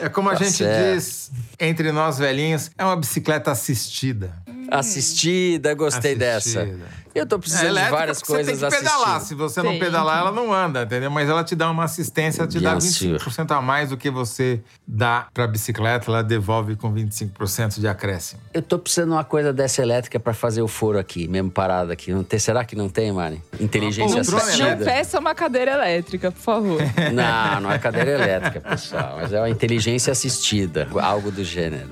é 0.00 0.08
como 0.08 0.30
a 0.30 0.32
tá 0.32 0.44
gente 0.44 0.56
certo. 0.56 0.94
diz 0.94 1.30
entre 1.60 1.92
nós 1.92 2.18
velhinhos, 2.18 2.70
é 2.78 2.84
uma 2.84 2.96
bicicleta 2.96 3.50
assistida. 3.50 4.32
Assistida, 4.70 5.74
gostei 5.74 6.14
assistida. 6.14 6.64
dessa. 6.64 7.01
Eu 7.14 7.26
tô 7.26 7.38
precisando 7.38 7.78
é 7.78 7.84
de 7.84 7.90
várias 7.90 8.22
coisas 8.22 8.58
Você 8.58 8.68
tem 8.68 8.70
que 8.70 8.84
pedalar. 8.84 9.20
Se 9.20 9.34
você 9.34 9.62
não 9.62 9.78
pedalar, 9.78 10.20
ela 10.20 10.32
não 10.32 10.52
anda, 10.52 10.82
entendeu? 10.82 11.10
Mas 11.10 11.28
ela 11.28 11.44
te 11.44 11.54
dá 11.54 11.70
uma 11.70 11.84
assistência, 11.84 12.46
te 12.46 12.58
dá 12.60 12.76
25% 12.76 13.50
a 13.50 13.60
mais 13.60 13.90
do 13.90 13.96
que 13.96 14.10
você 14.10 14.60
dá 14.86 15.26
pra 15.32 15.46
bicicleta, 15.46 16.10
ela 16.10 16.22
devolve 16.22 16.76
com 16.76 16.92
25% 16.92 17.80
de 17.80 17.88
acréscimo. 17.88 18.40
Eu 18.52 18.62
tô 18.62 18.78
precisando 18.78 19.08
de 19.08 19.14
uma 19.14 19.24
coisa 19.24 19.52
dessa 19.52 19.82
elétrica 19.82 20.18
para 20.18 20.32
fazer 20.32 20.62
o 20.62 20.68
foro 20.68 20.98
aqui, 20.98 21.28
mesmo 21.28 21.50
parado 21.50 21.92
aqui. 21.92 22.12
Não 22.12 22.24
tem, 22.24 22.38
será 22.38 22.64
que 22.64 22.74
não 22.74 22.88
tem, 22.88 23.12
Mari? 23.12 23.42
Inteligência 23.60 24.20
assistida. 24.20 24.76
Não 24.76 24.84
peça 24.84 25.18
uma 25.18 25.34
cadeira 25.34 25.72
elétrica, 25.72 26.30
por 26.30 26.40
favor. 26.40 26.80
Não, 27.12 27.60
não 27.60 27.70
é 27.70 27.78
cadeira 27.78 28.12
elétrica, 28.12 28.60
pessoal. 28.60 29.18
Mas 29.20 29.32
é 29.32 29.38
uma 29.38 29.50
inteligência 29.50 30.10
assistida, 30.10 30.88
algo 31.00 31.30
do 31.30 31.44
gênero. 31.44 31.88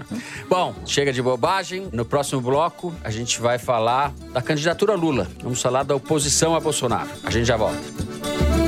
Bom, 0.48 0.74
chega 0.86 1.12
de 1.12 1.20
bobagem. 1.20 1.88
No 1.92 2.04
próximo 2.04 2.40
bloco, 2.40 2.94
a 3.02 3.10
gente 3.10 3.40
vai 3.40 3.58
falar 3.58 4.12
da 4.32 4.40
candidatura 4.40 4.94
Lula 4.94 5.09
Lula. 5.10 5.26
Vamos 5.42 5.60
falar 5.60 5.82
da 5.82 5.94
oposição 5.96 6.54
a 6.54 6.60
Bolsonaro. 6.60 7.10
A 7.24 7.30
gente 7.30 7.46
já 7.46 7.56
volta. 7.56 8.59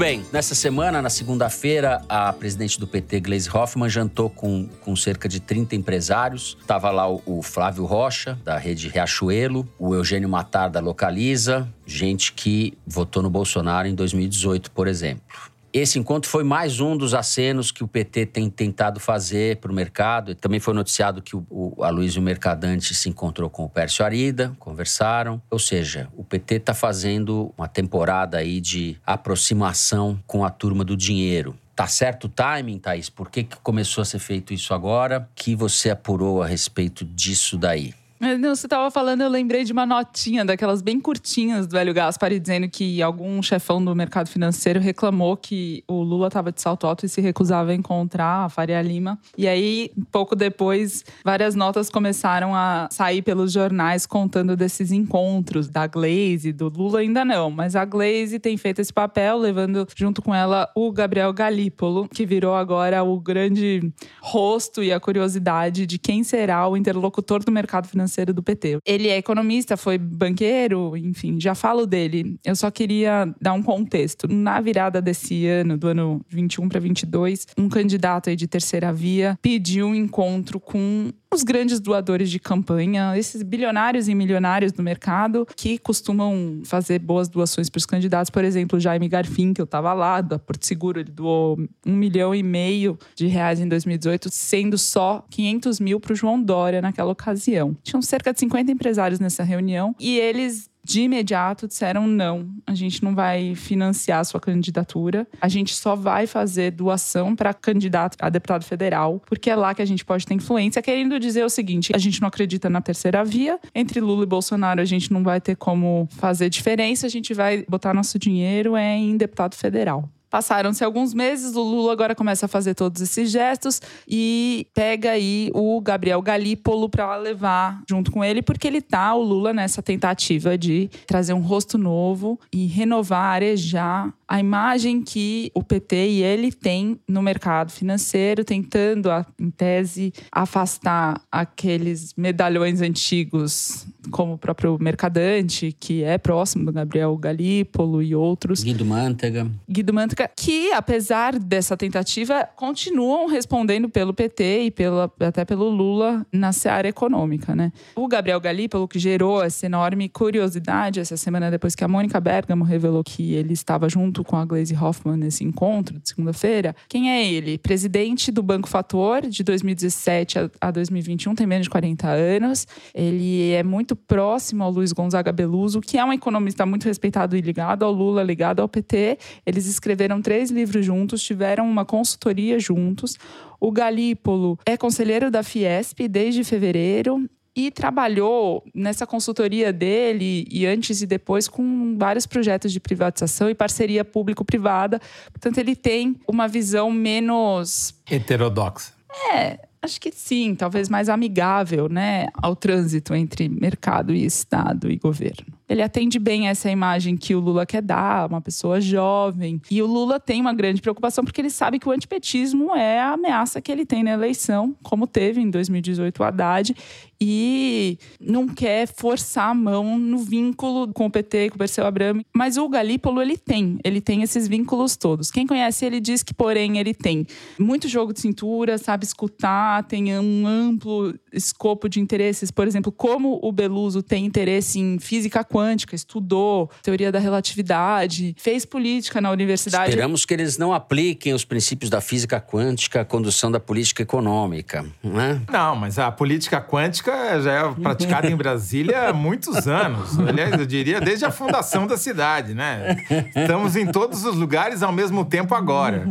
Bem, 0.00 0.24
nessa 0.32 0.54
semana, 0.54 1.02
na 1.02 1.10
segunda-feira, 1.10 2.00
a 2.08 2.32
presidente 2.32 2.80
do 2.80 2.86
PT, 2.86 3.20
Gleisi 3.20 3.50
Hoffmann, 3.54 3.90
jantou 3.90 4.30
com, 4.30 4.66
com 4.80 4.96
cerca 4.96 5.28
de 5.28 5.40
30 5.40 5.76
empresários. 5.76 6.56
Estava 6.58 6.90
lá 6.90 7.06
o, 7.06 7.20
o, 7.26 7.42
Flávio 7.42 7.84
Rocha, 7.84 8.38
da 8.42 8.56
rede 8.56 8.88
Riachuelo, 8.88 9.68
o 9.78 9.94
Eugênio 9.94 10.26
Matar, 10.26 10.70
da 10.70 10.80
Localiza, 10.80 11.68
gente 11.84 12.32
que 12.32 12.78
votou 12.86 13.22
no 13.22 13.28
Bolsonaro 13.28 13.88
em 13.88 13.94
2018, 13.94 14.70
por 14.70 14.88
exemplo. 14.88 15.49
Esse 15.72 16.00
encontro 16.00 16.28
foi 16.28 16.42
mais 16.42 16.80
um 16.80 16.96
dos 16.96 17.14
acenos 17.14 17.70
que 17.70 17.84
o 17.84 17.86
PT 17.86 18.26
tem 18.26 18.50
tentado 18.50 18.98
fazer 18.98 19.58
para 19.58 19.70
o 19.70 19.74
mercado. 19.74 20.34
Também 20.34 20.58
foi 20.58 20.74
noticiado 20.74 21.22
que 21.22 21.36
o, 21.36 21.46
o 21.48 21.84
Aloysio 21.84 22.20
Mercadante 22.20 22.92
se 22.92 23.08
encontrou 23.08 23.48
com 23.48 23.62
o 23.62 23.68
Pércio 23.68 24.04
Arida, 24.04 24.52
conversaram. 24.58 25.40
Ou 25.48 25.60
seja, 25.60 26.08
o 26.16 26.24
PT 26.24 26.56
está 26.56 26.74
fazendo 26.74 27.54
uma 27.56 27.68
temporada 27.68 28.38
aí 28.38 28.60
de 28.60 28.96
aproximação 29.06 30.20
com 30.26 30.44
a 30.44 30.50
turma 30.50 30.84
do 30.84 30.96
dinheiro. 30.96 31.56
Tá 31.76 31.86
certo 31.86 32.24
o 32.24 32.28
timing, 32.28 32.80
Thaís? 32.80 33.08
Por 33.08 33.30
que, 33.30 33.44
que 33.44 33.56
começou 33.58 34.02
a 34.02 34.04
ser 34.04 34.18
feito 34.18 34.52
isso 34.52 34.74
agora? 34.74 35.28
que 35.36 35.54
você 35.54 35.88
apurou 35.88 36.42
a 36.42 36.46
respeito 36.48 37.04
disso 37.04 37.56
daí? 37.56 37.94
Não, 38.20 38.54
você 38.54 38.66
estava 38.66 38.90
falando, 38.90 39.22
eu 39.22 39.30
lembrei 39.30 39.64
de 39.64 39.72
uma 39.72 39.86
notinha 39.86 40.44
daquelas 40.44 40.82
bem 40.82 41.00
curtinhas 41.00 41.66
do 41.66 41.78
Hélio 41.78 41.94
Gaspari 41.94 42.38
dizendo 42.38 42.68
que 42.68 43.00
algum 43.00 43.42
chefão 43.42 43.82
do 43.82 43.96
mercado 43.96 44.28
financeiro 44.28 44.78
reclamou 44.78 45.38
que 45.38 45.82
o 45.88 46.02
Lula 46.02 46.26
estava 46.26 46.52
de 46.52 46.60
salto 46.60 46.86
alto 46.86 47.06
e 47.06 47.08
se 47.08 47.22
recusava 47.22 47.70
a 47.70 47.74
encontrar 47.74 48.44
a 48.44 48.48
Faria 48.50 48.82
Lima. 48.82 49.18
E 49.38 49.48
aí, 49.48 49.90
pouco 50.12 50.36
depois, 50.36 51.02
várias 51.24 51.54
notas 51.54 51.88
começaram 51.88 52.54
a 52.54 52.88
sair 52.90 53.22
pelos 53.22 53.52
jornais 53.52 54.04
contando 54.04 54.54
desses 54.54 54.92
encontros 54.92 55.70
da 55.70 55.86
Glaze, 55.86 56.52
do 56.52 56.68
Lula 56.68 57.00
ainda 57.00 57.24
não, 57.24 57.50
mas 57.50 57.74
a 57.74 57.86
Glaze 57.86 58.38
tem 58.38 58.58
feito 58.58 58.82
esse 58.82 58.92
papel, 58.92 59.38
levando 59.38 59.88
junto 59.96 60.20
com 60.20 60.34
ela 60.34 60.70
o 60.76 60.92
Gabriel 60.92 61.32
Galípolo, 61.32 62.06
que 62.06 62.26
virou 62.26 62.54
agora 62.54 63.02
o 63.02 63.18
grande 63.18 63.90
rosto 64.20 64.82
e 64.82 64.92
a 64.92 65.00
curiosidade 65.00 65.86
de 65.86 65.98
quem 65.98 66.22
será 66.22 66.68
o 66.68 66.76
interlocutor 66.76 67.42
do 67.42 67.50
mercado 67.50 67.88
financeiro 67.88 68.09
financeiro 68.10 68.34
do 68.34 68.42
PT. 68.42 68.78
Ele 68.84 69.08
é 69.08 69.16
economista, 69.16 69.76
foi 69.76 69.96
banqueiro, 69.96 70.96
enfim, 70.96 71.40
já 71.40 71.54
falo 71.54 71.86
dele. 71.86 72.38
Eu 72.44 72.56
só 72.56 72.70
queria 72.70 73.32
dar 73.40 73.52
um 73.52 73.62
contexto. 73.62 74.26
Na 74.28 74.60
virada 74.60 75.00
desse 75.00 75.46
ano, 75.46 75.78
do 75.78 75.88
ano 75.88 76.20
21 76.28 76.68
para 76.68 76.80
22, 76.80 77.46
um 77.56 77.68
candidato 77.68 78.28
aí 78.28 78.36
de 78.36 78.46
terceira 78.46 78.92
via 78.92 79.38
pediu 79.40 79.86
um 79.86 79.94
encontro 79.94 80.58
com 80.58 81.10
os 81.32 81.44
grandes 81.44 81.78
doadores 81.78 82.28
de 82.28 82.40
campanha, 82.40 83.16
esses 83.16 83.42
bilionários 83.42 84.08
e 84.08 84.14
milionários 84.14 84.72
do 84.72 84.82
mercado 84.82 85.46
que 85.56 85.78
costumam 85.78 86.60
fazer 86.64 86.98
boas 86.98 87.28
doações 87.28 87.70
para 87.70 87.78
os 87.78 87.86
candidatos. 87.86 88.30
Por 88.30 88.44
exemplo, 88.44 88.80
Jaime 88.80 89.08
Garfin, 89.08 89.54
que 89.54 89.60
eu 89.60 89.64
estava 89.64 89.92
lá, 89.92 90.20
da 90.20 90.38
Porto 90.40 90.66
Seguro, 90.66 90.98
ele 90.98 91.10
doou 91.10 91.56
um 91.86 91.94
milhão 91.94 92.34
e 92.34 92.42
meio 92.42 92.98
de 93.14 93.28
reais 93.28 93.60
em 93.60 93.68
2018, 93.68 94.28
sendo 94.30 94.76
só 94.76 95.24
500 95.30 95.78
mil 95.78 96.00
para 96.00 96.12
o 96.12 96.16
João 96.16 96.42
Dória 96.42 96.82
naquela 96.82 97.12
ocasião. 97.12 97.76
Tinham 97.82 98.02
cerca 98.02 98.32
de 98.32 98.40
50 98.40 98.72
empresários 98.72 99.20
nessa 99.20 99.44
reunião 99.44 99.94
e 100.00 100.18
eles 100.18 100.68
de 100.90 101.02
imediato 101.02 101.68
disseram 101.68 102.04
não, 102.04 102.50
a 102.66 102.74
gente 102.74 103.04
não 103.04 103.14
vai 103.14 103.54
financiar 103.54 104.18
a 104.18 104.24
sua 104.24 104.40
candidatura, 104.40 105.24
a 105.40 105.46
gente 105.46 105.72
só 105.72 105.94
vai 105.94 106.26
fazer 106.26 106.72
doação 106.72 107.36
para 107.36 107.54
candidato 107.54 108.16
a 108.20 108.28
deputado 108.28 108.64
federal, 108.64 109.22
porque 109.24 109.48
é 109.48 109.54
lá 109.54 109.72
que 109.72 109.80
a 109.80 109.84
gente 109.84 110.04
pode 110.04 110.26
ter 110.26 110.34
influência, 110.34 110.82
querendo 110.82 111.20
dizer 111.20 111.44
o 111.44 111.48
seguinte, 111.48 111.92
a 111.94 111.98
gente 111.98 112.20
não 112.20 112.26
acredita 112.26 112.68
na 112.68 112.80
terceira 112.80 113.24
via, 113.24 113.60
entre 113.72 114.00
Lula 114.00 114.24
e 114.24 114.26
Bolsonaro 114.26 114.80
a 114.80 114.84
gente 114.84 115.12
não 115.12 115.22
vai 115.22 115.40
ter 115.40 115.54
como 115.54 116.08
fazer 116.10 116.48
diferença, 116.48 117.06
a 117.06 117.10
gente 117.10 117.32
vai 117.32 117.64
botar 117.68 117.94
nosso 117.94 118.18
dinheiro 118.18 118.74
é 118.74 118.96
em 118.96 119.16
deputado 119.16 119.54
federal. 119.54 120.08
Passaram-se 120.30 120.84
alguns 120.84 121.12
meses, 121.12 121.56
o 121.56 121.62
Lula 121.62 121.92
agora 121.92 122.14
começa 122.14 122.46
a 122.46 122.48
fazer 122.48 122.74
todos 122.74 123.02
esses 123.02 123.30
gestos 123.30 123.82
e 124.08 124.66
pega 124.72 125.10
aí 125.10 125.50
o 125.52 125.80
Gabriel 125.80 126.22
Galípolo 126.22 126.88
para 126.88 127.16
levar 127.16 127.82
junto 127.88 128.12
com 128.12 128.24
ele, 128.24 128.40
porque 128.40 128.68
ele 128.68 128.80
tá, 128.80 129.14
o 129.14 129.22
Lula, 129.22 129.52
nessa 129.52 129.82
tentativa 129.82 130.56
de 130.56 130.88
trazer 131.06 131.32
um 131.32 131.40
rosto 131.40 131.76
novo 131.76 132.38
e 132.52 132.66
renovar, 132.66 133.34
arejar 133.34 134.14
a 134.30 134.38
imagem 134.38 135.02
que 135.02 135.50
o 135.52 135.60
PT 135.60 136.08
e 136.08 136.22
ele 136.22 136.52
tem 136.52 137.00
no 137.08 137.20
mercado 137.20 137.72
financeiro, 137.72 138.44
tentando, 138.44 139.08
em 139.36 139.50
tese, 139.50 140.12
afastar 140.30 141.20
aqueles 141.32 142.14
medalhões 142.16 142.80
antigos, 142.80 143.88
como 144.12 144.34
o 144.34 144.38
próprio 144.38 144.78
Mercadante, 144.80 145.74
que 145.78 146.04
é 146.04 146.16
próximo 146.16 146.64
do 146.64 146.72
Gabriel 146.72 147.16
Galípolo 147.16 148.00
e 148.00 148.14
outros. 148.14 148.62
Guido 148.62 148.84
Mantega. 148.84 149.50
Guido 149.68 149.92
Mantega, 149.92 150.19
que, 150.28 150.72
apesar 150.72 151.38
dessa 151.38 151.76
tentativa, 151.76 152.48
continuam 152.56 153.26
respondendo 153.26 153.88
pelo 153.88 154.12
PT 154.12 154.62
e 154.62 154.70
pela, 154.70 155.12
até 155.20 155.44
pelo 155.44 155.68
Lula 155.68 156.26
na 156.32 156.52
seara 156.52 156.88
econômica, 156.88 157.54
né? 157.54 157.72
O 157.94 158.08
Gabriel 158.08 158.40
Galípolo, 158.40 158.88
que 158.88 158.98
gerou 158.98 159.42
essa 159.42 159.66
enorme 159.66 160.08
curiosidade 160.08 161.00
essa 161.00 161.16
semana 161.16 161.50
depois 161.50 161.74
que 161.74 161.84
a 161.84 161.88
Mônica 161.88 162.20
Bergamo 162.20 162.64
revelou 162.64 163.02
que 163.04 163.34
ele 163.34 163.52
estava 163.52 163.88
junto 163.88 164.24
com 164.24 164.36
a 164.36 164.44
Glaze 164.44 164.74
Hoffman 164.74 165.16
nesse 165.16 165.44
encontro 165.44 165.98
de 165.98 166.08
segunda-feira. 166.08 166.74
Quem 166.88 167.10
é 167.10 167.24
ele? 167.24 167.58
Presidente 167.58 168.30
do 168.30 168.42
Banco 168.42 168.68
Fator 168.68 169.22
de 169.22 169.42
2017 169.42 170.38
a 170.60 170.70
2021, 170.70 171.34
tem 171.34 171.46
menos 171.46 171.64
de 171.64 171.70
40 171.70 172.08
anos. 172.08 172.66
Ele 172.94 173.52
é 173.52 173.62
muito 173.62 173.94
próximo 173.94 174.64
ao 174.64 174.70
Luiz 174.70 174.92
Gonzaga 174.92 175.32
Beluso, 175.32 175.80
que 175.80 175.98
é 175.98 176.04
um 176.04 176.12
economista 176.12 176.64
muito 176.66 176.84
respeitado 176.84 177.36
e 177.36 177.40
ligado 177.40 177.84
ao 177.84 177.92
Lula, 177.92 178.22
ligado 178.22 178.60
ao 178.60 178.68
PT. 178.68 179.18
Eles 179.44 179.66
escreveram 179.66 180.09
três 180.18 180.50
livros 180.50 180.86
juntos, 180.86 181.22
tiveram 181.22 181.68
uma 181.68 181.84
consultoria 181.84 182.58
juntos. 182.58 183.18
O 183.60 183.70
Galípolo 183.70 184.58
é 184.64 184.78
conselheiro 184.78 185.30
da 185.30 185.42
Fiesp 185.42 186.08
desde 186.08 186.42
fevereiro 186.42 187.28
e 187.54 187.70
trabalhou 187.70 188.64
nessa 188.74 189.06
consultoria 189.06 189.72
dele 189.72 190.46
e 190.50 190.66
antes 190.66 191.02
e 191.02 191.06
depois 191.06 191.48
com 191.48 191.96
vários 191.98 192.26
projetos 192.26 192.72
de 192.72 192.80
privatização 192.80 193.50
e 193.50 193.54
parceria 193.54 194.04
público-privada. 194.04 195.00
Portanto, 195.30 195.58
ele 195.58 195.76
tem 195.76 196.16
uma 196.26 196.48
visão 196.48 196.90
menos 196.90 197.94
heterodoxa. 198.10 198.92
É, 199.34 199.58
acho 199.82 200.00
que 200.00 200.12
sim, 200.12 200.54
talvez 200.54 200.88
mais 200.88 201.08
amigável, 201.08 201.88
né, 201.88 202.28
ao 202.34 202.54
trânsito 202.54 203.14
entre 203.14 203.48
mercado 203.48 204.14
e 204.14 204.24
Estado 204.24 204.90
e 204.90 204.96
governo. 204.96 205.59
Ele 205.70 205.82
atende 205.82 206.18
bem 206.18 206.48
essa 206.48 206.68
imagem 206.68 207.16
que 207.16 207.32
o 207.32 207.38
Lula 207.38 207.64
quer 207.64 207.80
dar, 207.80 208.28
uma 208.28 208.40
pessoa 208.40 208.80
jovem. 208.80 209.62
E 209.70 209.80
o 209.80 209.86
Lula 209.86 210.18
tem 210.18 210.40
uma 210.40 210.52
grande 210.52 210.82
preocupação 210.82 211.24
porque 211.24 211.40
ele 211.40 211.48
sabe 211.48 211.78
que 211.78 211.88
o 211.88 211.92
antipetismo 211.92 212.74
é 212.74 212.98
a 212.98 213.12
ameaça 213.12 213.60
que 213.60 213.70
ele 213.70 213.86
tem 213.86 214.02
na 214.02 214.10
eleição, 214.10 214.74
como 214.82 215.06
teve 215.06 215.40
em 215.40 215.48
2018 215.48 216.18
o 216.18 216.24
Haddad, 216.24 216.74
e 217.20 217.98
não 218.18 218.48
quer 218.48 218.88
forçar 218.88 219.50
a 219.50 219.54
mão 219.54 219.98
no 219.98 220.18
vínculo 220.18 220.90
com 220.92 221.06
o 221.06 221.10
PT, 221.10 221.50
com 221.50 221.56
o 221.56 221.58
Perseu 221.58 221.86
Abramo. 221.86 222.24
Mas 222.34 222.56
o 222.56 222.66
Galípolo, 222.68 223.20
ele 223.20 223.36
tem, 223.36 223.78
ele 223.84 224.00
tem 224.00 224.22
esses 224.22 224.48
vínculos 224.48 224.96
todos. 224.96 225.30
Quem 225.30 225.46
conhece 225.46 225.84
ele 225.84 226.00
diz 226.00 226.22
que, 226.22 226.32
porém, 226.32 226.78
ele 226.78 226.94
tem 226.94 227.26
muito 227.58 227.86
jogo 227.88 228.14
de 228.14 228.20
cintura, 228.20 228.78
sabe 228.78 229.04
escutar, 229.04 229.84
tem 229.84 230.18
um 230.18 230.46
amplo 230.46 231.14
escopo 231.32 231.88
de 231.88 232.00
interesses. 232.00 232.50
Por 232.50 232.66
exemplo, 232.66 232.90
como 232.90 233.38
o 233.42 233.52
Beluso 233.52 234.02
tem 234.02 234.24
interesse 234.24 234.80
em 234.80 234.98
física 234.98 235.44
quântica, 235.44 235.59
estudou 235.94 236.70
teoria 236.82 237.10
da 237.12 237.18
relatividade, 237.18 238.34
fez 238.38 238.64
política 238.64 239.20
na 239.20 239.30
universidade. 239.30 239.90
Esperamos 239.90 240.24
que 240.24 240.34
eles 240.34 240.58
não 240.58 240.72
apliquem 240.72 241.34
os 241.34 241.44
princípios 241.44 241.90
da 241.90 242.00
física 242.00 242.40
quântica 242.40 243.00
à 243.00 243.04
condução 243.04 243.50
da 243.50 243.60
política 243.60 244.02
econômica, 244.02 244.84
não 245.02 245.20
é? 245.20 245.40
Não, 245.50 245.76
mas 245.76 245.98
a 245.98 246.10
política 246.10 246.60
quântica 246.60 247.40
já 247.40 247.52
é 247.52 247.72
praticada 247.72 248.28
em 248.28 248.36
Brasília 248.36 249.08
há 249.08 249.12
muitos 249.12 249.66
anos. 249.66 250.18
Aliás, 250.18 250.58
eu 250.58 250.66
diria 250.66 251.00
desde 251.00 251.24
a 251.24 251.30
fundação 251.30 251.86
da 251.86 251.96
cidade, 251.96 252.54
né? 252.54 252.96
Estamos 253.34 253.76
em 253.76 253.86
todos 253.86 254.24
os 254.24 254.36
lugares 254.36 254.82
ao 254.82 254.92
mesmo 254.92 255.24
tempo 255.24 255.54
agora. 255.54 256.08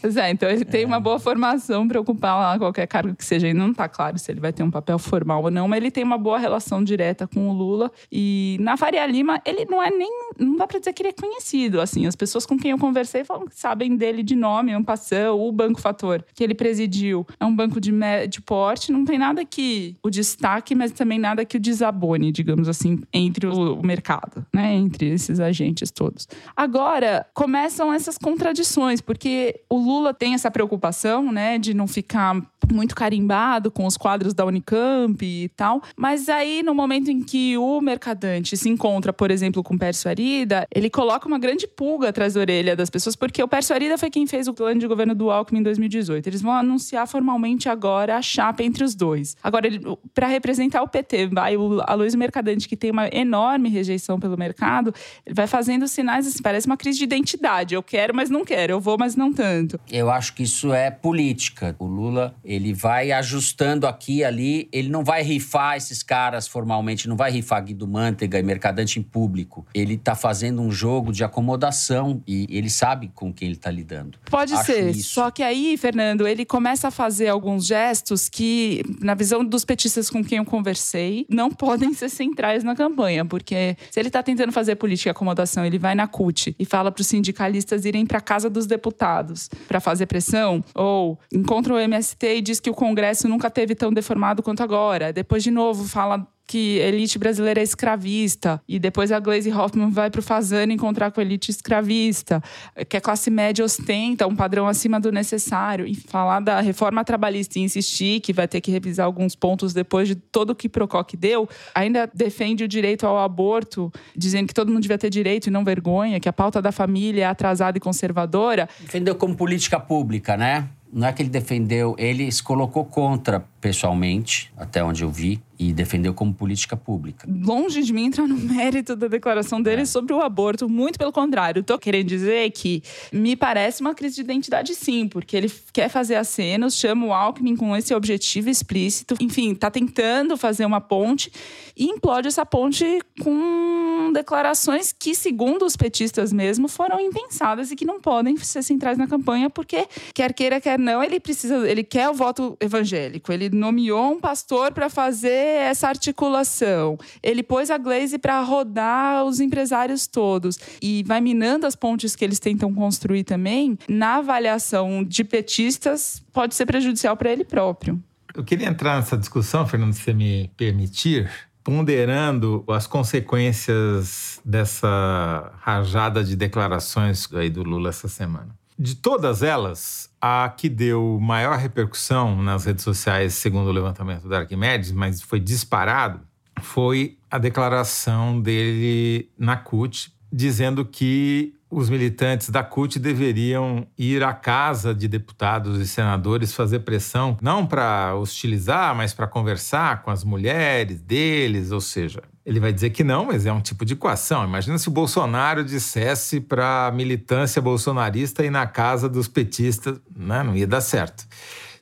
Pois 0.00 0.16
é, 0.16 0.30
então 0.30 0.48
ele 0.48 0.64
tem 0.64 0.84
uma 0.84 0.98
boa 0.98 1.18
formação 1.18 1.86
para 1.86 2.00
ocupar 2.00 2.38
lá 2.38 2.58
qualquer 2.58 2.86
cargo 2.86 3.14
que 3.14 3.24
seja. 3.24 3.46
E 3.46 3.54
não 3.54 3.70
está 3.70 3.88
claro 3.88 4.18
se 4.18 4.32
ele 4.32 4.40
vai 4.40 4.52
ter 4.52 4.62
um 4.62 4.70
papel 4.70 4.98
formal 4.98 5.42
ou 5.42 5.50
não, 5.50 5.68
mas 5.68 5.76
ele 5.76 5.90
tem 5.90 6.02
uma 6.02 6.16
boa 6.16 6.38
relação 6.38 6.82
direta 6.82 7.26
com 7.26 7.50
o 7.50 7.52
Lula. 7.52 7.92
E 8.10 8.56
na 8.60 8.76
Faria 8.76 9.06
Lima, 9.06 9.40
ele 9.44 9.66
não 9.66 9.82
é 9.82 9.90
nem. 9.90 10.10
Não 10.38 10.56
dá 10.56 10.66
para 10.66 10.78
dizer 10.78 10.92
que 10.94 11.02
ele 11.02 11.10
é 11.10 11.12
conhecido. 11.12 11.80
Assim, 11.80 12.06
as 12.06 12.16
pessoas 12.16 12.46
com 12.46 12.58
quem 12.58 12.70
eu 12.70 12.78
conversei 12.78 13.24
falam 13.24 13.46
que 13.46 13.58
sabem 13.58 13.94
dele 13.94 14.22
de 14.22 14.34
nome, 14.34 14.74
um 14.74 14.82
passão, 14.82 15.38
o 15.38 15.52
Banco 15.52 15.80
Fator, 15.80 16.24
que 16.34 16.42
ele 16.42 16.54
presidiu. 16.54 17.26
É 17.38 17.44
um 17.44 17.54
banco 17.54 17.78
de, 17.78 17.92
de 18.28 18.40
porte, 18.40 18.90
não 18.90 19.04
tem 19.04 19.18
nada 19.18 19.44
que 19.44 19.96
o 20.02 20.08
destaque, 20.08 20.74
mas 20.74 20.92
também 20.92 21.18
nada 21.18 21.44
que 21.44 21.58
o 21.58 21.60
desabone, 21.60 22.32
digamos 22.32 22.68
assim, 22.68 23.00
entre 23.12 23.46
o, 23.46 23.74
o 23.74 23.86
mercado, 23.86 24.46
né? 24.52 24.74
Entre 24.74 25.10
esses 25.10 25.40
agentes 25.40 25.90
todos. 25.90 26.26
Agora, 26.56 27.26
começam 27.34 27.92
essas 27.92 28.16
contradições, 28.16 29.00
porque 29.00 29.60
o 29.68 29.76
Lula 29.76 29.89
tem 30.18 30.34
essa 30.34 30.50
preocupação, 30.50 31.30
né, 31.32 31.58
de 31.58 31.74
não 31.74 31.86
ficar 31.86 32.36
muito 32.72 32.94
carimbado 32.94 33.70
com 33.70 33.86
os 33.86 33.96
quadros 33.96 34.34
da 34.34 34.44
Unicamp 34.44 35.24
e 35.24 35.48
tal. 35.50 35.82
Mas 35.96 36.28
aí, 36.28 36.62
no 36.62 36.74
momento 36.74 37.10
em 37.10 37.22
que 37.22 37.56
o 37.58 37.80
mercadante 37.80 38.56
se 38.56 38.68
encontra, 38.68 39.12
por 39.12 39.30
exemplo, 39.30 39.62
com 39.62 39.74
o 39.74 39.78
Pércio 39.78 40.08
Arida, 40.08 40.66
ele 40.74 40.88
coloca 40.88 41.26
uma 41.26 41.38
grande 41.38 41.66
pulga 41.66 42.08
atrás 42.08 42.34
da 42.34 42.40
orelha 42.40 42.76
das 42.76 42.90
pessoas, 42.90 43.16
porque 43.16 43.42
o 43.42 43.48
Pércio 43.48 43.74
Arida 43.74 43.98
foi 43.98 44.10
quem 44.10 44.26
fez 44.26 44.46
o 44.46 44.54
plano 44.54 44.78
de 44.78 44.86
governo 44.86 45.14
do 45.14 45.30
Alckmin 45.30 45.60
em 45.60 45.62
2018. 45.62 46.26
Eles 46.26 46.42
vão 46.42 46.52
anunciar 46.52 47.06
formalmente 47.06 47.68
agora 47.68 48.16
a 48.16 48.22
chapa 48.22 48.62
entre 48.62 48.84
os 48.84 48.94
dois. 48.94 49.36
Agora, 49.42 49.68
para 50.14 50.26
representar 50.26 50.82
o 50.82 50.88
PT, 50.88 51.26
vai 51.28 51.56
o 51.56 51.80
Aloysio 51.86 52.18
Mercadante, 52.18 52.68
que 52.68 52.76
tem 52.76 52.90
uma 52.90 53.08
enorme 53.12 53.68
rejeição 53.68 54.20
pelo 54.20 54.36
mercado, 54.36 54.94
ele 55.24 55.34
vai 55.34 55.46
fazendo 55.46 55.88
sinais 55.88 56.26
assim, 56.26 56.42
parece 56.42 56.66
uma 56.66 56.76
crise 56.76 56.98
de 56.98 57.04
identidade. 57.04 57.74
Eu 57.74 57.82
quero, 57.82 58.14
mas 58.14 58.30
não 58.30 58.44
quero. 58.44 58.74
Eu 58.74 58.80
vou, 58.80 58.96
mas 58.98 59.16
não 59.16 59.32
tanto. 59.32 59.79
Eu 59.90 60.10
acho 60.10 60.34
que 60.34 60.42
isso 60.42 60.72
é 60.72 60.90
política. 60.90 61.74
O 61.78 61.86
Lula, 61.86 62.34
ele 62.44 62.72
vai 62.72 63.12
ajustando 63.12 63.86
aqui 63.86 64.18
e 64.18 64.24
ali. 64.24 64.68
Ele 64.72 64.88
não 64.88 65.04
vai 65.04 65.22
rifar 65.22 65.76
esses 65.76 66.02
caras 66.02 66.46
formalmente, 66.46 67.08
não 67.08 67.16
vai 67.16 67.30
rifar 67.30 67.64
Guido 67.64 67.86
Mantega 67.86 68.38
e 68.38 68.42
Mercadante 68.42 68.98
em 68.98 69.02
público. 69.02 69.66
Ele 69.74 69.94
está 69.94 70.14
fazendo 70.14 70.62
um 70.62 70.70
jogo 70.70 71.12
de 71.12 71.24
acomodação 71.24 72.22
e 72.26 72.46
ele 72.50 72.70
sabe 72.70 73.10
com 73.14 73.32
quem 73.32 73.48
ele 73.48 73.56
está 73.56 73.70
lidando. 73.70 74.18
Pode 74.30 74.54
acho 74.54 74.64
ser. 74.64 74.90
Isso. 74.90 75.14
Só 75.14 75.30
que 75.30 75.42
aí, 75.42 75.76
Fernando, 75.76 76.26
ele 76.26 76.44
começa 76.44 76.88
a 76.88 76.90
fazer 76.90 77.28
alguns 77.28 77.66
gestos 77.66 78.28
que, 78.28 78.82
na 79.00 79.14
visão 79.14 79.44
dos 79.44 79.64
petistas 79.64 80.08
com 80.08 80.24
quem 80.24 80.38
eu 80.38 80.44
conversei, 80.44 81.26
não 81.28 81.50
podem 81.50 81.92
ser 81.94 82.08
centrais 82.08 82.62
na 82.62 82.76
campanha. 82.76 83.24
Porque 83.24 83.76
se 83.90 83.98
ele 83.98 84.08
está 84.08 84.22
tentando 84.22 84.52
fazer 84.52 84.76
política 84.76 85.08
de 85.08 85.10
acomodação, 85.10 85.64
ele 85.64 85.78
vai 85.78 85.94
na 85.94 86.06
CUT 86.06 86.54
e 86.58 86.64
fala 86.64 86.92
para 86.92 87.00
os 87.00 87.06
sindicalistas 87.06 87.84
irem 87.84 88.06
para 88.06 88.20
casa 88.20 88.48
dos 88.48 88.66
deputados 88.66 89.48
para 89.70 89.78
fazer 89.78 90.06
pressão, 90.06 90.64
ou 90.74 91.16
encontra 91.32 91.72
o 91.72 91.78
MST 91.78 92.26
e 92.26 92.40
diz 92.40 92.58
que 92.58 92.68
o 92.68 92.74
Congresso 92.74 93.28
nunca 93.28 93.48
teve 93.48 93.76
tão 93.76 93.92
deformado 93.92 94.42
quanto 94.42 94.64
agora. 94.64 95.12
Depois, 95.12 95.44
de 95.44 95.50
novo, 95.52 95.84
fala 95.84 96.26
que 96.50 96.78
elite 96.78 97.16
brasileira 97.16 97.60
é 97.60 97.62
escravista. 97.62 98.60
E 98.66 98.80
depois 98.80 99.12
a 99.12 99.20
Glaze 99.20 99.52
Hoffman 99.52 99.88
vai 99.88 100.10
para 100.10 100.18
o 100.18 100.22
Fazano 100.22 100.72
encontrar 100.72 101.12
com 101.12 101.20
a 101.20 101.22
elite 101.22 101.48
escravista. 101.48 102.42
Que 102.88 102.96
a 102.96 103.00
classe 103.00 103.30
média 103.30 103.64
ostenta 103.64 104.26
um 104.26 104.34
padrão 104.34 104.66
acima 104.66 104.98
do 104.98 105.12
necessário. 105.12 105.86
E 105.86 105.94
falar 105.94 106.40
da 106.40 106.60
reforma 106.60 107.04
trabalhista 107.04 107.60
e 107.60 107.62
insistir 107.62 108.18
que 108.18 108.32
vai 108.32 108.48
ter 108.48 108.60
que 108.60 108.68
revisar 108.72 109.06
alguns 109.06 109.36
pontos 109.36 109.72
depois 109.72 110.08
de 110.08 110.16
todo 110.16 110.50
o 110.50 110.54
que 110.56 110.68
Prococ 110.68 111.14
deu. 111.16 111.48
Ainda 111.72 112.10
defende 112.12 112.64
o 112.64 112.68
direito 112.68 113.06
ao 113.06 113.16
aborto, 113.16 113.92
dizendo 114.16 114.48
que 114.48 114.54
todo 114.54 114.72
mundo 114.72 114.82
devia 114.82 114.98
ter 114.98 115.08
direito 115.08 115.46
e 115.46 115.50
não 115.50 115.62
vergonha, 115.62 116.18
que 116.18 116.28
a 116.28 116.32
pauta 116.32 116.60
da 116.60 116.72
família 116.72 117.22
é 117.22 117.26
atrasada 117.26 117.78
e 117.78 117.80
conservadora. 117.80 118.68
Defendeu 118.80 119.14
como 119.14 119.36
política 119.36 119.78
pública, 119.78 120.36
né? 120.36 120.68
Não 120.92 121.06
é 121.06 121.12
que 121.12 121.22
ele 121.22 121.30
defendeu, 121.30 121.94
ele 121.96 122.30
se 122.32 122.42
colocou 122.42 122.84
contra 122.84 123.44
pessoalmente, 123.60 124.52
até 124.56 124.82
onde 124.82 125.04
eu 125.04 125.10
vi, 125.10 125.40
e 125.60 125.74
defendeu 125.74 126.14
como 126.14 126.32
política 126.32 126.74
pública. 126.74 127.28
Longe 127.30 127.82
de 127.82 127.92
mim 127.92 128.06
entrar 128.06 128.26
no 128.26 128.34
mérito 128.34 128.96
da 128.96 129.08
declaração 129.08 129.60
dele 129.60 129.82
é. 129.82 129.84
sobre 129.84 130.14
o 130.14 130.22
aborto, 130.22 130.66
muito 130.70 130.98
pelo 130.98 131.12
contrário. 131.12 131.60
Estou 131.60 131.78
querendo 131.78 132.08
dizer 132.08 132.50
que 132.52 132.82
me 133.12 133.36
parece 133.36 133.82
uma 133.82 133.94
crise 133.94 134.14
de 134.14 134.20
identidade, 134.22 134.74
sim, 134.74 135.06
porque 135.06 135.36
ele 135.36 135.52
quer 135.70 135.90
fazer 135.90 136.14
acenos, 136.14 136.74
chama 136.74 137.04
o 137.04 137.12
Alckmin 137.12 137.56
com 137.56 137.76
esse 137.76 137.92
objetivo 137.94 138.48
explícito, 138.48 139.16
enfim, 139.20 139.52
está 139.52 139.70
tentando 139.70 140.34
fazer 140.34 140.64
uma 140.64 140.80
ponte 140.80 141.30
e 141.76 141.84
implode 141.84 142.28
essa 142.28 142.46
ponte 142.46 142.84
com 143.20 144.10
declarações 144.14 144.92
que, 144.92 145.14
segundo 145.14 145.66
os 145.66 145.76
petistas 145.76 146.32
mesmo, 146.32 146.68
foram 146.68 146.98
impensadas 146.98 147.70
e 147.70 147.76
que 147.76 147.84
não 147.84 148.00
podem 148.00 148.34
ser 148.38 148.62
centrais 148.62 148.96
na 148.96 149.06
campanha, 149.06 149.50
porque 149.50 149.86
quer 150.14 150.32
queira, 150.32 150.58
quer 150.58 150.78
não, 150.78 151.02
ele 151.02 151.20
precisa, 151.20 151.68
ele 151.68 151.84
quer 151.84 152.08
o 152.08 152.14
voto 152.14 152.56
evangélico, 152.60 153.30
ele 153.30 153.50
nomeou 153.50 154.12
um 154.12 154.20
pastor 154.20 154.72
para 154.72 154.88
fazer 154.88 155.49
essa 155.50 155.88
articulação. 155.88 156.98
Ele 157.22 157.42
pôs 157.42 157.70
a 157.70 157.78
Glaze 157.78 158.18
para 158.18 158.40
rodar 158.42 159.24
os 159.24 159.40
empresários 159.40 160.06
todos 160.06 160.58
e 160.80 161.02
vai 161.04 161.20
minando 161.20 161.66
as 161.66 161.74
pontes 161.74 162.16
que 162.16 162.24
eles 162.24 162.38
tentam 162.38 162.72
construir 162.74 163.24
também. 163.24 163.78
Na 163.88 164.16
avaliação 164.16 165.04
de 165.04 165.24
petistas, 165.24 166.22
pode 166.32 166.54
ser 166.54 166.66
prejudicial 166.66 167.16
para 167.16 167.30
ele 167.30 167.44
próprio. 167.44 168.02
Eu 168.34 168.44
queria 168.44 168.68
entrar 168.68 168.96
nessa 168.96 169.16
discussão, 169.16 169.66
Fernando, 169.66 169.92
se 169.92 170.12
me 170.12 170.50
permitir, 170.56 171.30
ponderando 171.62 172.64
as 172.68 172.86
consequências 172.86 174.40
dessa 174.44 175.52
rajada 175.60 176.24
de 176.24 176.36
declarações 176.36 177.32
aí 177.34 177.50
do 177.50 177.62
Lula 177.62 177.90
essa 177.90 178.08
semana. 178.08 178.48
De 178.78 178.94
todas 178.94 179.42
elas, 179.42 180.09
a 180.20 180.48
que 180.54 180.68
deu 180.68 181.18
maior 181.20 181.56
repercussão 181.58 182.42
nas 182.42 182.64
redes 182.64 182.84
sociais, 182.84 183.34
segundo 183.34 183.68
o 183.68 183.72
levantamento 183.72 184.28
da 184.28 184.40
Arquimedes, 184.40 184.92
mas 184.92 185.22
foi 185.22 185.40
disparado, 185.40 186.20
foi 186.60 187.16
a 187.30 187.38
declaração 187.38 188.40
dele 188.40 189.30
na 189.38 189.56
CUT, 189.56 190.12
dizendo 190.30 190.84
que 190.84 191.54
os 191.70 191.88
militantes 191.88 192.50
da 192.50 192.64
CUT 192.64 192.98
deveriam 192.98 193.86
ir 193.96 194.24
à 194.24 194.32
casa 194.32 194.92
de 194.92 195.06
deputados 195.06 195.80
e 195.80 195.86
senadores 195.86 196.52
fazer 196.52 196.80
pressão, 196.80 197.38
não 197.40 197.64
para 197.64 198.14
hostilizar, 198.16 198.94
mas 198.94 199.14
para 199.14 199.28
conversar 199.28 200.02
com 200.02 200.10
as 200.10 200.24
mulheres 200.24 201.00
deles, 201.00 201.70
ou 201.70 201.80
seja, 201.80 202.22
ele 202.44 202.58
vai 202.58 202.72
dizer 202.72 202.90
que 202.90 203.04
não, 203.04 203.26
mas 203.26 203.44
é 203.44 203.52
um 203.52 203.60
tipo 203.60 203.84
de 203.84 203.94
equação. 203.94 204.44
Imagina 204.44 204.78
se 204.78 204.88
o 204.88 204.90
Bolsonaro 204.90 205.64
dissesse 205.64 206.40
para 206.40 206.86
a 206.86 206.92
militância 206.92 207.60
bolsonarista 207.60 208.44
ir 208.44 208.50
na 208.50 208.66
casa 208.66 209.08
dos 209.08 209.28
petistas, 209.28 210.00
né? 210.16 210.42
não 210.42 210.56
ia 210.56 210.66
dar 210.66 210.80
certo. 210.80 211.26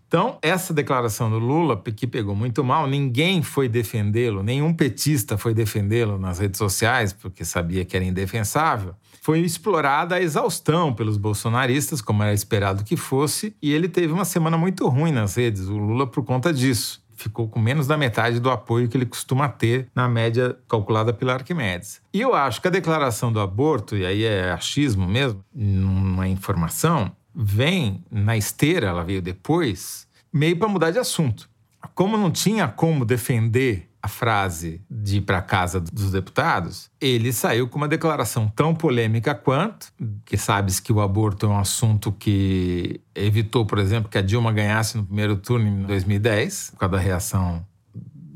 Então, 0.08 0.38
essa 0.40 0.72
declaração 0.72 1.28
do 1.28 1.38
Lula, 1.38 1.80
que 1.94 2.06
pegou 2.06 2.34
muito 2.34 2.64
mal, 2.64 2.86
ninguém 2.86 3.42
foi 3.42 3.68
defendê-lo, 3.68 4.42
nenhum 4.42 4.72
petista 4.72 5.36
foi 5.36 5.52
defendê-lo 5.52 6.18
nas 6.18 6.38
redes 6.38 6.56
sociais, 6.56 7.12
porque 7.12 7.44
sabia 7.44 7.84
que 7.84 7.94
era 7.94 8.04
indefensável. 8.04 8.94
Foi 9.20 9.40
explorada 9.40 10.14
a 10.14 10.22
exaustão 10.22 10.94
pelos 10.94 11.18
bolsonaristas, 11.18 12.00
como 12.00 12.22
era 12.22 12.32
esperado 12.32 12.84
que 12.84 12.96
fosse, 12.96 13.54
e 13.60 13.70
ele 13.70 13.86
teve 13.86 14.10
uma 14.10 14.24
semana 14.24 14.56
muito 14.56 14.88
ruim 14.88 15.12
nas 15.12 15.34
redes, 15.34 15.68
o 15.68 15.76
Lula, 15.76 16.06
por 16.06 16.24
conta 16.24 16.54
disso 16.54 17.06
ficou 17.18 17.48
com 17.48 17.58
menos 17.58 17.86
da 17.86 17.96
metade 17.96 18.38
do 18.40 18.50
apoio 18.50 18.88
que 18.88 18.96
ele 18.96 19.04
costuma 19.04 19.48
ter 19.48 19.88
na 19.94 20.08
média 20.08 20.56
calculada 20.68 21.12
pela 21.12 21.34
Arquimedes. 21.34 22.00
E 22.12 22.20
eu 22.20 22.34
acho 22.34 22.62
que 22.62 22.68
a 22.68 22.70
declaração 22.70 23.32
do 23.32 23.40
aborto, 23.40 23.96
e 23.96 24.06
aí 24.06 24.24
é 24.24 24.52
achismo 24.52 25.06
mesmo, 25.06 25.44
uma 25.54 26.28
informação, 26.28 27.12
vem 27.34 28.04
na 28.10 28.36
esteira, 28.36 28.88
ela 28.88 29.04
veio 29.04 29.20
depois, 29.20 30.06
meio 30.32 30.56
para 30.56 30.68
mudar 30.68 30.90
de 30.90 30.98
assunto. 30.98 31.50
Como 31.94 32.16
não 32.16 32.30
tinha 32.30 32.68
como 32.68 33.04
defender 33.04 33.87
a 34.02 34.08
frase 34.08 34.80
de 34.90 35.18
ir 35.18 35.20
para 35.22 35.42
casa 35.42 35.80
dos 35.80 36.10
deputados, 36.10 36.90
ele 37.00 37.32
saiu 37.32 37.68
com 37.68 37.78
uma 37.78 37.88
declaração 37.88 38.48
tão 38.48 38.74
polêmica 38.74 39.34
quanto, 39.34 39.92
que 40.24 40.36
sabes 40.36 40.78
que 40.80 40.92
o 40.92 41.00
aborto 41.00 41.46
é 41.46 41.48
um 41.48 41.58
assunto 41.58 42.12
que 42.12 43.00
evitou, 43.14 43.66
por 43.66 43.78
exemplo, 43.78 44.08
que 44.08 44.18
a 44.18 44.22
Dilma 44.22 44.52
ganhasse 44.52 44.96
no 44.96 45.04
primeiro 45.04 45.36
turno 45.36 45.66
em 45.66 45.82
2010, 45.82 46.70
por 46.72 46.78
causa 46.78 46.96
da 46.96 46.98
reação 47.00 47.66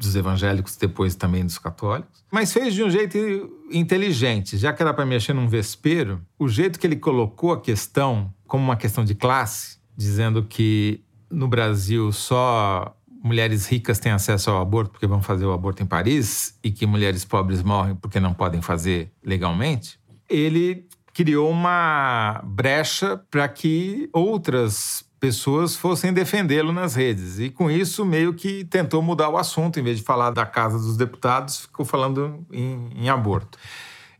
dos 0.03 0.17
evangélicos, 0.17 0.77
depois 0.77 1.15
também 1.15 1.45
dos 1.45 1.59
católicos. 1.59 2.25
Mas 2.31 2.53
fez 2.53 2.75
de 2.75 2.83
um 2.83 2.91
jeito 2.91 3.17
inteligente, 3.71 4.59
já 4.59 4.73
que 4.73 4.83
era 4.83 4.93
para 4.93 5.07
mexer 5.07 5.33
num 5.33 5.47
vespeiro, 5.47 6.21
o 6.39 6.49
jeito 6.49 6.79
que 6.79 6.87
ele 6.87 6.97
colocou 6.97 7.53
a 7.53 7.61
questão 7.61 8.33
como 8.47 8.65
uma 8.65 8.77
questão 8.77 9.05
de 9.05 9.15
classe, 9.15 9.79
dizendo 9.97 10.43
que 10.43 11.05
no 11.31 11.47
Brasil 11.47 12.11
só 12.13 12.97
mulheres 13.23 13.67
ricas 13.67 13.99
têm 13.99 14.13
acesso 14.13 14.51
ao 14.51 14.61
aborto 14.61 14.91
porque 14.91 15.07
vão 15.07 15.23
fazer 15.23 15.47
o 15.47 15.53
aborto 15.53 15.83
em 15.83 15.87
Paris 15.87 16.59
e 16.63 16.71
que 16.71 16.87
mulheres 16.87 17.25
pobres 17.25 17.63
morrem 17.63 17.95
porque 17.95 18.19
não 18.19 18.35
podem 18.35 18.61
fazer 18.61 19.13
legalmente, 19.25 19.99
ele 20.29 20.87
criou 21.13 21.51
uma 21.51 22.41
brecha 22.45 23.17
para 23.31 23.47
que 23.49 24.09
outras 24.13 25.05
pessoas 25.21 25.77
fossem 25.77 26.13
defendê-lo 26.13 26.73
nas 26.73 26.97
redes. 26.97 27.39
E 27.39 27.49
com 27.49 27.71
isso, 27.71 28.05
meio 28.05 28.35
que 28.35 28.65
tentou 28.65 29.01
mudar 29.01 29.29
o 29.29 29.37
assunto. 29.37 29.79
Em 29.79 29.83
vez 29.83 29.99
de 29.99 30.03
falar 30.03 30.31
da 30.31 30.45
Casa 30.45 30.79
dos 30.79 30.97
Deputados, 30.97 31.61
ficou 31.61 31.87
falando 31.87 32.45
em, 32.51 32.91
em 32.97 33.09
aborto. 33.09 33.57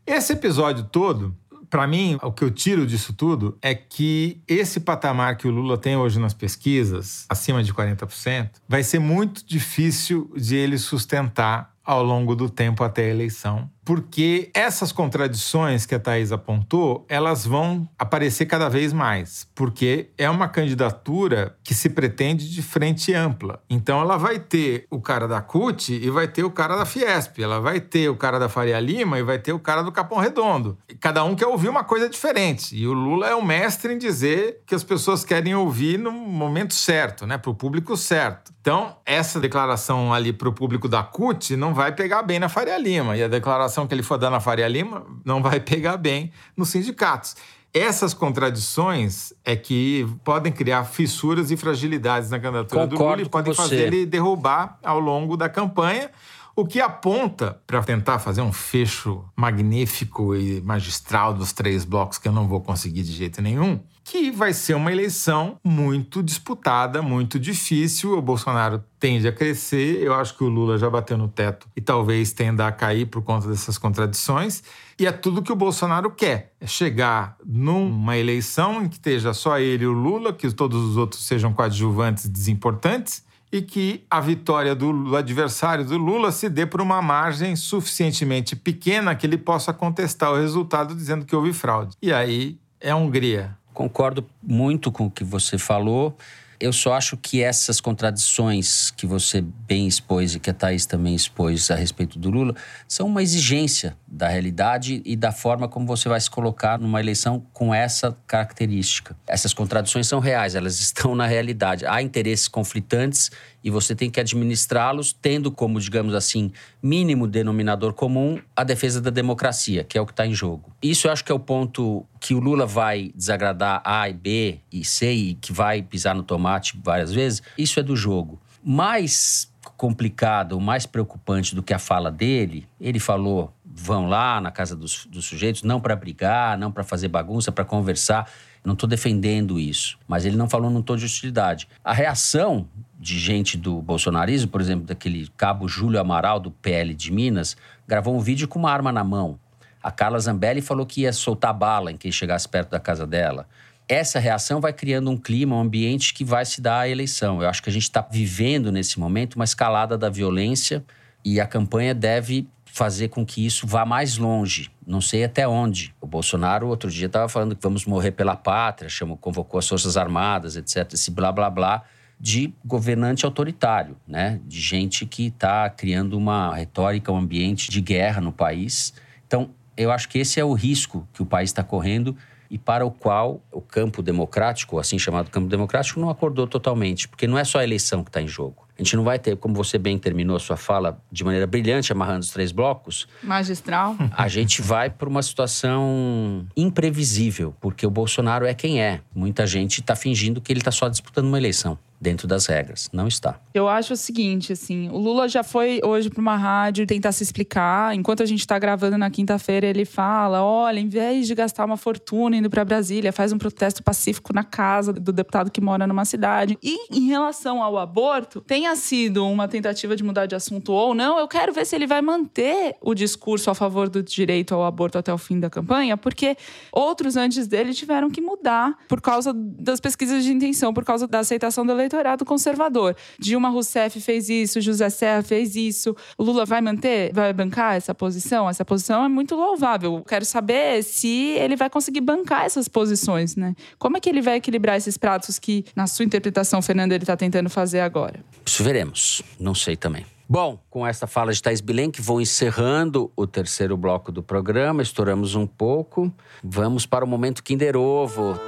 Esse 0.05 0.33
episódio 0.33 0.85
todo 0.85 1.35
para 1.73 1.87
mim, 1.87 2.19
o 2.21 2.31
que 2.31 2.43
eu 2.43 2.51
tiro 2.51 2.85
disso 2.85 3.13
tudo 3.13 3.57
é 3.59 3.73
que 3.73 4.39
esse 4.47 4.79
patamar 4.79 5.37
que 5.37 5.47
o 5.47 5.51
Lula 5.51 5.75
tem 5.75 5.97
hoje 5.97 6.19
nas 6.19 6.31
pesquisas, 6.31 7.25
acima 7.27 7.63
de 7.63 7.73
40%, 7.73 8.51
vai 8.69 8.83
ser 8.83 8.99
muito 8.99 9.43
difícil 9.43 10.31
de 10.37 10.55
ele 10.55 10.77
sustentar 10.77 11.73
ao 11.83 12.03
longo 12.03 12.35
do 12.35 12.47
tempo 12.47 12.83
até 12.83 13.05
a 13.05 13.09
eleição, 13.09 13.67
porque 13.85 14.49
essas 14.53 14.91
contradições 14.91 15.85
que 15.85 15.95
a 15.95 15.99
Thais 15.99 16.31
apontou, 16.31 17.05
elas 17.09 17.45
vão 17.45 17.87
aparecer 17.97 18.45
cada 18.45 18.69
vez 18.69 18.93
mais, 18.93 19.47
porque 19.53 20.09
é 20.17 20.29
uma 20.29 20.47
candidatura 20.47 21.55
que 21.63 21.73
se 21.73 21.89
pretende 21.89 22.49
de 22.49 22.61
frente 22.61 23.13
ampla. 23.13 23.61
Então 23.69 23.99
ela 23.99 24.17
vai 24.17 24.39
ter 24.39 24.85
o 24.89 25.01
cara 25.01 25.27
da 25.27 25.41
CUT 25.41 25.93
e 25.93 26.09
vai 26.09 26.27
ter 26.27 26.43
o 26.43 26.51
cara 26.51 26.75
da 26.75 26.85
Fiesp, 26.85 27.39
ela 27.39 27.59
vai 27.59 27.79
ter 27.79 28.09
o 28.09 28.15
cara 28.15 28.39
da 28.39 28.49
Faria 28.49 28.79
Lima 28.79 29.19
e 29.19 29.23
vai 29.23 29.39
ter 29.39 29.53
o 29.53 29.59
cara 29.59 29.81
do 29.81 29.91
Capão 29.91 30.19
Redondo. 30.19 30.77
Cada 30.99 31.23
um 31.23 31.35
quer 31.35 31.47
ouvir 31.47 31.69
uma 31.69 31.83
coisa 31.83 32.09
diferente, 32.09 32.75
e 32.75 32.87
o 32.87 32.93
Lula 32.93 33.27
é 33.27 33.35
o 33.35 33.43
mestre 33.43 33.93
em 33.93 33.97
dizer 33.97 34.61
que 34.65 34.75
as 34.75 34.83
pessoas 34.83 35.25
querem 35.25 35.55
ouvir 35.55 35.97
no 35.99 36.11
momento 36.11 36.73
certo, 36.73 37.27
né, 37.27 37.37
para 37.37 37.51
o 37.51 37.55
público 37.55 37.97
certo. 37.97 38.53
Então, 38.61 38.95
essa 39.05 39.41
declaração 39.41 40.13
ali 40.13 40.31
para 40.31 40.47
o 40.47 40.53
público 40.53 40.87
da 40.87 41.03
CUT 41.03 41.57
não 41.57 41.73
vai 41.73 41.91
pegar 41.91 42.23
bem 42.23 42.39
na 42.39 42.47
Faria 42.47 42.77
Lima, 42.77 43.17
e 43.17 43.23
a 43.23 43.27
declaração 43.27 43.72
que 43.87 43.93
ele 43.93 44.03
for 44.03 44.17
dar 44.17 44.29
na 44.29 44.39
Faria 44.39 44.67
Lima 44.67 45.05
não 45.25 45.41
vai 45.41 45.59
pegar 45.59 45.97
bem 45.97 46.31
nos 46.55 46.69
sindicatos. 46.69 47.35
Essas 47.73 48.13
contradições 48.13 49.33
é 49.43 49.55
que 49.55 50.07
podem 50.23 50.51
criar 50.51 50.83
fissuras 50.83 51.49
e 51.49 51.57
fragilidades 51.57 52.29
na 52.29 52.39
candidatura 52.39 52.81
Concordo 52.81 52.97
do 52.97 53.03
Lula 53.03 53.21
e 53.23 53.29
podem 53.29 53.53
fazer 53.53 53.87
ele 53.87 54.05
derrubar 54.05 54.77
ao 54.83 54.99
longo 54.99 55.35
da 55.35 55.49
campanha, 55.49 56.11
o 56.55 56.67
que 56.67 56.79
aponta 56.79 57.59
para 57.65 57.81
tentar 57.81 58.19
fazer 58.19 58.41
um 58.41 58.53
fecho 58.53 59.25
magnífico 59.35 60.35
e 60.35 60.61
magistral 60.61 61.33
dos 61.33 61.51
três 61.51 61.83
blocos 61.83 62.19
que 62.19 62.27
eu 62.27 62.31
não 62.31 62.47
vou 62.47 62.61
conseguir 62.61 63.01
de 63.01 63.11
jeito 63.11 63.41
nenhum, 63.41 63.79
que 64.03 64.29
vai 64.29 64.53
ser 64.53 64.73
uma 64.73 64.91
eleição 64.91 65.57
muito 65.63 66.21
disputada, 66.21 67.01
muito 67.01 67.39
difícil. 67.39 68.17
O 68.17 68.21
Bolsonaro 68.21 68.83
tende 68.99 69.27
a 69.27 69.31
crescer, 69.31 70.01
eu 70.01 70.13
acho 70.13 70.37
que 70.37 70.43
o 70.43 70.49
Lula 70.49 70.77
já 70.77 70.89
bateu 70.89 71.17
no 71.17 71.27
teto 71.27 71.67
e 71.75 71.81
talvez 71.81 72.33
tenda 72.33 72.67
a 72.67 72.71
cair 72.71 73.05
por 73.05 73.21
conta 73.23 73.47
dessas 73.47 73.77
contradições. 73.77 74.63
E 74.99 75.07
é 75.07 75.11
tudo 75.11 75.41
que 75.41 75.51
o 75.51 75.55
Bolsonaro 75.55 76.11
quer: 76.11 76.53
é 76.59 76.67
chegar 76.67 77.37
numa 77.45 78.17
eleição 78.17 78.83
em 78.83 78.89
que 78.89 78.95
esteja 78.95 79.33
só 79.33 79.57
ele 79.57 79.85
e 79.85 79.87
o 79.87 79.93
Lula, 79.93 80.33
que 80.33 80.51
todos 80.51 80.83
os 80.83 80.97
outros 80.97 81.25
sejam 81.25 81.53
coadjuvantes 81.53 82.27
desimportantes 82.27 83.23
e 83.51 83.61
que 83.61 84.03
a 84.09 84.19
vitória 84.19 84.73
do 84.73 85.15
adversário 85.15 85.85
do 85.85 85.95
Lula 85.95 86.31
se 86.31 86.49
dê 86.49 86.65
por 86.65 86.81
uma 86.81 87.01
margem 87.03 87.55
suficientemente 87.55 88.55
pequena 88.55 89.15
que 89.15 89.27
ele 89.27 89.37
possa 89.37 89.71
contestar 89.71 90.31
o 90.31 90.35
resultado 90.35 90.95
dizendo 90.95 91.23
que 91.23 91.35
houve 91.35 91.53
fraude. 91.53 91.95
E 92.01 92.11
aí 92.11 92.59
é 92.81 92.89
a 92.89 92.95
Hungria. 92.95 93.55
Concordo 93.73 94.25
muito 94.41 94.91
com 94.91 95.07
o 95.07 95.11
que 95.11 95.23
você 95.23 95.57
falou. 95.57 96.15
Eu 96.59 96.71
só 96.71 96.93
acho 96.93 97.17
que 97.17 97.41
essas 97.41 97.81
contradições 97.81 98.91
que 98.91 99.05
você 99.05 99.41
bem 99.41 99.87
expôs 99.87 100.35
e 100.35 100.39
que 100.39 100.49
a 100.49 100.53
Thaís 100.53 100.85
também 100.85 101.13
expôs 101.13 101.69
a 101.69 101.75
respeito 101.75 102.17
do 102.17 102.29
Lula 102.29 102.55
são 102.87 103.07
uma 103.07 103.21
exigência 103.21 103.97
da 104.13 104.27
realidade 104.27 105.01
e 105.03 105.15
da 105.15 105.31
forma 105.31 105.67
como 105.67 105.87
você 105.87 106.07
vai 106.07 106.21
se 106.21 106.29
colocar 106.29 106.79
numa 106.79 106.99
eleição 106.99 107.43
com 107.51 107.73
essa 107.73 108.15
característica. 108.27 109.17
Essas 109.25 109.55
contradições 109.55 110.07
são 110.07 110.19
reais, 110.19 110.53
elas 110.53 110.77
estão 110.81 111.15
na 111.15 111.25
realidade. 111.25 111.83
Há 111.85 111.99
interesses 112.01 112.47
conflitantes 112.47 113.31
e 113.63 113.71
você 113.71 113.95
tem 113.95 114.11
que 114.11 114.19
administrá-los 114.19 115.13
tendo 115.13 115.51
como, 115.51 115.79
digamos 115.79 116.13
assim, 116.13 116.51
mínimo 116.81 117.27
denominador 117.27 117.93
comum 117.93 118.39
a 118.55 118.63
defesa 118.63 119.01
da 119.01 119.09
democracia, 119.09 119.83
que 119.83 119.97
é 119.97 120.01
o 120.01 120.05
que 120.05 120.11
está 120.11 120.27
em 120.27 120.33
jogo. 120.33 120.71
Isso 120.81 121.07
eu 121.07 121.11
acho 121.11 121.25
que 121.25 121.31
é 121.31 121.35
o 121.35 121.39
ponto 121.39 122.05
que 122.19 122.35
o 122.35 122.39
Lula 122.39 122.67
vai 122.67 123.11
desagradar 123.15 123.81
A 123.83 124.07
e 124.07 124.13
B 124.13 124.59
e 124.71 124.85
C 124.85 125.11
e 125.11 125.33
que 125.35 125.51
vai 125.51 125.81
pisar 125.81 126.13
no 126.13 126.21
tomate 126.21 126.79
várias 126.83 127.11
vezes. 127.11 127.41
Isso 127.57 127.79
é 127.79 127.83
do 127.83 127.95
jogo. 127.95 128.39
Mais 128.63 129.51
complicado, 129.77 130.59
mais 130.59 130.85
preocupante 130.85 131.55
do 131.55 131.63
que 131.63 131.73
a 131.73 131.79
fala 131.79 132.11
dele, 132.11 132.67
ele 132.79 132.99
falou: 132.99 133.53
vão 133.65 134.07
lá 134.07 134.39
na 134.39 134.51
casa 134.51 134.75
dos, 134.75 135.05
dos 135.05 135.25
sujeitos, 135.25 135.63
não 135.63 135.79
para 135.79 135.95
brigar, 135.95 136.57
não 136.57 136.71
para 136.71 136.83
fazer 136.83 137.07
bagunça, 137.07 137.51
para 137.51 137.65
conversar. 137.65 138.29
Não 138.63 138.73
estou 138.73 138.87
defendendo 138.87 139.59
isso, 139.59 139.97
mas 140.07 140.25
ele 140.25 140.37
não 140.37 140.49
falou 140.49 140.71
num 140.71 140.81
tom 140.81 140.95
de 140.95 141.03
hostilidade. 141.03 141.67
A 141.83 141.93
reação 141.93 142.65
de 142.97 143.19
gente 143.19 143.57
do 143.57 143.81
bolsonarismo, 143.81 144.49
por 144.49 144.61
exemplo, 144.61 144.85
daquele 144.85 145.27
cabo 145.35 145.67
Júlio 145.67 145.99
Amaral, 145.99 146.39
do 146.39 146.49
PL 146.49 146.93
de 146.93 147.11
Minas, 147.11 147.57
gravou 147.85 148.15
um 148.15 148.21
vídeo 148.21 148.47
com 148.47 148.59
uma 148.59 148.71
arma 148.71 148.91
na 148.91 149.03
mão. 149.03 149.37
A 149.83 149.91
Carla 149.91 150.17
Zambelli 150.17 150.61
falou 150.61 150.85
que 150.85 151.01
ia 151.01 151.11
soltar 151.11 151.53
bala 151.53 151.91
em 151.91 151.97
quem 151.97 152.09
chegasse 152.09 152.47
perto 152.47 152.69
da 152.69 152.79
casa 152.79 153.05
dela. 153.05 153.45
Essa 153.87 154.19
reação 154.19 154.61
vai 154.61 154.71
criando 154.71 155.09
um 155.09 155.17
clima, 155.17 155.55
um 155.55 155.59
ambiente 155.59 156.13
que 156.13 156.23
vai 156.23 156.45
se 156.45 156.61
dar 156.61 156.79
à 156.81 156.89
eleição. 156.89 157.41
Eu 157.41 157.49
acho 157.49 157.61
que 157.61 157.69
a 157.69 157.73
gente 157.73 157.83
está 157.83 158.01
vivendo 158.09 158.71
nesse 158.71 158.99
momento 158.99 159.35
uma 159.35 159.43
escalada 159.43 159.97
da 159.97 160.09
violência 160.09 160.83
e 161.23 161.39
a 161.39 161.45
campanha 161.45 161.93
deve 161.93 162.47
fazer 162.65 163.09
com 163.09 163.23
que 163.23 163.45
isso 163.45 163.67
vá 163.67 163.85
mais 163.85 164.17
longe. 164.17 164.71
Não 164.85 164.99
sei 164.99 165.23
até 165.23 165.47
onde. 165.47 165.93
O 166.01 166.07
Bolsonaro, 166.07 166.67
outro 166.67 166.89
dia, 166.89 167.05
estava 167.05 167.29
falando 167.29 167.55
que 167.55 167.61
vamos 167.61 167.85
morrer 167.85 168.11
pela 168.11 168.35
pátria, 168.35 168.89
chamou, 168.89 169.15
convocou 169.15 169.59
as 169.59 169.67
Forças 169.67 169.95
Armadas, 169.95 170.55
etc. 170.55 170.91
Esse 170.93 171.11
blá 171.11 171.31
blá 171.31 171.49
blá 171.49 171.83
de 172.19 172.53
governante 172.65 173.25
autoritário, 173.25 173.97
né? 174.07 174.39
De 174.45 174.59
gente 174.59 175.05
que 175.05 175.27
está 175.27 175.69
criando 175.69 176.17
uma 176.17 176.55
retórica, 176.55 177.11
um 177.11 177.17
ambiente 177.17 177.69
de 177.69 177.79
guerra 177.79 178.21
no 178.21 178.31
país. 178.31 178.93
Então, 179.27 179.51
eu 179.75 179.91
acho 179.91 180.09
que 180.09 180.17
esse 180.17 180.39
é 180.39 180.45
o 180.45 180.53
risco 180.53 181.07
que 181.13 181.21
o 181.21 181.25
país 181.25 181.49
está 181.49 181.63
correndo 181.63 182.15
e 182.53 182.57
para 182.59 182.85
o 182.85 182.91
qual 182.91 183.41
o 183.51 183.59
campo 183.59 184.03
democrático, 184.03 184.77
assim 184.77 184.99
chamado 184.99 185.31
campo 185.31 185.47
democrático, 185.47 185.99
não 185.99 186.07
acordou 186.07 186.45
totalmente, 186.45 187.07
porque 187.07 187.25
não 187.25 187.35
é 187.35 187.43
só 187.43 187.57
a 187.57 187.63
eleição 187.63 188.03
que 188.03 188.09
está 188.11 188.21
em 188.21 188.27
jogo. 188.27 188.67
A 188.77 188.83
gente 188.83 188.95
não 188.95 189.03
vai 189.03 189.17
ter, 189.17 189.35
como 189.37 189.55
você 189.55 189.79
bem 189.79 189.97
terminou 189.97 190.35
a 190.35 190.39
sua 190.39 190.55
fala 190.55 191.01
de 191.11 191.23
maneira 191.23 191.47
brilhante, 191.47 191.91
amarrando 191.91 192.19
os 192.19 192.29
três 192.29 192.51
blocos. 192.51 193.07
Magistral. 193.23 193.95
A 194.15 194.27
gente 194.27 194.61
vai 194.61 194.89
para 194.89 195.09
uma 195.09 195.23
situação 195.23 196.45
imprevisível, 196.55 197.55
porque 197.59 197.87
o 197.87 197.89
Bolsonaro 197.89 198.45
é 198.45 198.53
quem 198.53 198.83
é. 198.83 199.01
Muita 199.15 199.47
gente 199.47 199.81
está 199.81 199.95
fingindo 199.95 200.39
que 200.39 200.53
ele 200.53 200.59
está 200.59 200.71
só 200.71 200.87
disputando 200.87 201.25
uma 201.25 201.39
eleição 201.39 201.77
dentro 202.03 202.27
das 202.27 202.45
regras. 202.45 202.89
Não 202.91 203.07
está. 203.07 203.39
Eu 203.53 203.67
acho 203.67 203.93
o 203.93 203.97
seguinte, 203.97 204.51
assim, 204.51 204.89
o 204.89 204.97
Lula 204.97 205.27
já 205.29 205.41
foi 205.41 205.79
hoje 205.83 206.09
para 206.09 206.19
uma 206.19 206.35
rádio 206.35 206.85
tentar 206.85 207.13
se 207.13 207.23
explicar. 207.23 207.95
Enquanto 207.95 208.21
a 208.21 208.25
gente 208.25 208.41
está 208.41 208.59
gravando 208.59 208.97
na 208.97 209.09
quinta-feira, 209.09 209.65
ele 209.65 209.85
fala: 209.85 210.43
olha, 210.43 210.79
em 210.79 210.89
vez 210.89 211.25
de 211.25 211.33
gastar 211.33 211.63
uma 211.63 211.77
fortuna 211.77 212.35
indo 212.35 212.49
para 212.49 212.65
Brasília, 212.65 213.13
faz 213.13 213.31
um 213.31 213.37
protesto 213.37 213.81
pacífico 213.81 214.33
na 214.33 214.43
casa 214.43 214.91
do 214.91 215.13
deputado 215.13 215.49
que 215.49 215.61
mora 215.61 215.87
numa 215.87 216.03
cidade. 216.03 216.57
E 216.61 216.95
em 216.95 217.07
relação 217.07 217.63
ao 217.63 217.77
aborto, 217.77 218.41
tenha 218.41 218.75
sido 218.75 219.25
uma 219.25 219.47
tentativa 219.47 219.95
de 219.95 220.03
mudar 220.03 220.25
de 220.25 220.35
assunto 220.35 220.73
ou 220.73 220.93
não, 220.93 221.17
eu 221.17 221.27
quero 221.27 221.53
ver 221.53 221.65
se 221.65 221.75
ele 221.75 221.87
vai 221.87 222.01
manter 222.01 222.75
o 222.81 222.93
discurso 222.93 223.49
a 223.49 223.55
favor 223.55 223.87
do 223.87 224.03
direito 224.03 224.53
ao 224.53 224.65
aborto 224.65 224.97
até 224.97 225.13
o 225.13 225.17
fim 225.17 225.39
da 225.39 225.49
campanha, 225.49 225.95
porque 225.95 226.35
outros 226.71 227.15
antes 227.15 227.47
dele 227.47 227.73
tiveram 227.73 228.09
que 228.09 228.19
mudar 228.19 228.77
por 228.89 228.99
causa 228.99 229.31
das 229.33 229.79
pesquisas 229.79 230.23
de 230.23 230.33
intenção, 230.33 230.73
por 230.73 230.83
causa 230.83 231.07
da 231.07 231.19
aceitação 231.19 231.65
do 231.65 231.71
eleitorado 231.71 231.92
eleitorado 231.93 232.25
conservador. 232.25 232.95
Dilma 233.19 233.49
Rousseff 233.49 234.01
fez 234.01 234.29
isso, 234.29 234.59
José 234.59 234.89
Serra 234.89 235.21
fez 235.21 235.55
isso. 235.55 235.95
Lula 236.17 236.45
vai 236.45 236.61
manter, 236.61 237.13
vai 237.13 237.31
bancar 237.31 237.75
essa 237.75 237.93
posição? 237.93 238.49
Essa 238.49 238.65
posição 238.65 239.05
é 239.05 239.07
muito 239.07 239.35
louvável. 239.35 240.03
Quero 240.07 240.25
saber 240.25 240.83
se 240.83 241.35
ele 241.37 241.55
vai 241.55 241.69
conseguir 241.69 242.01
bancar 242.01 242.45
essas 242.45 242.67
posições, 242.67 243.35
né? 243.35 243.55
Como 243.77 243.97
é 243.97 243.99
que 243.99 244.09
ele 244.09 244.21
vai 244.21 244.37
equilibrar 244.37 244.77
esses 244.77 244.97
pratos 244.97 245.37
que, 245.37 245.65
na 245.75 245.87
sua 245.87 246.03
interpretação, 246.05 246.61
Fernando, 246.61 246.91
ele 246.93 247.03
está 247.03 247.15
tentando 247.15 247.49
fazer 247.49 247.81
agora? 247.81 248.19
Isso 248.45 248.63
veremos. 248.63 249.21
Não 249.39 249.53
sei 249.53 249.75
também. 249.75 250.05
Bom, 250.27 250.57
com 250.69 250.87
essa 250.87 251.05
fala 251.05 251.31
de 251.33 251.41
Thais 251.41 251.61
Bilenque, 251.61 252.01
vou 252.01 252.19
encerrando 252.19 253.11
o 253.15 253.27
terceiro 253.27 253.75
bloco 253.77 254.11
do 254.11 254.23
programa. 254.23 254.81
Estouramos 254.81 255.35
um 255.35 255.45
pouco. 255.45 256.11
Vamos 256.43 256.85
para 256.85 257.05
o 257.05 257.07
momento 257.07 257.43
Kinder 257.43 257.75
Ovo. 257.75 258.39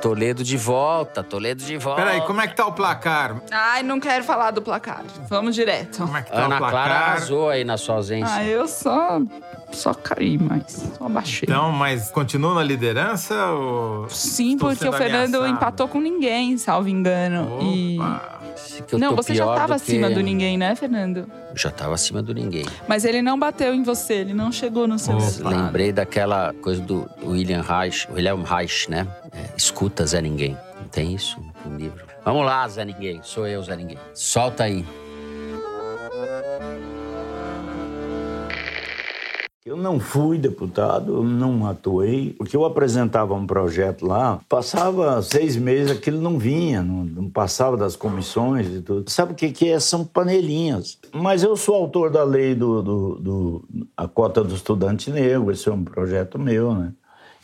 Toledo 0.00 0.42
de 0.42 0.56
volta, 0.56 1.22
Toledo 1.22 1.62
de 1.62 1.76
volta. 1.76 2.02
Peraí, 2.02 2.20
como 2.22 2.40
é 2.40 2.46
que 2.48 2.56
tá 2.56 2.66
o 2.66 2.72
placar? 2.72 3.40
Ai, 3.50 3.82
não 3.82 4.00
quero 4.00 4.24
falar 4.24 4.50
do 4.50 4.62
placar. 4.62 5.02
Vamos 5.28 5.54
direto. 5.54 5.98
Como 5.98 6.16
é 6.16 6.22
que 6.22 6.30
tá 6.30 6.44
Ana 6.44 6.54
o 6.56 6.58
placar? 6.58 6.70
Clara 6.70 6.94
arrasou 6.94 7.48
aí 7.48 7.64
na 7.64 7.76
sua 7.76 7.96
ausência. 7.96 8.34
Ah, 8.34 8.44
eu 8.44 8.66
só. 8.66 9.20
Só 9.72 9.94
caí, 9.94 10.36
mas 10.36 10.64
só 10.98 11.08
baixei. 11.08 11.46
Então, 11.48 11.70
mas 11.70 12.10
continua 12.10 12.54
na 12.54 12.62
liderança 12.62 13.46
ou... 13.52 14.08
Sim, 14.08 14.54
Estou 14.54 14.70
porque 14.70 14.88
o 14.88 14.92
Fernando 14.92 15.36
ameaçado. 15.36 15.56
empatou 15.56 15.86
com 15.88 16.00
ninguém, 16.00 16.58
salvo 16.58 16.88
engano. 16.88 17.58
E. 17.62 17.96
Opa. 18.00 18.39
Esse 18.39 18.39
que 18.86 18.94
eu 18.94 18.98
Não, 18.98 19.14
você 19.16 19.34
já 19.34 19.44
pior 19.44 19.54
tava 19.56 19.74
do 19.76 19.82
que- 19.82 19.90
acima 19.92 20.10
do 20.10 20.20
ninguém, 20.20 20.56
né, 20.58 20.74
Fernando? 20.74 21.30
Já 21.54 21.70
tava 21.70 21.94
acima 21.94 22.22
do 22.22 22.32
ninguém. 22.34 22.64
Mas 22.88 23.04
ele 23.04 23.20
não 23.22 23.38
bateu 23.38 23.74
em 23.74 23.82
você, 23.82 24.14
ele 24.14 24.34
não 24.34 24.50
chegou 24.52 24.86
no 24.86 24.98
seu 24.98 25.18
resultado. 25.18 25.56
Lembrei 25.56 25.92
daquela 25.92 26.52
coisa 26.62 26.80
do 26.80 27.08
William 27.24 27.62
Reich, 27.62 28.06
William 28.12 28.42
Reich, 28.42 28.88
né? 28.90 29.06
É, 29.32 29.56
escuta, 29.56 30.04
Zé 30.06 30.20
Ninguém. 30.20 30.56
Não 30.80 30.88
tem 30.88 31.14
isso 31.14 31.38
no 31.64 31.76
livro? 31.76 32.04
Vamos 32.24 32.44
lá, 32.44 32.66
Zé 32.68 32.84
Ninguém. 32.84 33.20
Sou 33.22 33.46
eu, 33.46 33.62
Zé 33.62 33.74
Ninguém. 33.76 33.98
Solta 34.14 34.64
aí. 34.64 34.84
Eu 39.70 39.76
não 39.76 40.00
fui 40.00 40.36
deputado, 40.36 41.22
não 41.22 41.64
atuei, 41.64 42.32
porque 42.36 42.56
eu 42.56 42.64
apresentava 42.64 43.34
um 43.34 43.46
projeto 43.46 44.04
lá, 44.04 44.40
passava 44.48 45.22
seis 45.22 45.56
meses, 45.56 45.92
aquilo 45.96 46.20
não 46.20 46.40
vinha, 46.40 46.82
não, 46.82 47.04
não 47.04 47.30
passava 47.30 47.76
das 47.76 47.94
comissões 47.94 48.66
e 48.66 48.82
tudo. 48.82 49.08
Sabe 49.08 49.30
o 49.30 49.34
que, 49.36 49.52
que 49.52 49.68
é? 49.68 49.78
São 49.78 50.04
panelinhas. 50.04 50.98
Mas 51.12 51.44
eu 51.44 51.54
sou 51.56 51.76
autor 51.76 52.10
da 52.10 52.24
lei 52.24 52.52
do, 52.52 52.82
do, 52.82 53.14
do- 53.20 53.64
a 53.96 54.08
cota 54.08 54.42
do 54.42 54.56
estudante 54.56 55.08
negro, 55.08 55.52
esse 55.52 55.68
é 55.68 55.72
um 55.72 55.84
projeto 55.84 56.36
meu, 56.36 56.74
né? 56.74 56.92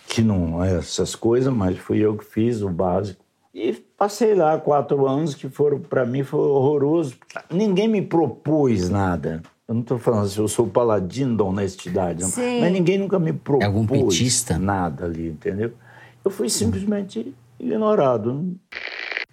Que 0.08 0.20
não 0.20 0.64
é 0.64 0.78
essas 0.78 1.14
coisas, 1.14 1.54
mas 1.54 1.78
fui 1.78 1.98
eu 2.00 2.16
que 2.16 2.24
fiz 2.24 2.60
o 2.60 2.68
básico. 2.68 3.24
E 3.54 3.72
passei 3.96 4.34
lá 4.34 4.58
quatro 4.58 5.06
anos 5.06 5.32
que 5.36 5.48
foram, 5.48 5.78
para 5.78 6.04
mim, 6.04 6.24
foi 6.24 6.40
horroroso. 6.40 7.14
Ninguém 7.48 7.86
me 7.86 8.02
propôs 8.02 8.90
nada. 8.90 9.42
Eu 9.68 9.74
não 9.74 9.82
estou 9.82 9.98
falando 9.98 10.26
assim, 10.26 10.40
eu 10.40 10.46
sou 10.48 10.66
o 10.66 10.70
paladino 10.70 11.36
da 11.36 11.44
honestidade. 11.44 12.24
Sim. 12.24 12.60
Mas 12.60 12.72
ninguém 12.72 12.98
nunca 12.98 13.18
me 13.18 13.32
propôs 13.32 13.64
É 13.64 13.66
algum 13.66 13.84
petista? 13.86 14.58
nada 14.58 15.06
ali, 15.06 15.28
entendeu? 15.28 15.72
Eu 16.24 16.30
fui 16.30 16.48
simplesmente 16.48 17.34
ignorado. 17.58 18.56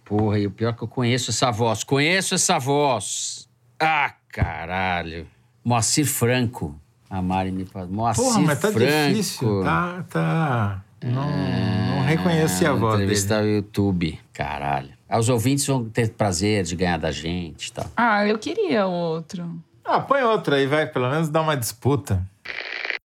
Porra, 0.03 0.39
e 0.39 0.47
o 0.47 0.51
pior 0.51 0.69
é 0.69 0.73
que 0.73 0.84
eu 0.84 0.88
conheço 0.88 1.29
essa 1.29 1.51
voz. 1.51 1.84
Conheço 1.84 2.34
essa 2.36 2.57
voz. 2.57 3.47
Ah, 3.79 4.13
caralho. 4.29 5.27
Moacir 5.63 6.05
Franco. 6.05 6.75
A 7.09 7.21
Mari 7.21 7.51
me 7.51 7.65
fala. 7.65 7.86
Moacir 7.88 8.23
Porra, 8.23 8.39
mas 8.41 8.59
tá 8.59 8.71
Franco. 8.71 9.09
difícil. 9.09 9.61
Tá, 9.63 10.03
tá... 10.09 10.84
Não, 11.03 11.29
não 11.29 12.01
reconheci 12.05 12.65
a 12.65 12.71
Ah, 12.71 12.75
voz 12.75 12.95
Entrevista 12.95 13.36
dele. 13.38 13.49
ao 13.49 13.55
YouTube. 13.57 14.19
Caralho. 14.34 14.89
Ah, 15.07 15.19
Os 15.19 15.29
ouvintes 15.29 15.65
vão 15.67 15.86
ter 15.86 16.09
prazer 16.09 16.63
de 16.63 16.75
ganhar 16.75 16.97
da 16.97 17.11
gente 17.11 17.67
e 17.67 17.71
tal. 17.71 17.86
Ah, 17.95 18.25
eu 18.27 18.38
queria 18.39 18.88
outro. 18.88 19.47
Ah, 19.86 19.99
põe 19.99 20.21
outra 20.23 20.55
aí, 20.57 20.65
vai. 20.65 20.86
Pelo 20.88 21.09
menos 21.09 21.29
dá 21.29 21.41
uma 21.41 21.55
disputa. 21.57 22.21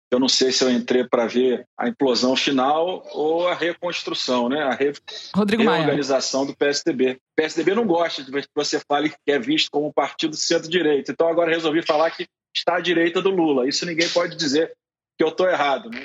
Eu 0.09 0.20
não 0.20 0.30
sei 0.30 0.53
se 0.53 0.63
eu 0.63 0.72
entrei 0.72 1.03
para 1.05 1.28
ver 1.28 1.65
a 1.78 1.89
implosão 1.89 2.34
final 2.36 3.05
ou 3.11 3.47
a 3.47 3.53
reconstrução, 3.53 4.47
né? 4.47 4.63
A 4.63 4.74
re- 4.74 4.93
Rodrigo 5.36 5.63
Maia. 5.65 5.80
reorganização 5.80 6.45
do 6.45 6.55
PSDB. 6.55 7.13
O 7.13 7.20
PSDB 7.36 7.76
não 7.76 7.86
gosta 7.86 8.24
de 8.24 8.32
que 8.32 8.47
você 8.55 8.82
fale 8.89 9.09
que 9.09 9.32
é 9.32 9.38
visto 9.38 9.70
como 9.70 9.88
um 9.88 9.91
partido 9.91 10.36
centro-direita. 10.36 11.11
Então 11.11 11.28
agora 11.28 11.51
resolvi 11.51 11.82
falar 11.82 12.09
que 12.11 12.26
está 12.55 12.78
à 12.78 12.80
direita 12.80 13.22
do 13.22 13.30
Lula. 13.30 13.68
Isso 13.68 13.86
ninguém 13.86 14.07
pode 14.09 14.38
dizer 14.38 14.72
que 15.18 15.24
eu 15.26 15.28
estou 15.30 15.49
errado. 15.49 15.89
Né? 15.89 15.99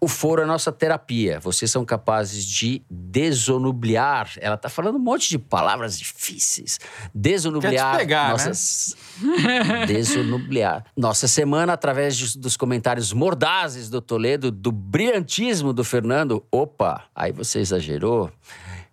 O 0.00 0.06
foro 0.06 0.42
é 0.42 0.46
nossa 0.46 0.70
terapia. 0.70 1.40
Vocês 1.40 1.70
são 1.70 1.84
capazes 1.84 2.44
de 2.44 2.82
desonubliar. 2.88 4.30
Ela 4.40 4.56
tá 4.56 4.68
falando 4.68 4.96
um 4.96 5.00
monte 5.00 5.28
de 5.28 5.38
palavras 5.38 5.98
difíceis. 5.98 6.78
Desonubliar 7.12 7.92
Quer 7.92 7.98
pegar, 7.98 8.24
né? 8.26 8.30
nossas. 8.32 8.96
Desonubliar. 9.86 10.84
Nossa 10.96 11.26
semana, 11.26 11.72
através 11.72 12.16
de- 12.16 12.38
dos 12.38 12.56
comentários 12.56 13.12
mordazes 13.12 13.88
do 13.90 14.00
Toledo, 14.00 14.50
do 14.50 14.70
brilhantismo 14.70 15.72
do 15.72 15.82
Fernando. 15.82 16.44
Opa, 16.50 17.04
aí 17.14 17.32
você 17.32 17.58
exagerou. 17.58 18.30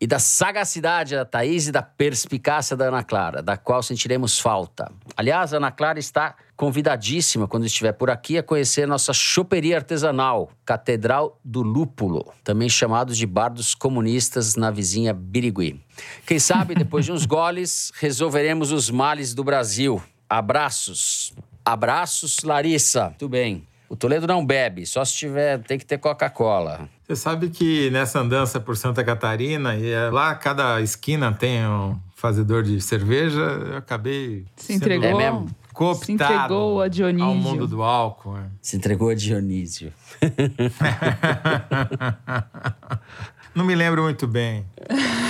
E 0.06 0.08
da 0.08 0.20
sagacidade 0.20 1.16
da 1.16 1.26
Thaís 1.26 1.68
e 1.68 1.72
da 1.72 1.82
perspicácia 1.82 2.78
da 2.78 2.89
Ana 2.89 3.03
Clara, 3.03 3.41
da 3.41 3.58
qual 3.58 3.82
sentiremos 3.82 4.39
falta. 4.39 4.91
Aliás, 5.18 5.51
a 5.51 5.58
Ana 5.58 5.72
Clara 5.72 5.97
está 5.97 6.36
convidadíssima, 6.56 7.47
quando 7.47 7.66
estiver 7.66 7.91
por 7.91 8.12
aqui, 8.12 8.38
a 8.38 8.43
conhecer 8.43 8.88
nossa 8.88 9.14
choperia 9.14 9.78
artesanal, 9.78 10.51
Catedral 10.64 11.39
do 11.43 11.64
Lúpulo, 11.64 12.32
também 12.43 12.70
chamado 12.70 13.16
de 13.16 13.26
Bar 13.26 13.49
dos 13.49 13.74
Comunistas 13.74 14.56
na 14.56 14.70
vizinha 14.70 15.12
Birigui. 15.12 15.82
Quem 16.28 16.38
sabe, 16.38 16.76
depois 16.76 17.03
de 17.03 17.12
uns 17.12 17.26
goles, 17.26 17.91
resolveremos 17.95 18.72
os 18.72 18.91
males 18.91 19.34
do 19.34 19.43
Brasil. 19.43 19.99
Abraços. 20.30 21.34
Abraços, 21.66 22.43
Larissa. 22.43 23.06
Muito 23.06 23.28
bem. 23.28 23.68
O 23.89 23.95
Toledo 23.95 24.28
não 24.28 24.45
bebe, 24.45 24.86
só 24.86 25.03
se 25.03 25.16
tiver, 25.16 25.64
tem 25.64 25.80
que 25.80 25.86
ter 25.86 25.97
Coca-Cola. 25.97 26.88
Você 27.06 27.16
sabe 27.16 27.49
que 27.49 27.89
nessa 27.91 28.20
andança 28.20 28.60
por 28.60 28.76
Santa 28.76 29.03
Catarina, 29.03 29.76
e 29.76 29.91
é 29.91 30.10
lá 30.10 30.34
cada 30.34 30.82
esquina 30.82 31.32
tem 31.32 31.66
um 31.68 31.99
fazedor 32.16 32.64
de 32.64 32.82
cerveja, 32.82 33.41
eu 33.41 33.78
acabei 33.78 34.45
Se 34.56 34.68
sendo 34.68 34.78
entregou. 34.78 35.10
É 35.10 35.14
mesmo? 35.14 35.56
cooptado 35.72 36.06
Se 36.06 36.12
entregou 36.14 36.82
a 36.82 36.88
Dionísio. 36.88 37.28
ao 37.28 37.36
mundo 37.36 37.68
do 37.68 37.84
álcool. 37.84 38.38
é. 38.38 38.45
Se 38.60 38.76
entregou 38.76 39.10
a 39.10 39.14
Dionísio. 39.14 39.93
Não 43.53 43.64
me 43.64 43.76
lembro 43.76 44.01
muito 44.01 44.26
bem. 44.26 44.66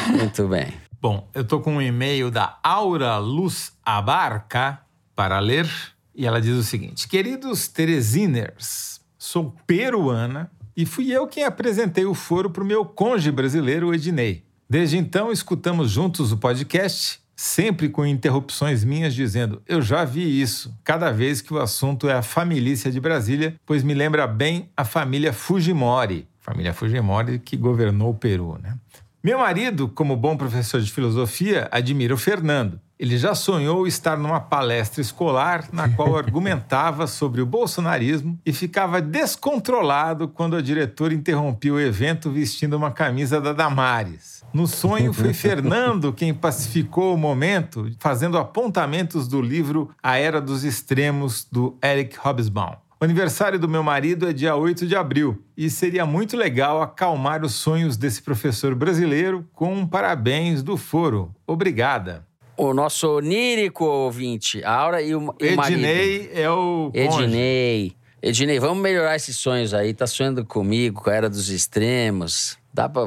Muito 0.07 0.47
bem. 0.47 0.71
Bom, 1.01 1.27
eu 1.33 1.43
tô 1.43 1.59
com 1.59 1.75
um 1.75 1.81
e-mail 1.81 2.31
da 2.31 2.57
Aura 2.63 3.17
Luz 3.17 3.73
Abarca 3.85 4.79
para 5.13 5.39
ler 5.39 5.69
e 6.15 6.25
ela 6.25 6.39
diz 6.39 6.55
o 6.55 6.63
seguinte: 6.63 7.07
Queridos 7.07 7.67
Teresiners, 7.67 9.01
sou 9.17 9.53
peruana 9.67 10.49
e 10.75 10.85
fui 10.85 11.11
eu 11.11 11.27
quem 11.27 11.43
apresentei 11.43 12.05
o 12.05 12.13
foro 12.13 12.49
para 12.49 12.63
o 12.63 12.67
meu 12.67 12.85
cônjuge 12.85 13.31
brasileiro, 13.31 13.93
Ednei. 13.93 14.43
Desde 14.69 14.97
então, 14.97 15.31
escutamos 15.31 15.91
juntos 15.91 16.31
o 16.31 16.37
podcast, 16.37 17.19
sempre 17.35 17.87
com 17.89 18.05
interrupções 18.05 18.83
minhas 18.83 19.13
dizendo: 19.13 19.61
Eu 19.67 19.81
já 19.81 20.03
vi 20.03 20.41
isso, 20.41 20.75
cada 20.83 21.11
vez 21.11 21.41
que 21.41 21.53
o 21.53 21.59
assunto 21.59 22.09
é 22.09 22.13
a 22.13 22.21
família 22.21 22.75
de 22.75 22.99
Brasília, 22.99 23.55
pois 23.65 23.83
me 23.83 23.93
lembra 23.93 24.25
bem 24.25 24.69
a 24.75 24.83
família 24.83 25.31
Fujimori. 25.31 26.27
Família 26.39 26.73
Fujimori 26.73 27.39
que 27.39 27.55
governou 27.55 28.11
o 28.11 28.15
Peru, 28.15 28.57
né? 28.61 28.75
Meu 29.23 29.39
marido, 29.39 29.87
como 29.87 30.15
bom 30.15 30.37
professor 30.37 30.79
de 30.79 30.91
filosofia, 30.91 31.67
admira 31.71 32.13
o 32.13 32.17
Fernando. 32.17 32.79
Ele 32.97 33.17
já 33.17 33.35
sonhou 33.35 33.85
estar 33.85 34.17
numa 34.17 34.39
palestra 34.39 35.01
escolar 35.01 35.67
na 35.73 35.89
qual 35.89 36.15
argumentava 36.17 37.07
sobre 37.07 37.41
o 37.41 37.45
bolsonarismo 37.45 38.39
e 38.45 38.53
ficava 38.53 39.01
descontrolado 39.01 40.29
quando 40.29 40.55
a 40.55 40.61
diretora 40.61 41.13
interrompia 41.13 41.73
o 41.73 41.79
evento 41.79 42.31
vestindo 42.31 42.77
uma 42.77 42.91
camisa 42.91 43.41
da 43.41 43.51
Damares. 43.51 44.43
No 44.53 44.65
sonho, 44.65 45.11
foi 45.11 45.33
Fernando 45.35 46.13
quem 46.13 46.33
pacificou 46.33 47.13
o 47.13 47.17
momento, 47.17 47.91
fazendo 47.99 48.37
apontamentos 48.37 49.27
do 49.27 49.41
livro 49.41 49.89
A 50.01 50.17
Era 50.17 50.39
dos 50.39 50.63
Extremos, 50.63 51.45
do 51.51 51.77
Eric 51.83 52.17
Hobsbawm. 52.17 52.77
O 52.97 53.03
aniversário 53.03 53.59
do 53.59 53.67
meu 53.67 53.83
marido 53.83 54.29
é 54.29 54.31
dia 54.31 54.55
8 54.55 54.87
de 54.87 54.95
abril 54.95 55.43
e 55.57 55.69
seria 55.69 56.05
muito 56.05 56.37
legal 56.37 56.81
acalmar 56.81 57.43
os 57.43 57.53
sonhos 57.53 57.97
desse 57.97 58.21
professor 58.21 58.73
brasileiro 58.73 59.45
com 59.53 59.73
um 59.73 59.85
parabéns 59.85 60.63
do 60.63 60.77
foro. 60.77 61.35
Obrigada. 61.45 62.25
O 62.57 62.73
nosso 62.73 63.17
onírico 63.17 63.85
ouvinte, 63.85 64.63
a 64.63 64.71
Aura 64.71 65.01
e 65.01 65.13
o, 65.15 65.35
e 65.39 65.49
o 65.49 65.55
marido. 65.55 65.79
Ednei 65.79 66.31
é 66.33 66.49
o 66.49 66.91
cônjuge. 66.93 67.23
Ednei. 67.23 67.93
Ednei, 68.21 68.59
vamos 68.59 68.81
melhorar 68.81 69.15
esses 69.15 69.35
sonhos 69.35 69.73
aí. 69.73 69.93
Tá 69.93 70.07
sonhando 70.07 70.43
comigo, 70.45 71.01
com 71.01 71.09
a 71.09 71.13
Era 71.13 71.29
dos 71.29 71.49
Extremos. 71.49 72.57
Dá 72.73 72.89
pra... 72.89 73.03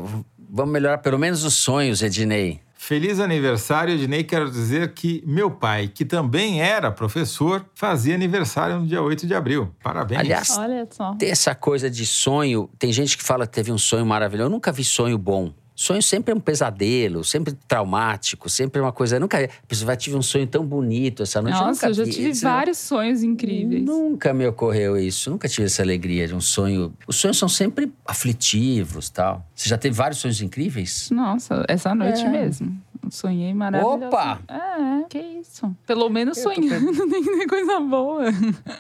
Vamos 0.51 0.72
melhorar 0.72 0.99
pelo 0.99 1.18
menos 1.18 1.44
os 1.44 1.55
sonhos, 1.55 2.03
Ednei. 2.03 2.61
Feliz 2.74 3.18
aniversário, 3.20 3.94
Ednei. 3.94 4.24
Quero 4.24 4.51
dizer 4.51 4.94
que 4.94 5.22
meu 5.26 5.51
pai, 5.51 5.88
que 5.88 6.05
também 6.05 6.62
era 6.62 6.90
professor, 6.90 7.66
fazia 7.74 8.14
aniversário 8.14 8.78
no 8.80 8.86
dia 8.86 9.03
8 9.03 9.26
de 9.26 9.34
abril. 9.34 9.74
Parabéns. 9.82 10.20
Aliás, 10.20 10.57
Olha 10.57 10.88
só. 10.90 11.14
tem 11.16 11.30
essa 11.30 11.55
coisa 11.55 11.90
de 11.90 12.07
sonho. 12.07 12.70
Tem 12.78 12.92
gente 12.92 13.18
que 13.18 13.22
fala 13.22 13.46
que 13.46 13.53
teve 13.53 13.72
um 13.72 13.76
sonho 13.76 14.07
maravilhoso. 14.07 14.46
Eu 14.46 14.51
nunca 14.51 14.72
vi 14.72 14.84
sonho 14.84 15.18
bom. 15.18 15.53
Sonho 15.81 16.03
sempre 16.03 16.33
é 16.33 16.35
um 16.35 16.41
pesadelo, 16.41 17.22
sempre 17.22 17.55
traumático, 17.68 18.49
sempre 18.51 18.81
é 18.81 18.83
uma 18.83 18.91
coisa. 18.91 19.14
Eu 19.14 19.20
nunca. 19.20 19.39
A 19.45 19.49
pessoa 19.68 19.95
tive 19.97 20.16
um 20.16 20.22
sonho 20.22 20.45
tão 20.45 20.66
bonito 20.66 21.22
essa 21.22 21.41
noite. 21.41 21.55
Nossa, 21.57 21.87
eu, 21.87 21.91
eu 21.91 21.95
já 21.95 22.03
vi. 22.03 22.11
tive 22.11 22.31
Isso 22.31 22.43
vários 22.43 22.79
sonhos 22.79 23.22
incríveis. 23.22 23.85
Nunca 23.85 24.35
me 24.35 24.45
ocorreu 24.45 24.97
isso. 24.99 25.31
Nunca 25.31 25.49
tive 25.49 25.66
essa 25.66 25.81
alegria 25.81 26.26
de 26.26 26.35
um 26.35 26.41
sonho. 26.41 26.93
Os 27.07 27.14
sonhos 27.14 27.39
são 27.39 27.49
sempre 27.49 27.93
aflitivos 28.05 29.09
tal. 29.09 29.47
Você 29.55 29.68
já 29.68 29.79
teve 29.79 29.95
vários 29.95 30.18
sonhos 30.18 30.43
incríveis? 30.43 31.11
Nossa, 31.12 31.64
essa 31.68 31.95
noite 31.95 32.22
É. 32.22 32.29
mesmo. 32.29 32.76
Sonhei 33.09 33.55
maravilhoso. 33.55 34.07
Opa! 34.07 34.41
É, 34.49 35.05
que 35.09 35.18
isso. 35.20 35.72
Pelo 35.87 36.09
menos 36.11 36.39
sonhando, 36.39 36.93
tem 37.09 37.22
que 37.22 37.39
ter 37.39 37.47
coisa 37.47 37.79
boa. 37.79 38.24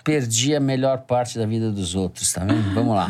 Perdi 0.02 0.52
a 0.52 0.58
melhor 0.60 0.98
parte 1.02 1.38
da 1.38 1.46
vida 1.46 1.70
dos 1.70 1.94
outros, 1.94 2.32
tá 2.32 2.44
vendo? 2.44 2.74
Vamos 2.74 2.96
lá. 2.96 3.08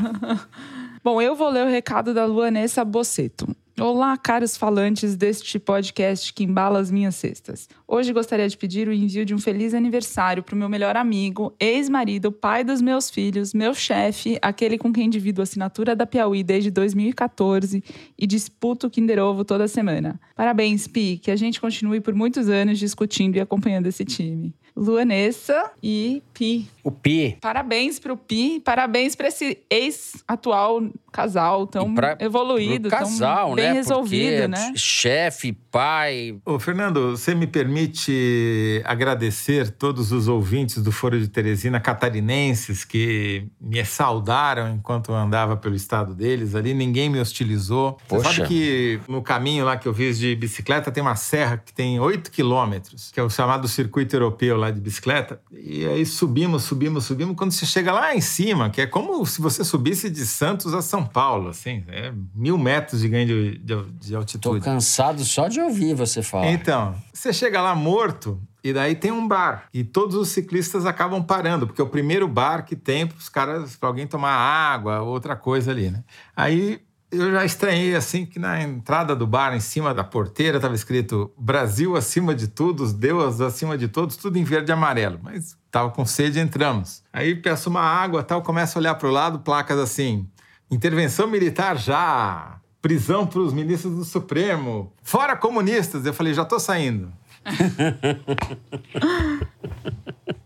Bom, 1.02 1.22
eu 1.22 1.34
vou 1.34 1.48
ler 1.48 1.64
o 1.66 1.70
recado 1.70 2.12
da 2.12 2.26
Luanessa 2.26 2.84
Bosseto. 2.84 3.48
Olá, 3.80 4.16
caros 4.16 4.56
falantes 4.56 5.14
deste 5.14 5.56
podcast 5.56 6.32
que 6.34 6.42
embala 6.42 6.80
as 6.80 6.90
minhas 6.90 7.14
cestas. 7.14 7.68
Hoje 7.86 8.12
gostaria 8.12 8.48
de 8.48 8.56
pedir 8.56 8.88
o 8.88 8.92
envio 8.92 9.24
de 9.24 9.32
um 9.32 9.38
feliz 9.38 9.72
aniversário 9.72 10.42
para 10.42 10.52
o 10.52 10.58
meu 10.58 10.68
melhor 10.68 10.96
amigo, 10.96 11.54
ex-marido, 11.60 12.32
pai 12.32 12.64
dos 12.64 12.82
meus 12.82 13.08
filhos, 13.08 13.54
meu 13.54 13.72
chefe, 13.72 14.36
aquele 14.42 14.78
com 14.78 14.92
quem 14.92 15.08
divido 15.08 15.40
a 15.40 15.44
assinatura 15.44 15.94
da 15.94 16.04
Piauí 16.04 16.42
desde 16.42 16.72
2014 16.72 17.84
e 18.18 18.26
disputo 18.26 18.88
o 18.88 18.90
Kinder 18.90 19.20
Ovo 19.20 19.44
toda 19.44 19.68
semana. 19.68 20.20
Parabéns, 20.34 20.88
Pi, 20.88 21.16
que 21.16 21.30
a 21.30 21.36
gente 21.36 21.60
continue 21.60 22.00
por 22.00 22.14
muitos 22.14 22.48
anos 22.48 22.80
discutindo 22.80 23.36
e 23.36 23.40
acompanhando 23.40 23.86
esse 23.86 24.04
time. 24.04 24.52
Luanessa 24.74 25.70
e 25.80 26.20
Pi. 26.34 26.68
O 26.88 26.90
Pi. 26.90 27.36
Parabéns 27.38 27.98
pro 27.98 28.16
Pi, 28.16 28.60
parabéns 28.64 29.14
para 29.14 29.28
esse 29.28 29.58
ex-atual 29.68 30.80
casal 31.12 31.66
tão 31.66 31.94
pra- 31.94 32.16
evoluído, 32.18 32.88
casal, 32.88 33.48
tão 33.48 33.56
bem 33.56 33.66
né? 33.66 33.72
resolvido, 33.72 34.30
Porque 34.42 34.48
né? 34.48 34.72
Chefe, 34.74 35.52
pai. 35.70 36.38
Ô, 36.46 36.58
Fernando, 36.58 37.10
você 37.10 37.34
me 37.34 37.46
permite 37.46 38.82
agradecer 38.84 39.70
todos 39.70 40.12
os 40.12 40.28
ouvintes 40.28 40.82
do 40.82 40.90
Foro 40.90 41.18
de 41.20 41.28
Teresina 41.28 41.78
catarinenses 41.80 42.84
que 42.84 43.46
me 43.60 43.84
saudaram 43.84 44.72
enquanto 44.74 45.10
eu 45.12 45.16
andava 45.16 45.56
pelo 45.56 45.74
estado 45.74 46.14
deles 46.14 46.54
ali. 46.54 46.72
Ninguém 46.72 47.10
me 47.10 47.20
hostilizou. 47.20 47.98
Você 48.08 48.16
Poxa. 48.22 48.32
sabe 48.36 48.48
que 48.48 49.00
no 49.08 49.22
caminho 49.22 49.64
lá 49.64 49.76
que 49.76 49.86
eu 49.88 49.94
fiz 49.94 50.18
de 50.18 50.34
bicicleta 50.36 50.90
tem 50.90 51.02
uma 51.02 51.16
serra 51.16 51.58
que 51.58 51.72
tem 51.72 52.00
8 52.00 52.30
quilômetros, 52.30 53.10
que 53.12 53.20
é 53.20 53.22
o 53.22 53.28
chamado 53.30 53.68
circuito 53.68 54.16
europeu 54.16 54.56
lá 54.56 54.70
de 54.70 54.80
bicicleta. 54.80 55.40
E 55.52 55.84
aí 55.86 56.06
subimos, 56.06 56.64
subimos, 56.64 56.77
subimos. 57.00 57.36
Quando 57.36 57.52
você 57.52 57.66
chega 57.66 57.92
lá 57.92 58.14
em 58.14 58.20
cima, 58.20 58.70
que 58.70 58.80
é 58.80 58.86
como 58.86 59.24
se 59.26 59.40
você 59.40 59.64
subisse 59.64 60.08
de 60.10 60.24
Santos 60.26 60.74
a 60.74 60.82
São 60.82 61.04
Paulo, 61.04 61.50
assim, 61.50 61.84
é 61.88 62.12
mil 62.34 62.58
metros 62.58 63.00
de 63.00 63.08
ganho 63.08 63.26
de, 63.26 63.58
de, 63.58 63.82
de 63.92 64.10
Tô 64.10 64.16
altitude. 64.16 64.60
cansado 64.64 65.24
só 65.24 65.48
de 65.48 65.60
ouvir 65.60 65.94
você 65.94 66.22
falar. 66.22 66.50
Então, 66.50 66.94
você 67.12 67.32
chega 67.32 67.60
lá 67.60 67.74
morto 67.74 68.40
e 68.62 68.72
daí 68.72 68.94
tem 68.94 69.10
um 69.12 69.26
bar 69.26 69.68
e 69.72 69.84
todos 69.84 70.16
os 70.16 70.28
ciclistas 70.28 70.84
acabam 70.84 71.22
parando 71.22 71.66
porque 71.66 71.80
é 71.80 71.84
o 71.84 71.88
primeiro 71.88 72.26
bar 72.26 72.64
que 72.64 72.74
tem 72.74 73.06
para 73.06 73.16
os 73.16 73.28
caras 73.28 73.76
para 73.76 73.88
alguém 73.88 74.06
tomar 74.06 74.32
água, 74.32 75.00
outra 75.00 75.36
coisa 75.36 75.70
ali, 75.70 75.90
né? 75.90 76.02
Aí 76.36 76.80
eu 77.10 77.32
já 77.32 77.44
estranhei 77.44 77.94
assim 77.94 78.26
que 78.26 78.38
na 78.38 78.62
entrada 78.62 79.16
do 79.16 79.26
bar, 79.26 79.54
em 79.54 79.60
cima 79.60 79.94
da 79.94 80.04
porteira, 80.04 80.58
estava 80.58 80.74
escrito 80.74 81.32
Brasil 81.38 81.96
acima 81.96 82.34
de 82.34 82.48
todos, 82.48 82.92
Deus 82.92 83.40
acima 83.40 83.78
de 83.78 83.88
todos, 83.88 84.16
tudo 84.16 84.38
em 84.38 84.44
verde 84.44 84.70
e 84.70 84.74
amarelo. 84.74 85.18
Mas 85.22 85.56
tava 85.70 85.90
com 85.90 86.04
sede, 86.04 86.40
entramos. 86.40 87.02
Aí 87.12 87.34
peço 87.34 87.70
uma 87.70 87.82
água, 87.82 88.22
tal, 88.22 88.42
começo 88.42 88.78
a 88.78 88.80
olhar 88.80 88.94
para 88.94 89.08
o 89.08 89.12
lado, 89.12 89.40
placas 89.40 89.78
assim: 89.78 90.28
intervenção 90.70 91.26
militar 91.26 91.76
já. 91.76 92.54
Prisão 92.80 93.26
para 93.26 93.40
os 93.40 93.52
ministros 93.52 93.96
do 93.96 94.04
Supremo. 94.04 94.92
Fora 95.02 95.36
comunistas. 95.36 96.06
Eu 96.06 96.14
falei, 96.14 96.32
já 96.32 96.44
tô 96.44 96.60
saindo. 96.60 97.12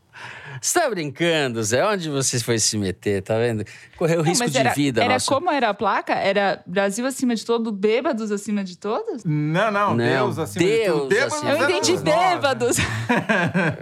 Você 0.62 0.78
tá 0.78 0.88
brincando, 0.88 1.60
Zé? 1.60 1.84
Onde 1.84 2.08
você 2.08 2.38
foi 2.38 2.56
se 2.56 2.78
meter, 2.78 3.20
tá 3.20 3.36
vendo? 3.36 3.64
Correu 3.96 4.18
Não, 4.18 4.24
risco 4.24 4.48
de 4.48 4.58
era, 4.58 4.72
vida, 4.72 5.02
era 5.02 5.14
nosso. 5.14 5.26
como 5.26 5.50
era 5.50 5.70
a 5.70 5.74
placa? 5.74 6.14
Era 6.14 6.62
Brasil 6.64 7.04
acima 7.04 7.34
de 7.34 7.44
todo, 7.44 7.72
bêbados 7.72 8.30
acima 8.30 8.62
de 8.62 8.78
todos? 8.78 9.24
Não, 9.24 9.72
não, 9.72 9.96
Não, 9.96 9.96
Deus 9.96 10.38
acima 10.38 10.64
de 10.64 10.84
tudo. 10.84 11.08
Deus 11.08 11.08
Bêbados 11.08 11.34
acima 11.34 11.50
Eu 11.52 11.68
entendi 11.68 11.96
né? 11.96 12.02
bêbados. 12.36 12.76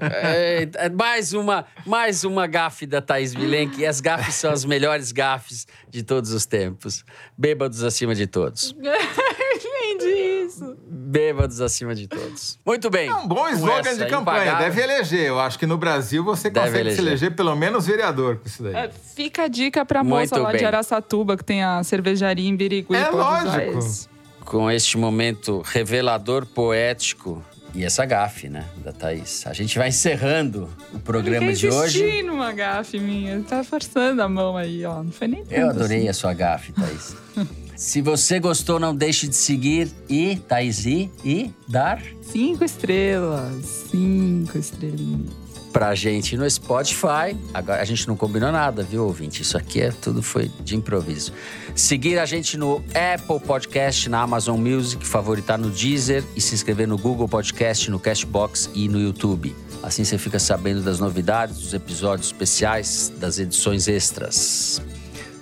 É, 0.01 0.69
é, 0.75 0.89
mais 0.89 1.35
uma, 1.35 1.67
mais 1.85 2.25
uma 2.25 2.47
gafe 2.47 2.87
da 2.87 3.03
Thaís 3.03 3.35
Milenque. 3.35 3.83
E 3.83 3.87
as 3.87 4.01
gafes 4.01 4.35
são 4.37 4.51
as 4.51 4.65
melhores 4.65 5.13
gafes 5.13 5.67
de 5.89 6.03
todos 6.03 6.33
os 6.33 6.47
tempos. 6.47 7.05
Bêbados 7.37 7.85
acima 7.85 8.15
de 8.15 8.27
todos. 8.27 8.75
entendi 9.95 10.47
isso. 10.47 10.77
Bêbados 10.87 11.61
acima 11.61 11.95
de 11.95 12.07
todos. 12.07 12.59
Muito 12.65 12.89
bem. 12.91 13.09
É 13.09 13.15
um 13.15 13.27
bom 13.27 13.37
Com 13.37 13.49
slogan 13.51 13.97
de 13.97 14.07
campanha. 14.07 14.43
impagável- 14.45 14.59
Deve 14.69 14.81
eleger. 14.83 15.27
Eu 15.27 15.41
acho 15.41 15.59
que 15.59 15.67
no 15.67 15.77
Brasil 15.77 16.23
você 16.25 16.49
Deve 16.51 16.67
consegue 16.67 16.91
se 16.91 16.97
eleger. 17.01 17.07
eleger 17.07 17.35
pelo 17.37 17.55
menos 17.57 17.87
vereador 17.87 18.37
com 18.37 18.47
isso 18.47 18.63
daí. 18.63 18.75
É, 18.75 18.91
Fica 18.91 19.43
a 19.45 19.49
dica 19.49 19.85
pra 19.85 20.03
Muito 20.05 20.31
moça 20.31 20.39
lá 20.43 20.53
de 20.53 20.59
bem. 20.59 20.67
Araçatuba, 20.67 21.37
que 21.37 21.45
tem 21.45 21.63
a 21.63 21.83
cervejaria 21.85 22.49
em 22.49 22.57
Birigui. 22.57 22.95
É 22.95 23.11
usar 23.11 23.45
lógico. 23.45 24.09
Com 24.45 24.71
este 24.71 24.97
momento 24.97 25.63
revelador, 25.65 26.45
poético 26.47 27.45
e 27.73 27.85
essa 27.85 28.05
gafe, 28.05 28.49
né, 28.49 28.65
da 28.79 28.91
Thaís. 28.93 29.47
A 29.47 29.53
gente 29.53 29.79
vai 29.79 29.89
encerrando 29.91 30.69
o 30.93 30.99
programa 30.99 31.53
de 31.53 31.69
hoje. 31.69 32.01
insistir 32.05 32.23
numa 32.25 32.51
gafe 32.53 32.99
minha. 32.99 33.41
Tá 33.49 33.63
forçando 33.63 34.21
a 34.23 34.29
mão 34.29 34.57
aí, 34.57 34.85
ó. 34.85 35.03
Não 35.05 35.13
foi 35.13 35.29
nem 35.29 35.45
tanto 35.45 35.55
Eu 35.55 35.71
adorei 35.71 35.99
assim. 35.99 36.09
a 36.09 36.13
sua 36.15 36.33
gafe, 36.35 36.73
Thaís. 36.73 37.15
Se 37.81 38.03
você 38.03 38.39
gostou, 38.39 38.79
não 38.79 38.95
deixe 38.95 39.27
de 39.27 39.35
seguir 39.35 39.91
e, 40.07 40.37
Thaís, 40.37 40.85
e, 40.85 41.11
e 41.25 41.51
dar 41.67 42.03
Cinco 42.21 42.63
estrelas. 42.63 43.87
Cinco 43.91 44.59
estrelinhas. 44.59 45.31
pra 45.73 45.95
gente 45.95 46.37
no 46.37 46.49
Spotify. 46.49 47.35
Agora, 47.55 47.81
a 47.81 47.85
gente 47.87 48.07
não 48.07 48.15
combinou 48.17 48.53
nada, 48.53 48.83
viu, 48.83 49.07
ouvinte? 49.07 49.41
Isso 49.41 49.57
aqui 49.57 49.81
é 49.81 49.93
tudo 49.93 50.23
foi 50.23 50.51
de 50.63 50.77
improviso. 50.77 51.33
Seguir 51.75 52.19
a 52.19 52.27
gente 52.27 52.59
no 52.59 52.85
Apple 53.15 53.41
Podcast, 53.41 54.11
na 54.11 54.21
Amazon 54.21 54.61
Music, 54.61 55.07
favoritar 55.07 55.59
no 55.59 55.71
Deezer 55.71 56.23
e 56.37 56.41
se 56.43 56.55
inscrever 56.55 56.87
no 56.87 56.99
Google 56.99 57.27
Podcast, 57.27 57.91
no 57.91 57.99
Cashbox 57.99 58.69
e 58.75 58.91
no 58.91 59.01
YouTube. 59.01 59.57
Assim 59.83 60.05
você 60.05 60.19
fica 60.19 60.39
sabendo 60.39 60.83
das 60.83 61.01
novidades, 61.01 61.57
dos 61.57 61.73
episódios 61.73 62.27
especiais, 62.27 63.11
das 63.19 63.39
edições 63.39 63.89
extras. 63.89 64.83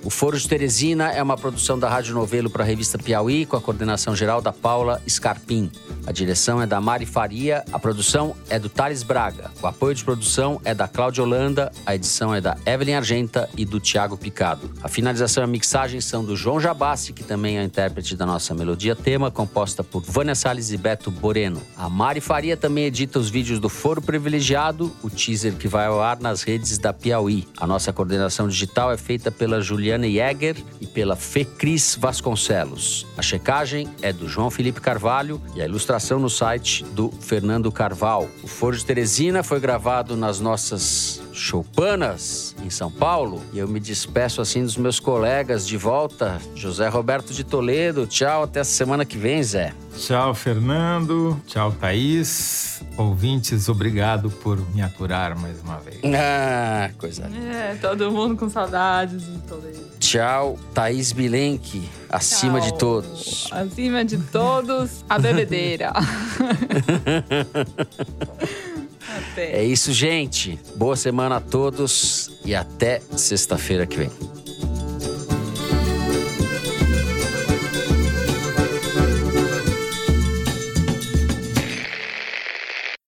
O 0.09 0.11
Foro 0.11 0.39
de 0.39 0.49
Teresina 0.49 1.13
é 1.13 1.23
uma 1.23 1.37
produção 1.37 1.79
da 1.79 1.87
Rádio 1.87 2.15
Novelo 2.15 2.49
para 2.49 2.65
a 2.65 2.67
revista 2.67 2.97
Piauí, 2.97 3.45
com 3.45 3.59
a 3.59 3.61
coordenação 3.61 4.17
geral 4.17 4.41
da 4.41 4.55
Paula 4.55 5.03
Scarpim. 5.07 5.71
A 6.07 6.13
direção 6.13 6.63
é 6.63 6.67
da 6.67 6.81
Mari 6.81 7.05
Faria, 7.05 7.63
a 7.71 7.79
produção 7.79 8.35
é 8.49 8.59
do 8.59 8.71
Thales 8.71 9.03
Braga. 9.03 9.51
O 9.63 9.67
apoio 9.67 9.95
de 9.95 10.03
produção 10.03 10.59
é 10.65 10.75
da 10.75 10.89
Cláudia 10.89 11.23
Holanda, 11.23 11.71
a 11.85 11.95
edição 11.95 12.35
é 12.35 12.41
da 12.41 12.57
Evelyn 12.65 12.95
Argenta 12.95 13.51
e 13.55 13.67
do 13.67 13.79
Tiago 13.79 14.17
Picado. 14.17 14.71
A 14.83 14.89
finalização 14.89 15.43
e 15.43 15.45
a 15.45 15.47
mixagem 15.47 16.01
são 16.01 16.25
do 16.25 16.35
João 16.35 16.59
Jabassi, 16.59 17.13
que 17.13 17.23
também 17.23 17.59
é 17.59 17.63
intérprete 17.63 18.17
da 18.17 18.25
nossa 18.25 18.55
melodia 18.55 18.97
tema, 18.97 19.31
composta 19.31 19.85
por 19.85 20.01
Vânia 20.01 20.35
Salles 20.35 20.73
e 20.73 20.79
Beto 20.79 21.11
Boreno. 21.11 21.61
A 21.77 21.91
Mari 21.91 22.23
Faria 22.23 22.57
também 22.57 22.87
edita 22.87 23.19
os 23.19 23.29
vídeos 23.29 23.61
do 23.61 23.69
Foro 23.69 24.01
Privilegiado, 24.01 24.91
o 25.03 25.11
teaser 25.11 25.53
que 25.57 25.69
vai 25.69 25.85
ao 25.85 26.01
ar 26.01 26.19
nas 26.19 26.43
redes 26.43 26.79
da 26.79 26.95
Piauí. 26.95 27.47
A 27.59 27.67
nossa 27.67 27.93
coordenação 27.93 28.49
digital 28.49 28.91
é 28.91 28.97
feita 28.97 29.31
pela 29.31 29.61
Juliana 29.61 29.98
Mariana 29.99 30.09
Jäger 30.09 30.57
e 30.81 30.87
pela 30.87 31.17
Fecris 31.17 31.97
Vasconcelos. 31.99 33.07
A 33.17 33.23
checagem 33.23 33.89
é 34.01 34.13
do 34.13 34.29
João 34.29 34.51
Felipe 34.51 34.81
Carvalho 34.81 35.43
e 35.55 35.61
a 35.61 35.65
ilustração 35.65 36.19
no 36.19 36.31
site 36.31 36.85
do 36.85 37.11
Fernando 37.11 37.71
Carval. 37.73 38.29
O 38.43 38.47
Foro 38.47 38.77
de 38.77 38.85
Teresina 38.85 39.43
foi 39.43 39.59
gravado 39.59 40.17
nas 40.17 40.41
nossas 40.41 41.21
choupanas 41.39 42.55
em 42.63 42.69
São 42.71 42.91
Paulo 42.91 43.43
e 43.53 43.59
eu 43.59 43.69
me 43.69 43.79
despeço 43.81 44.41
assim 44.41 44.63
dos 44.65 44.77
meus 44.77 44.99
colegas 45.01 45.67
de 45.67 45.77
volta. 45.77 46.39
José 46.55 46.89
Roberto 46.89 47.33
de 47.33 47.45
Toledo, 47.45 48.07
tchau, 48.07 48.43
até 48.43 48.61
a 48.61 48.65
semana 48.65 49.05
que 49.05 49.17
vem, 49.17 49.43
Zé. 49.43 49.73
Tchau, 49.97 50.35
Fernando. 50.35 51.41
Tchau, 51.47 51.73
Thaís. 51.73 52.83
Ouvintes, 52.97 53.69
obrigado 53.69 54.31
por 54.31 54.59
me 54.75 54.83
aturar 54.83 55.39
mais 55.39 55.61
uma 55.61 55.79
vez. 55.79 55.99
Ah, 56.15 56.91
coisa 56.99 57.25
É, 57.53 57.77
todo 57.81 58.11
mundo 58.11 58.37
com 58.37 58.49
saudades 58.49 59.25
de 59.25 59.39
Toledo. 59.41 59.89
Tchau, 59.99 60.59
Thaís 60.75 61.13
Bilenque, 61.13 61.89
acima 62.09 62.61
Tchau. 62.61 62.71
de 62.73 62.79
todos. 62.79 63.49
Acima 63.53 64.05
de 64.05 64.19
todos, 64.19 65.05
a 65.09 65.19
bebedeira. 65.19 65.93
Até. 69.09 69.59
É 69.59 69.65
isso, 69.65 69.93
gente. 69.93 70.59
Boa 70.77 70.97
semana 70.97 71.37
a 71.37 71.41
todos 71.41 72.31
e 72.45 72.55
até 72.55 73.01
sexta-feira 73.17 73.87
que 73.87 73.97
vem. 73.97 74.11